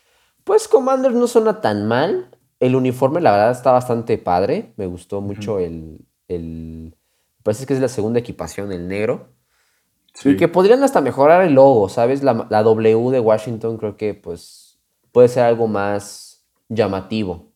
pues 0.45 0.69
Commanders 0.69 1.15
no 1.15 1.27
suena 1.27 1.59
tan 1.59 1.87
mal. 1.87 2.29
El 2.61 2.77
uniforme 2.77 3.19
la 3.19 3.31
verdad 3.31 3.51
está 3.51 3.73
bastante 3.73 4.17
padre. 4.17 4.73
Me 4.77 4.85
gustó 4.85 5.19
mucho 5.19 5.59
el, 5.59 6.05
el... 6.29 6.95
Parece 7.43 7.65
que 7.65 7.73
es 7.73 7.81
la 7.81 7.89
segunda 7.89 8.19
equipación, 8.19 8.71
el 8.71 8.87
negro. 8.87 9.35
Y 10.23 10.37
que 10.37 10.47
podrían 10.47 10.81
hasta 10.83 11.01
mejorar 11.01 11.43
el 11.43 11.53
logo, 11.55 11.89
¿sabes? 11.89 12.23
La, 12.23 12.47
la, 12.49 12.63
W 12.63 13.11
de 13.11 13.19
Washington 13.19 13.75
creo 13.75 13.97
que 13.97 14.13
pues 14.13 14.79
puede 15.11 15.27
ser 15.27 15.43
algo 15.43 15.67
más 15.67 16.45
llamativo. 16.69 17.51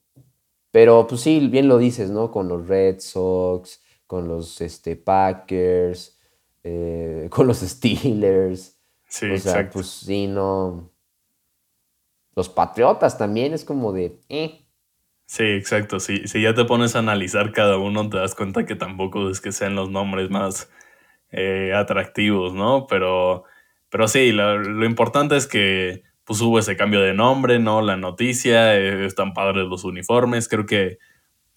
Pero 0.71 1.07
pues 1.07 1.21
sí, 1.21 1.47
bien 1.47 1.67
lo 1.67 1.77
dices, 1.77 2.11
¿no? 2.11 2.31
Con 2.31 2.49
los 2.49 2.67
Red 2.67 2.99
Sox, 2.99 3.81
con 4.05 4.27
los 4.27 4.59
este, 4.61 4.95
Packers, 4.95 6.17
eh, 6.63 7.27
con 7.31 7.47
los 7.47 7.59
Steelers. 7.59 8.75
Sí, 9.07 9.31
o 9.31 9.37
sea, 9.37 9.69
pues 9.69 9.87
sí, 9.87 10.27
no. 10.27 10.91
Los 12.36 12.49
Patriotas 12.49 13.17
también 13.17 13.53
es 13.53 13.65
como 13.65 13.93
de. 13.93 14.19
Eh. 14.30 14.65
Sí, 15.25 15.43
exacto. 15.43 15.99
Si, 15.99 16.27
si 16.27 16.41
ya 16.41 16.53
te 16.53 16.65
pones 16.65 16.95
a 16.95 16.99
analizar 16.99 17.51
cada 17.51 17.77
uno, 17.77 18.09
te 18.09 18.17
das 18.17 18.34
cuenta 18.34 18.65
que 18.65 18.75
tampoco 18.75 19.30
es 19.30 19.41
que 19.41 19.51
sean 19.51 19.75
los 19.75 19.89
nombres 19.89 20.30
más 20.30 20.71
eh, 21.32 21.73
atractivos, 21.75 22.53
¿no? 22.55 22.88
Pero, 22.88 23.43
pero 23.89 24.07
sí, 24.07 24.32
lo, 24.32 24.86
importante 24.86 25.38
es 25.38 25.45
que 25.45 26.03
pues 26.23 26.41
hubo 26.41 26.57
ese 26.57 26.75
cambio 26.75 27.01
de 27.01 27.13
nombre, 27.13 27.59
¿no? 27.59 27.82
La 27.82 27.97
noticia, 27.97 28.75
eh, 28.75 29.05
están 29.05 29.34
padres 29.34 29.67
los 29.67 29.84
uniformes, 29.84 30.47
creo 30.47 30.65
que, 30.65 30.97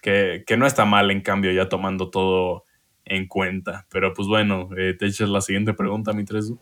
que, 0.03 0.45
que, 0.47 0.57
no 0.59 0.67
está 0.67 0.85
mal 0.85 1.11
en 1.11 1.23
cambio 1.23 1.53
ya 1.53 1.69
tomando 1.71 2.11
todo 2.11 2.65
en 3.07 3.27
cuenta. 3.29 3.87
Pero 3.91 4.13
pues 4.13 4.29
bueno, 4.29 4.69
eh, 4.77 4.95
te 4.99 5.07
echas 5.07 5.29
la 5.29 5.41
siguiente 5.41 5.73
pregunta, 5.75 6.13
mi 6.13 6.25
tres. 6.25 6.53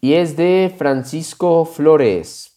Y 0.00 0.14
es 0.14 0.36
de 0.36 0.72
Francisco 0.76 1.64
Flores. 1.64 2.49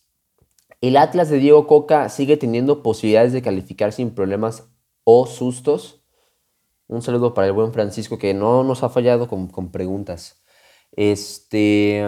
¿El 0.84 0.98
Atlas 0.98 1.30
de 1.30 1.40
Diego 1.40 1.66
Coca 1.66 2.10
sigue 2.10 2.36
teniendo 2.36 2.84
posibilidades 2.84 3.32
de 3.32 3.42
calificar 3.42 3.94
sin 3.94 4.10
problemas 4.10 4.66
o 5.06 5.26
sustos? 5.26 6.02
Un 6.90 7.02
saludo 7.02 7.34
para 7.34 7.48
el 7.48 7.54
buen 7.54 7.72
Francisco 7.72 8.18
que 8.18 8.34
no 8.34 8.66
nos 8.66 8.84
ha 8.84 8.90
fallado 8.90 9.30
con, 9.30 9.72
preguntas. 9.72 10.44
Este, 10.92 12.04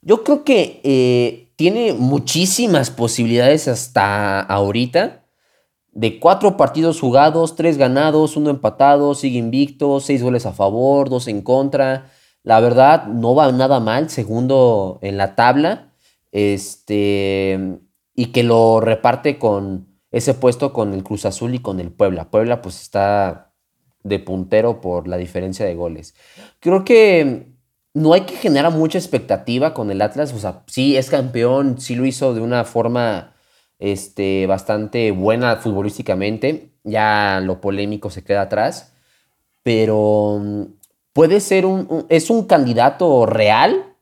yo 0.00 0.22
creo 0.22 0.44
que 0.44 0.80
eh, 0.84 1.52
tiene 1.56 1.92
muchísimas 1.92 2.92
posibilidades 2.92 3.66
hasta 3.66 4.38
ahorita 4.38 5.24
de 5.90 6.20
cuatro 6.20 6.56
partidos 6.56 7.00
jugados, 7.00 7.56
tres 7.56 7.78
ganados, 7.78 8.36
uno 8.36 8.50
empatado, 8.50 9.16
sigue 9.16 9.38
invicto, 9.38 9.98
seis 9.98 10.22
goles 10.22 10.46
a 10.46 10.52
favor, 10.52 11.10
dos 11.10 11.26
en 11.26 11.42
contra. 11.42 12.12
La 12.44 12.60
verdad, 12.60 13.08
no 13.08 13.34
va 13.34 13.50
nada 13.50 13.80
mal, 13.80 14.08
segundo 14.08 15.00
en 15.02 15.16
la 15.16 15.34
tabla. 15.34 15.91
Este, 16.32 17.78
y 18.14 18.26
que 18.26 18.42
lo 18.42 18.80
reparte 18.80 19.38
con 19.38 19.92
ese 20.10 20.34
puesto 20.34 20.72
con 20.72 20.92
el 20.92 21.04
Cruz 21.04 21.24
Azul 21.24 21.54
y 21.54 21.60
con 21.60 21.80
el 21.80 21.90
Puebla. 21.90 22.30
Puebla, 22.30 22.62
pues 22.62 22.80
está 22.82 23.54
de 24.02 24.18
puntero 24.18 24.80
por 24.80 25.08
la 25.08 25.16
diferencia 25.16 25.64
de 25.64 25.74
goles. 25.74 26.14
Creo 26.60 26.84
que 26.84 27.52
no 27.94 28.12
hay 28.12 28.22
que 28.22 28.36
generar 28.36 28.72
mucha 28.72 28.98
expectativa 28.98 29.74
con 29.74 29.90
el 29.90 30.02
Atlas. 30.02 30.32
O 30.32 30.38
sea, 30.38 30.64
sí 30.66 30.96
es 30.96 31.10
campeón, 31.10 31.80
sí 31.80 31.94
lo 31.94 32.04
hizo 32.04 32.34
de 32.34 32.40
una 32.40 32.64
forma 32.64 33.34
este, 33.78 34.46
bastante 34.46 35.10
buena 35.12 35.56
futbolísticamente. 35.56 36.72
Ya 36.84 37.40
lo 37.42 37.60
polémico 37.60 38.10
se 38.10 38.24
queda 38.24 38.42
atrás. 38.42 38.92
Pero 39.62 40.38
mm, 40.40 40.62
puede 41.12 41.40
ser 41.40 41.66
un, 41.66 42.06
es 42.08 42.30
un 42.30 42.46
candidato 42.46 43.26
real 43.26 43.96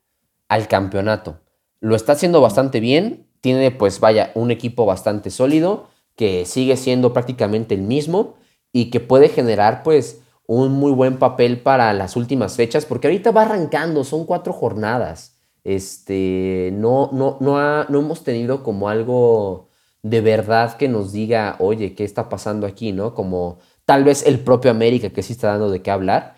al 0.49 0.68
campeonato. 0.68 1.41
Lo 1.81 1.97
está 1.97 2.12
haciendo 2.12 2.41
bastante 2.41 2.81
bien. 2.81 3.26
Tiene, 3.41 3.70
pues, 3.70 4.01
vaya, 4.01 4.33
un 4.35 4.51
equipo 4.51 4.87
bastante 4.87 5.31
sólido 5.31 5.89
que 6.16 6.45
sigue 6.45 6.76
siendo 6.76 7.12
prácticamente 7.12 7.74
el 7.74 7.83
mismo 7.83 8.35
y 8.72 8.91
que 8.91 9.01
puede 9.01 9.28
generar, 9.28 9.83
pues, 9.83 10.22
un 10.47 10.72
muy 10.72 10.93
buen 10.93 11.18
papel 11.18 11.61
para 11.61 11.93
las 11.95 12.16
últimas 12.16 12.57
fechas, 12.57 12.85
porque 12.85 13.07
ahorita 13.07 13.31
va 13.31 13.43
arrancando, 13.43 14.05
son 14.05 14.26
cuatro 14.26 14.53
jornadas. 14.53 15.39
Este, 15.64 16.70
no, 16.74 17.11
no, 17.12 17.39
no, 17.41 17.85
no 17.85 17.99
hemos 17.99 18.24
tenido 18.24 18.62
como 18.62 18.89
algo 18.89 19.68
de 20.03 20.20
verdad 20.20 20.76
que 20.76 20.89
nos 20.89 21.12
diga, 21.12 21.57
oye, 21.59 21.95
¿qué 21.95 22.05
está 22.05 22.28
pasando 22.28 22.66
aquí? 22.66 22.93
¿No? 22.93 23.14
Como 23.14 23.59
tal 23.85 24.05
vez 24.05 24.26
el 24.26 24.41
propio 24.41 24.70
América 24.70 25.11
que 25.11 25.22
sí 25.22 25.33
está 25.35 25.49
dando 25.49 25.70
de 25.70 25.83
qué 25.83 25.91
hablar. 25.91 26.37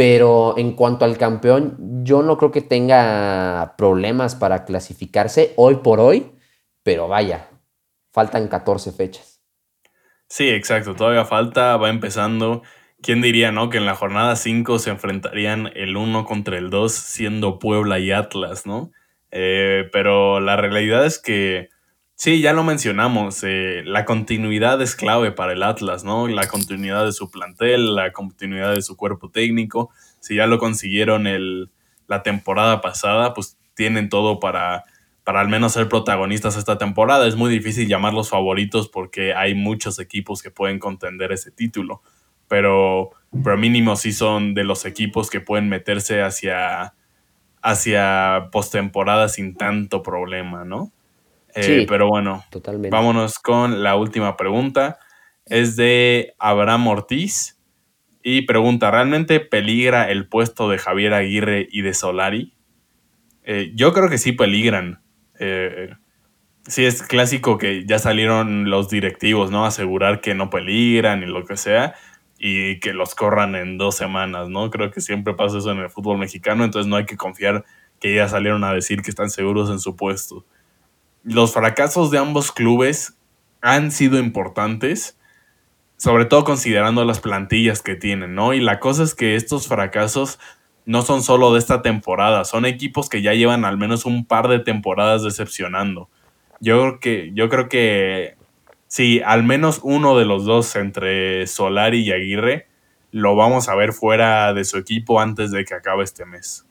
Pero 0.00 0.54
en 0.56 0.72
cuanto 0.72 1.04
al 1.04 1.18
campeón, 1.18 1.76
yo 2.06 2.22
no 2.22 2.38
creo 2.38 2.50
que 2.50 2.62
tenga 2.62 3.74
problemas 3.76 4.34
para 4.34 4.64
clasificarse 4.64 5.52
hoy 5.56 5.74
por 5.74 6.00
hoy. 6.00 6.32
Pero 6.82 7.06
vaya, 7.06 7.50
faltan 8.10 8.48
14 8.48 8.92
fechas. 8.92 9.42
Sí, 10.26 10.48
exacto, 10.48 10.94
todavía 10.94 11.26
falta, 11.26 11.76
va 11.76 11.90
empezando. 11.90 12.62
¿Quién 13.02 13.20
diría, 13.20 13.52
no? 13.52 13.68
Que 13.68 13.76
en 13.76 13.84
la 13.84 13.94
jornada 13.94 14.36
5 14.36 14.78
se 14.78 14.88
enfrentarían 14.88 15.70
el 15.74 15.94
1 15.98 16.24
contra 16.24 16.56
el 16.56 16.70
2, 16.70 16.90
siendo 16.90 17.58
Puebla 17.58 17.98
y 17.98 18.10
Atlas, 18.10 18.64
¿no? 18.64 18.92
Eh, 19.30 19.90
pero 19.92 20.40
la 20.40 20.56
realidad 20.56 21.04
es 21.04 21.18
que 21.18 21.68
Sí, 22.22 22.42
ya 22.42 22.52
lo 22.52 22.62
mencionamos, 22.64 23.42
eh, 23.44 23.82
la 23.86 24.04
continuidad 24.04 24.82
es 24.82 24.94
clave 24.94 25.32
para 25.32 25.54
el 25.54 25.62
Atlas, 25.62 26.04
¿no? 26.04 26.28
La 26.28 26.48
continuidad 26.48 27.06
de 27.06 27.12
su 27.12 27.30
plantel, 27.30 27.94
la 27.94 28.12
continuidad 28.12 28.74
de 28.74 28.82
su 28.82 28.94
cuerpo 28.94 29.30
técnico. 29.30 29.88
Si 30.20 30.34
ya 30.34 30.46
lo 30.46 30.58
consiguieron 30.58 31.26
el, 31.26 31.70
la 32.08 32.22
temporada 32.22 32.82
pasada, 32.82 33.32
pues 33.32 33.56
tienen 33.72 34.10
todo 34.10 34.38
para, 34.38 34.84
para 35.24 35.40
al 35.40 35.48
menos 35.48 35.72
ser 35.72 35.88
protagonistas 35.88 36.58
esta 36.58 36.76
temporada. 36.76 37.26
Es 37.26 37.36
muy 37.36 37.50
difícil 37.50 37.88
llamarlos 37.88 38.28
favoritos 38.28 38.90
porque 38.90 39.32
hay 39.32 39.54
muchos 39.54 39.98
equipos 39.98 40.42
que 40.42 40.50
pueden 40.50 40.78
contender 40.78 41.32
ese 41.32 41.50
título. 41.50 42.02
Pero 42.48 43.12
pero 43.42 43.56
mínimo 43.56 43.96
sí 43.96 44.12
son 44.12 44.52
de 44.52 44.64
los 44.64 44.84
equipos 44.84 45.30
que 45.30 45.40
pueden 45.40 45.70
meterse 45.70 46.20
hacia, 46.20 46.92
hacia 47.62 48.50
postemporada 48.52 49.30
sin 49.30 49.54
tanto 49.54 50.02
problema, 50.02 50.66
¿no? 50.66 50.92
Eh, 51.54 51.62
sí, 51.62 51.86
pero 51.88 52.08
bueno, 52.08 52.44
totalmente. 52.50 52.94
vámonos 52.94 53.38
con 53.38 53.82
la 53.82 53.96
última 53.96 54.36
pregunta. 54.36 54.98
Es 55.46 55.76
de 55.76 56.34
Abraham 56.38 56.86
Ortiz 56.88 57.58
y 58.22 58.42
pregunta, 58.42 58.90
¿realmente 58.90 59.40
peligra 59.40 60.10
el 60.10 60.28
puesto 60.28 60.68
de 60.68 60.78
Javier 60.78 61.14
Aguirre 61.14 61.66
y 61.70 61.82
de 61.82 61.94
Solari? 61.94 62.54
Eh, 63.44 63.72
yo 63.74 63.92
creo 63.92 64.08
que 64.08 64.18
sí 64.18 64.32
peligran. 64.32 65.02
Eh, 65.38 65.90
sí 66.66 66.84
es 66.84 67.02
clásico 67.02 67.58
que 67.58 67.84
ya 67.86 67.98
salieron 67.98 68.68
los 68.70 68.90
directivos, 68.90 69.50
¿no? 69.50 69.64
Asegurar 69.64 70.20
que 70.20 70.34
no 70.34 70.50
peligran 70.50 71.22
y 71.22 71.26
lo 71.26 71.44
que 71.44 71.56
sea 71.56 71.94
y 72.38 72.80
que 72.80 72.94
los 72.94 73.14
corran 73.14 73.54
en 73.54 73.76
dos 73.76 73.96
semanas, 73.96 74.48
¿no? 74.48 74.70
Creo 74.70 74.90
que 74.90 75.00
siempre 75.00 75.34
pasa 75.34 75.58
eso 75.58 75.70
en 75.72 75.78
el 75.78 75.90
fútbol 75.90 76.18
mexicano, 76.18 76.64
entonces 76.64 76.88
no 76.88 76.96
hay 76.96 77.04
que 77.04 77.16
confiar 77.16 77.64
que 78.00 78.14
ya 78.14 78.28
salieron 78.28 78.64
a 78.64 78.72
decir 78.72 79.02
que 79.02 79.10
están 79.10 79.28
seguros 79.28 79.70
en 79.70 79.78
su 79.78 79.94
puesto. 79.94 80.46
Los 81.22 81.52
fracasos 81.52 82.10
de 82.10 82.18
ambos 82.18 82.52
clubes 82.52 83.16
han 83.60 83.92
sido 83.92 84.18
importantes, 84.18 85.18
sobre 85.96 86.24
todo 86.24 86.44
considerando 86.44 87.04
las 87.04 87.20
plantillas 87.20 87.82
que 87.82 87.94
tienen, 87.94 88.34
¿no? 88.34 88.54
Y 88.54 88.60
la 88.60 88.80
cosa 88.80 89.02
es 89.02 89.14
que 89.14 89.36
estos 89.36 89.68
fracasos 89.68 90.38
no 90.86 91.02
son 91.02 91.22
solo 91.22 91.52
de 91.52 91.58
esta 91.58 91.82
temporada, 91.82 92.44
son 92.44 92.64
equipos 92.64 93.08
que 93.08 93.22
ya 93.22 93.34
llevan 93.34 93.64
al 93.64 93.76
menos 93.76 94.06
un 94.06 94.24
par 94.24 94.48
de 94.48 94.60
temporadas 94.60 95.22
decepcionando. 95.22 96.08
Yo 96.60 96.80
creo 96.80 97.00
que, 97.00 97.30
yo 97.34 97.48
creo 97.48 97.68
que 97.68 98.36
Sí, 98.90 99.22
al 99.24 99.44
menos 99.44 99.78
uno 99.84 100.18
de 100.18 100.24
los 100.24 100.44
dos 100.44 100.74
entre 100.74 101.46
Solari 101.46 102.00
y 102.00 102.10
Aguirre 102.10 102.66
lo 103.12 103.36
vamos 103.36 103.68
a 103.68 103.76
ver 103.76 103.92
fuera 103.92 104.52
de 104.52 104.64
su 104.64 104.78
equipo 104.78 105.20
antes 105.20 105.52
de 105.52 105.64
que 105.64 105.74
acabe 105.74 106.02
este 106.02 106.26
mes. 106.26 106.66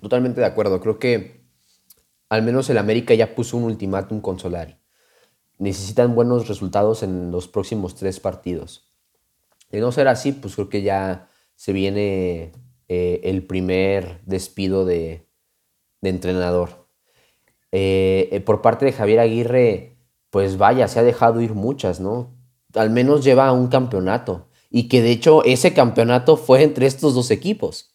Totalmente 0.00 0.40
de 0.40 0.46
acuerdo. 0.46 0.80
Creo 0.80 0.98
que 0.98 1.42
al 2.34 2.42
menos 2.42 2.68
el 2.68 2.78
América 2.78 3.14
ya 3.14 3.34
puso 3.34 3.56
un 3.56 3.64
ultimátum 3.64 4.20
con 4.20 4.38
Solari. 4.38 4.76
Necesitan 5.58 6.14
buenos 6.14 6.48
resultados 6.48 7.02
en 7.02 7.30
los 7.30 7.46
próximos 7.46 7.94
tres 7.94 8.18
partidos. 8.18 8.92
De 9.70 9.80
no 9.80 9.92
ser 9.92 10.08
así, 10.08 10.32
pues 10.32 10.54
creo 10.56 10.68
que 10.68 10.82
ya 10.82 11.28
se 11.54 11.72
viene 11.72 12.52
eh, 12.88 13.20
el 13.24 13.46
primer 13.46 14.20
despido 14.26 14.84
de, 14.84 15.28
entrenador. 16.02 16.88
Eh, 17.72 18.28
eh, 18.32 18.40
por 18.40 18.62
parte 18.62 18.84
de 18.84 18.92
Javier 18.92 19.20
Aguirre, 19.20 19.96
pues 20.30 20.58
vaya, 20.58 20.88
se 20.88 20.98
ha 20.98 21.02
dejado 21.04 21.40
ir 21.40 21.54
muchas, 21.54 22.00
¿no? 22.00 22.36
Al 22.74 22.90
menos 22.90 23.24
lleva 23.24 23.52
un 23.52 23.68
campeonato. 23.68 24.48
Y 24.70 24.88
que 24.88 25.02
de 25.02 25.12
hecho 25.12 25.44
ese 25.44 25.72
campeonato 25.72 26.36
fue 26.36 26.64
entre 26.64 26.86
estos 26.86 27.14
dos 27.14 27.30
equipos. 27.30 27.93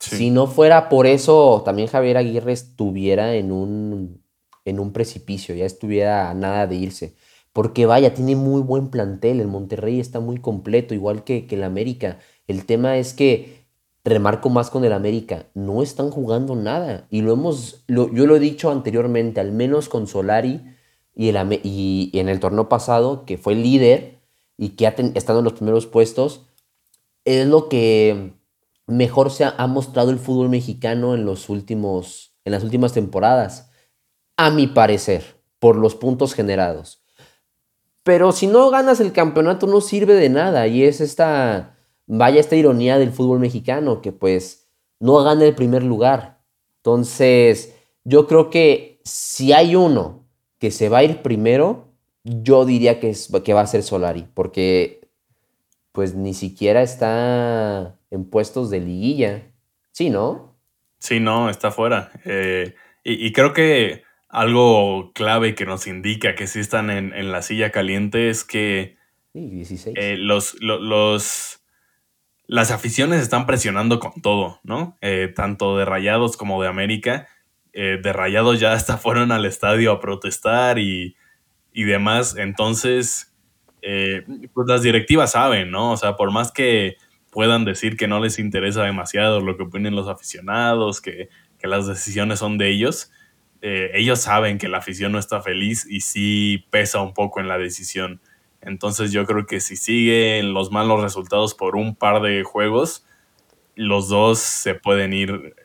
Si 0.00 0.30
no 0.30 0.46
fuera 0.46 0.88
por 0.88 1.06
eso, 1.06 1.62
también 1.64 1.88
Javier 1.88 2.16
Aguirre 2.16 2.52
estuviera 2.52 3.34
en 3.34 3.50
un, 3.52 4.22
en 4.64 4.78
un 4.80 4.92
precipicio, 4.92 5.54
ya 5.54 5.66
estuviera 5.66 6.30
a 6.30 6.34
nada 6.34 6.66
de 6.66 6.76
irse. 6.76 7.14
Porque 7.52 7.86
vaya, 7.86 8.14
tiene 8.14 8.36
muy 8.36 8.62
buen 8.62 8.88
plantel, 8.90 9.40
el 9.40 9.48
Monterrey 9.48 9.98
está 9.98 10.20
muy 10.20 10.40
completo, 10.40 10.94
igual 10.94 11.24
que, 11.24 11.46
que 11.46 11.56
el 11.56 11.64
América. 11.64 12.18
El 12.46 12.64
tema 12.64 12.96
es 12.98 13.12
que, 13.12 13.66
remarco 14.04 14.48
más 14.50 14.70
con 14.70 14.84
el 14.84 14.92
América, 14.92 15.46
no 15.54 15.82
están 15.82 16.10
jugando 16.10 16.56
nada. 16.56 17.06
Y 17.10 17.22
lo 17.22 17.32
hemos, 17.32 17.84
yo 17.88 18.06
lo 18.06 18.36
he 18.36 18.40
dicho 18.40 18.70
anteriormente, 18.70 19.40
al 19.40 19.52
menos 19.52 19.88
con 19.88 20.06
Solari, 20.06 20.62
y, 21.14 21.28
el, 21.28 21.60
y, 21.64 22.10
en 22.14 22.28
el 22.28 22.40
torneo 22.40 22.68
pasado, 22.68 23.24
que 23.24 23.38
fue 23.38 23.54
líder 23.54 24.20
y 24.56 24.70
que 24.70 24.86
ha 24.86 24.90
estado 25.14 25.40
en 25.40 25.44
los 25.44 25.54
primeros 25.54 25.86
puestos, 25.86 26.46
es 27.24 27.46
lo 27.46 27.68
que 27.68 28.37
mejor 28.88 29.30
se 29.30 29.44
ha, 29.44 29.66
mostrado 29.66 30.10
el 30.10 30.18
fútbol 30.18 30.48
mexicano 30.48 31.14
en, 31.14 31.24
los 31.24 31.48
últimos, 31.48 32.34
en 32.44 32.52
las 32.52 32.64
últimas 32.64 32.92
temporadas, 32.92 33.70
a 34.36 34.50
mi 34.50 34.66
parecer, 34.66 35.40
por 35.60 35.76
los 35.76 35.94
puntos 35.94 36.34
generados. 36.34 37.02
Pero 38.02 38.32
si 38.32 38.46
no 38.46 38.70
ganas 38.70 39.00
el 39.00 39.12
campeonato 39.12 39.66
no 39.66 39.82
sirve 39.82 40.14
de 40.14 40.30
nada 40.30 40.66
y 40.66 40.84
es 40.84 41.00
esta, 41.02 41.76
vaya 42.06 42.40
esta 42.40 42.56
ironía 42.56 42.98
del 42.98 43.12
fútbol 43.12 43.38
mexicano, 43.38 44.00
que 44.00 44.12
pues 44.12 44.68
no 44.98 45.22
gana 45.22 45.44
el 45.44 45.54
primer 45.54 45.82
lugar. 45.82 46.40
Entonces, 46.78 47.74
yo 48.04 48.26
creo 48.26 48.48
que 48.48 49.00
si 49.04 49.52
hay 49.52 49.76
uno 49.76 50.26
que 50.58 50.70
se 50.70 50.88
va 50.88 50.98
a 50.98 51.04
ir 51.04 51.20
primero, 51.20 51.88
yo 52.24 52.64
diría 52.64 53.00
que, 53.00 53.10
es, 53.10 53.30
que 53.44 53.52
va 53.52 53.60
a 53.60 53.66
ser 53.66 53.82
Solari, 53.82 54.26
porque 54.32 54.97
pues 55.98 56.14
ni 56.14 56.32
siquiera 56.32 56.80
está 56.80 57.98
en 58.12 58.24
puestos 58.30 58.70
de 58.70 58.78
liguilla. 58.78 59.50
Sí, 59.90 60.10
¿no? 60.10 60.56
Sí, 61.00 61.18
no, 61.18 61.50
está 61.50 61.72
fuera. 61.72 62.12
Eh, 62.24 62.76
y, 63.02 63.32
creo 63.32 63.52
que 63.52 64.04
algo 64.28 65.10
clave 65.12 65.56
que 65.56 65.66
nos 65.66 65.88
indica 65.88 66.36
que 66.36 66.46
sí 66.46 66.60
están 66.60 66.90
en, 66.90 67.32
la 67.32 67.42
silla 67.42 67.72
caliente 67.72 68.30
es 68.30 68.44
que 68.44 68.96
eh, 69.34 70.14
los, 70.16 70.54
los, 70.60 71.64
las 72.46 72.70
aficiones 72.70 73.20
están 73.20 73.44
presionando 73.46 73.98
con 73.98 74.22
todo, 74.22 74.60
¿no? 74.62 74.96
Eh, 75.00 75.32
tanto 75.34 75.76
de 75.76 75.84
Rayados 75.84 76.36
como 76.36 76.62
de 76.62 76.68
América. 76.68 77.26
De 77.72 78.12
Rayados 78.12 78.60
ya 78.60 78.72
hasta 78.72 78.98
fueron 78.98 79.32
al 79.32 79.46
estadio 79.46 79.90
a 79.90 79.98
protestar 79.98 80.78
y, 80.78 81.16
demás. 81.74 82.36
Entonces, 82.36 83.27
eh, 83.82 84.24
pues 84.52 84.66
las 84.68 84.82
directivas 84.82 85.32
saben, 85.32 85.70
¿no? 85.70 85.92
O 85.92 85.96
sea, 85.96 86.16
por 86.16 86.30
más 86.30 86.52
que 86.52 86.96
puedan 87.30 87.64
decir 87.64 87.96
que 87.96 88.08
no 88.08 88.20
les 88.20 88.38
interesa 88.38 88.84
demasiado 88.84 89.40
lo 89.40 89.56
que 89.56 89.64
opinen 89.64 89.94
los 89.94 90.08
aficionados, 90.08 91.00
que, 91.00 91.28
las 91.62 91.88
decisiones 91.88 92.38
son 92.38 92.56
de 92.56 92.70
ellos, 92.70 93.10
eh, 93.62 93.90
ellos 93.94 94.20
saben 94.20 94.58
que 94.58 94.68
la 94.68 94.78
afición 94.78 95.10
no 95.10 95.18
está 95.18 95.42
feliz 95.42 95.84
y 95.90 96.02
sí 96.02 96.66
pesa 96.70 97.02
un 97.02 97.14
poco 97.14 97.40
en 97.40 97.48
la 97.48 97.58
decisión. 97.58 98.20
Entonces 98.60 99.10
yo 99.10 99.26
creo 99.26 99.44
que 99.46 99.60
si 99.60 99.76
siguen 99.76 100.54
los 100.54 100.70
malos 100.70 101.02
resultados 101.02 101.54
por 101.54 101.74
un 101.74 101.96
par 101.96 102.22
de 102.22 102.44
juegos, 102.44 103.04
los 103.74 104.08
dos 104.08 104.38
se 104.38 104.76
pueden 104.76 105.12
ir 105.12 105.56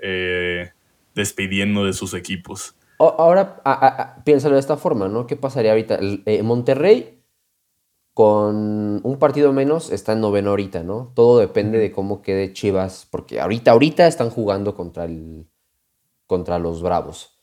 despidiendo 1.14 1.86
de 1.86 1.94
sus 1.94 2.14
equipos. 2.14 2.76
Ahora 3.00 4.22
piénsalo 4.24 4.56
de 4.56 4.60
esta 4.60 4.78
forma, 4.78 5.08
¿no? 5.08 5.28
¿Qué 5.28 5.36
pasaría 5.36 5.72
ahorita? 5.72 6.00
Eh, 6.26 6.44
Monterrey 6.44 7.20
con 8.14 9.02
un 9.04 9.18
partido 9.20 9.54
menos 9.54 9.92
está 9.92 10.14
en 10.14 10.22
noveno 10.22 10.52
ahorita, 10.52 10.84
¿no? 10.84 11.12
Todo 11.16 11.40
depende 11.40 11.80
de 11.80 11.92
cómo 11.92 12.22
quede 12.22 12.54
Chivas, 12.54 13.08
porque 13.10 13.42
ahorita, 13.42 13.72
ahorita 13.72 14.08
están 14.08 14.30
jugando 14.30 14.76
contra, 14.76 15.06
el, 15.06 15.48
contra 16.28 16.60
los 16.60 16.82
Bravos. 16.82 17.40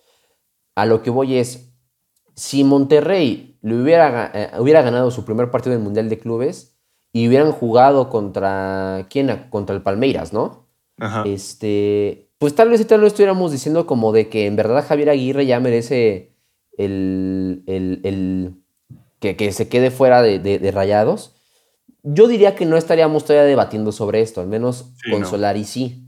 A 0.76 0.86
lo 0.86 1.02
que 1.02 1.10
voy 1.10 1.36
es, 1.36 1.72
si 2.34 2.62
Monterrey 2.62 3.58
le 3.62 3.82
hubiera, 3.82 4.30
eh, 4.32 4.50
hubiera 4.58 4.82
ganado 4.82 5.10
su 5.10 5.24
primer 5.24 5.50
partido 5.50 5.74
del 5.74 5.82
Mundial 5.82 6.08
de 6.08 6.18
Clubes 6.18 6.76
y 7.12 7.28
hubieran 7.28 7.52
jugado 7.52 8.08
contra, 8.08 9.06
¿quién? 9.10 9.46
Contra 9.50 9.74
el 9.74 9.82
Palmeiras, 9.82 10.32
¿no? 10.32 10.68
Ajá. 10.98 11.24
Este, 11.26 12.30
pues 12.38 12.54
tal 12.54 12.70
vez 12.70 12.86
tal 12.86 13.00
lo 13.00 13.06
estuviéramos 13.06 13.52
diciendo 13.52 13.86
como 13.86 14.12
de 14.12 14.28
que 14.28 14.46
en 14.46 14.56
verdad 14.56 14.86
Javier 14.86 15.10
Aguirre 15.10 15.46
ya 15.46 15.60
merece 15.60 16.36
el, 16.78 18.59
que, 19.20 19.52
se 19.52 19.68
quede 19.68 19.90
fuera 19.90 20.22
de, 20.22 20.70
rayados. 20.72 21.36
Yo 22.02 22.26
diría 22.26 22.54
que 22.54 22.64
no 22.64 22.76
estaríamos 22.76 23.24
todavía 23.24 23.46
debatiendo 23.46 23.92
sobre 23.92 24.22
esto, 24.22 24.40
al 24.40 24.48
menos 24.48 24.94
con 25.10 25.26
Solari 25.26 25.64
sí. 25.64 26.06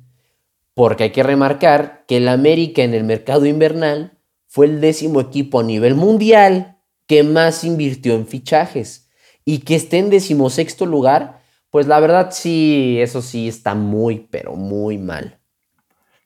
Porque 0.75 1.05
hay 1.05 1.11
que 1.11 1.23
remarcar 1.23 2.05
que 2.09 2.17
el 2.17 2.29
América 2.29 2.83
en 2.83 2.95
el 2.95 3.05
mercado 3.05 3.45
invernal 3.45 4.19
fue 4.49 4.67
el 4.67 4.81
décimo 4.81 5.21
equipo 5.21 5.61
a 5.61 5.63
nivel 5.63 5.95
mundial 5.95 6.79
que 7.07 7.23
más 7.23 7.63
invirtió 7.65 8.15
en 8.15 8.27
fichajes. 8.27 9.11
Y 9.45 9.59
que 9.59 9.75
esté 9.75 9.99
en 9.99 10.09
decimosexto 10.09 10.87
lugar, 10.87 11.41
pues 11.69 11.87
la 11.87 12.01
verdad 12.01 12.31
sí, 12.33 12.97
eso 13.01 13.21
sí 13.21 13.49
está 13.49 13.75
muy, 13.75 14.27
pero 14.31 14.55
muy 14.55 14.97
mal. 14.97 15.39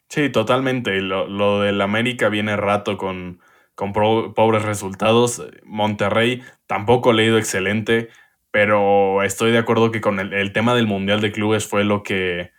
Sí, 0.09 0.31
totalmente. 0.31 1.01
Lo, 1.01 1.27
lo 1.27 1.63
del 1.63 1.81
América 1.81 2.29
viene 2.29 2.57
rato 2.57 2.97
con, 2.97 3.41
con 3.77 3.93
pobres 3.93 4.63
resultados. 4.63 5.47
Monterrey 5.65 6.43
tampoco 6.67 7.13
le 7.13 7.23
ha 7.23 7.27
ido 7.27 7.39
excelente, 7.39 8.09
pero 8.51 9.23
estoy 9.23 9.53
de 9.53 9.59
acuerdo 9.59 9.93
que 9.93 10.01
con 10.01 10.19
el, 10.19 10.53
tema 10.53 10.75
del 10.75 10.89
Mundial 10.89 11.21
de 11.21 11.31
Clubes 11.31 11.69
fue 11.69 11.85
lo 11.85 12.03
que, 12.03 12.51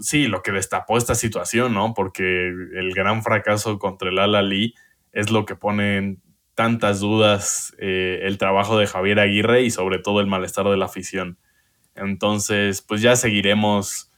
sí, 0.00 0.26
lo 0.26 0.42
que 0.42 0.52
destapó 0.52 0.96
esta 0.96 1.14
situación, 1.14 1.74
¿no? 1.74 1.94
Porque 1.94 2.48
el 2.48 2.92
gran 2.94 3.22
fracaso 3.22 3.78
contra 3.78 4.08
el 4.08 4.18
Al-Ali 4.18 4.74
es 5.12 5.30
lo 5.30 5.44
que 5.44 5.54
pone 5.54 5.98
en 5.98 6.22
tantas 6.54 7.00
dudas 7.00 7.76
eh, 7.78 8.20
el 8.22 8.38
trabajo 8.38 8.78
de 8.78 8.86
Javier 8.86 9.20
Aguirre 9.20 9.62
y 9.62 9.70
sobre 9.70 9.98
todo 9.98 10.20
el 10.20 10.26
malestar 10.26 10.66
de 10.66 10.78
la 10.78 10.86
afición. 10.86 11.38
Entonces, 11.94 12.80
pues 12.80 13.02
ya 13.02 13.16
seguiremos 13.16 14.09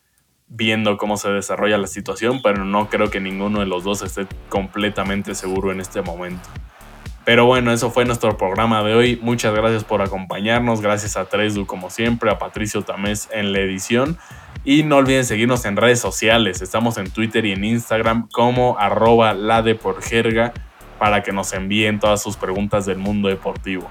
viendo 0.49 0.97
cómo 0.97 1.17
se 1.17 1.31
desarrolla 1.31 1.79
la 1.79 1.87
situación, 1.87 2.41
pero 2.43 2.65
no 2.65 2.89
creo 2.89 3.11
que 3.11 3.21
ninguno 3.21 3.61
de 3.61 3.67
los 3.67 3.85
dos 3.85 4.03
esté 4.03 4.27
completamente 4.49 5.35
seguro 5.35 5.73
en 5.73 5.81
este 5.81 6.03
momento. 6.03 6.49
Pero 7.25 7.47
bueno, 7.47 7.73
eso 7.73 7.91
fue 7.91 8.05
nuestro 8.05 8.37
programa 8.37 8.83
de 8.83 8.95
hoy. 8.95 9.19
Muchas 9.23 9.55
gracias 9.55 9.85
por 9.85 10.03
acompañarnos. 10.03 10.81
Gracias 10.81 11.17
a 11.17 11.27
Tresdu 11.27 11.67
como 11.67 11.89
siempre, 11.89 12.31
a 12.31 12.39
Patricio 12.39 12.83
Tamés 12.83 13.29
en 13.33 13.53
la 13.53 13.61
edición. 13.61 14.19
Y 14.65 14.83
no 14.83 14.97
olviden 14.97 15.25
seguirnos 15.25 15.65
en 15.65 15.77
redes 15.77 16.01
sociales. 16.01 16.63
Estamos 16.63 16.99
en 16.99 17.11
Twitter 17.11 17.45
y 17.47 17.53
en 17.53 17.65
Instagram 17.65 18.29
como 18.33 18.77
arroba 18.79 19.35
la 19.35 19.63
de 19.63 19.77
por 19.77 20.03
jerga 20.03 20.53
para 20.99 21.23
que 21.23 21.33
nos 21.33 21.53
envíen 21.53 22.01
todas 22.01 22.23
sus 22.23 22.37
preguntas 22.37 22.87
del 22.87 22.99
mundo 22.99 23.29
deportivo. 23.29 23.89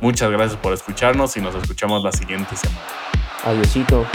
Muchas 0.00 0.30
gracias 0.30 0.58
por 0.58 0.72
escucharnos 0.72 1.36
y 1.36 1.40
nos 1.40 1.54
escuchamos 1.54 2.02
la 2.02 2.12
siguiente 2.12 2.56
semana. 2.56 2.80
Adiósito. 3.44 4.06